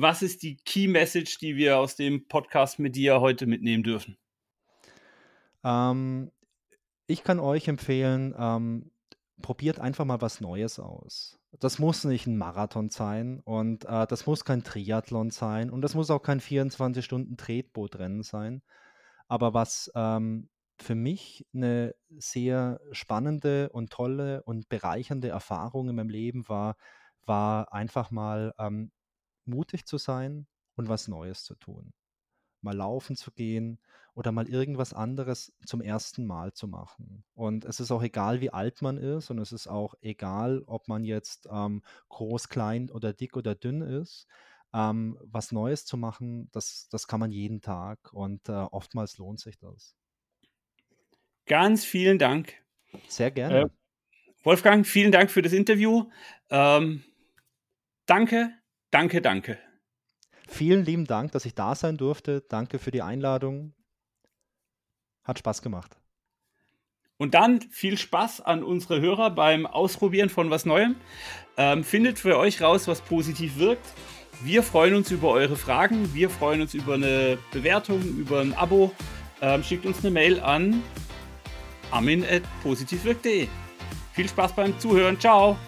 was 0.00 0.22
ist 0.22 0.42
die 0.42 0.56
Key 0.56 0.88
Message, 0.88 1.38
die 1.38 1.56
wir 1.56 1.78
aus 1.78 1.94
dem 1.94 2.26
Podcast 2.26 2.78
mit 2.78 2.96
dir 2.96 3.20
heute 3.20 3.46
mitnehmen 3.46 3.82
dürfen? 3.82 4.16
Ähm, 5.62 6.30
ich 7.06 7.22
kann 7.22 7.38
euch 7.38 7.68
empfehlen, 7.68 8.34
ähm, 8.38 8.90
probiert 9.42 9.78
einfach 9.78 10.06
mal 10.06 10.22
was 10.22 10.40
Neues 10.40 10.78
aus. 10.78 11.38
Das 11.58 11.78
muss 11.78 12.04
nicht 12.04 12.26
ein 12.26 12.38
Marathon 12.38 12.88
sein 12.88 13.40
und 13.40 13.84
äh, 13.84 14.06
das 14.06 14.26
muss 14.26 14.44
kein 14.44 14.62
Triathlon 14.62 15.30
sein 15.30 15.70
und 15.70 15.82
das 15.82 15.94
muss 15.94 16.10
auch 16.10 16.22
kein 16.22 16.40
24-Stunden-Tretbootrennen 16.40 18.22
sein. 18.22 18.62
Aber 19.28 19.52
was 19.52 19.90
ähm, 19.94 20.48
für 20.78 20.94
mich 20.94 21.44
eine 21.52 21.94
sehr 22.16 22.80
spannende 22.92 23.68
und 23.70 23.90
tolle 23.90 24.42
und 24.44 24.68
bereichernde 24.70 25.28
Erfahrung 25.28 25.90
in 25.90 25.96
meinem 25.96 26.08
Leben 26.08 26.48
war, 26.48 26.76
war 27.26 27.72
einfach 27.72 28.10
mal 28.10 28.54
ähm, 28.58 28.92
mutig 29.50 29.86
zu 29.86 29.98
sein 29.98 30.46
und 30.76 30.88
was 30.88 31.08
Neues 31.08 31.44
zu 31.44 31.54
tun. 31.56 31.92
Mal 32.62 32.76
laufen 32.76 33.16
zu 33.16 33.30
gehen 33.32 33.80
oder 34.14 34.32
mal 34.32 34.48
irgendwas 34.48 34.92
anderes 34.92 35.52
zum 35.64 35.80
ersten 35.80 36.26
Mal 36.26 36.52
zu 36.52 36.68
machen. 36.68 37.24
Und 37.34 37.64
es 37.64 37.80
ist 37.80 37.90
auch 37.90 38.02
egal, 38.02 38.40
wie 38.40 38.50
alt 38.50 38.82
man 38.82 38.98
ist 38.98 39.30
und 39.30 39.38
es 39.38 39.52
ist 39.52 39.66
auch 39.66 39.94
egal, 40.02 40.62
ob 40.66 40.88
man 40.88 41.04
jetzt 41.04 41.48
ähm, 41.50 41.82
groß, 42.08 42.48
klein 42.48 42.90
oder 42.90 43.12
dick 43.12 43.36
oder 43.36 43.54
dünn 43.54 43.80
ist. 43.80 44.26
Ähm, 44.72 45.18
was 45.22 45.52
Neues 45.52 45.84
zu 45.84 45.96
machen, 45.96 46.48
das, 46.52 46.88
das 46.90 47.06
kann 47.08 47.20
man 47.20 47.32
jeden 47.32 47.60
Tag 47.60 48.12
und 48.12 48.48
äh, 48.48 48.52
oftmals 48.52 49.18
lohnt 49.18 49.40
sich 49.40 49.58
das. 49.58 49.96
Ganz 51.46 51.84
vielen 51.84 52.18
Dank. 52.18 52.54
Sehr 53.08 53.30
gerne. 53.30 53.62
Äh, 53.62 53.68
Wolfgang, 54.44 54.86
vielen 54.86 55.12
Dank 55.12 55.30
für 55.30 55.42
das 55.42 55.52
Interview. 55.52 56.10
Ähm, 56.50 57.04
danke 58.06 58.59
Danke, 58.90 59.22
danke. 59.22 59.58
Vielen 60.48 60.84
lieben 60.84 61.04
Dank, 61.06 61.32
dass 61.32 61.44
ich 61.44 61.54
da 61.54 61.74
sein 61.74 61.96
durfte. 61.96 62.42
Danke 62.48 62.78
für 62.78 62.90
die 62.90 63.02
Einladung. 63.02 63.72
Hat 65.22 65.38
Spaß 65.38 65.62
gemacht. 65.62 65.96
Und 67.16 67.34
dann 67.34 67.60
viel 67.60 67.98
Spaß 67.98 68.40
an 68.40 68.64
unsere 68.64 69.00
Hörer 69.00 69.30
beim 69.30 69.66
Ausprobieren 69.66 70.30
von 70.30 70.50
was 70.50 70.64
Neuem. 70.64 70.96
Ähm, 71.56 71.84
findet 71.84 72.18
für 72.18 72.38
euch 72.38 72.62
raus, 72.62 72.88
was 72.88 73.02
positiv 73.02 73.58
wirkt. 73.58 73.86
Wir 74.42 74.62
freuen 74.62 74.94
uns 74.94 75.10
über 75.10 75.28
eure 75.28 75.56
Fragen. 75.56 76.14
Wir 76.14 76.30
freuen 76.30 76.62
uns 76.62 76.72
über 76.72 76.94
eine 76.94 77.36
Bewertung, 77.52 78.00
über 78.16 78.40
ein 78.40 78.54
Abo. 78.54 78.90
Ähm, 79.42 79.62
schickt 79.62 79.84
uns 79.84 79.98
eine 79.98 80.10
Mail 80.10 80.40
an 80.40 80.82
amin.positivwirkt.de. 81.90 83.48
Viel 84.14 84.28
Spaß 84.28 84.54
beim 84.54 84.78
Zuhören. 84.78 85.20
Ciao. 85.20 85.58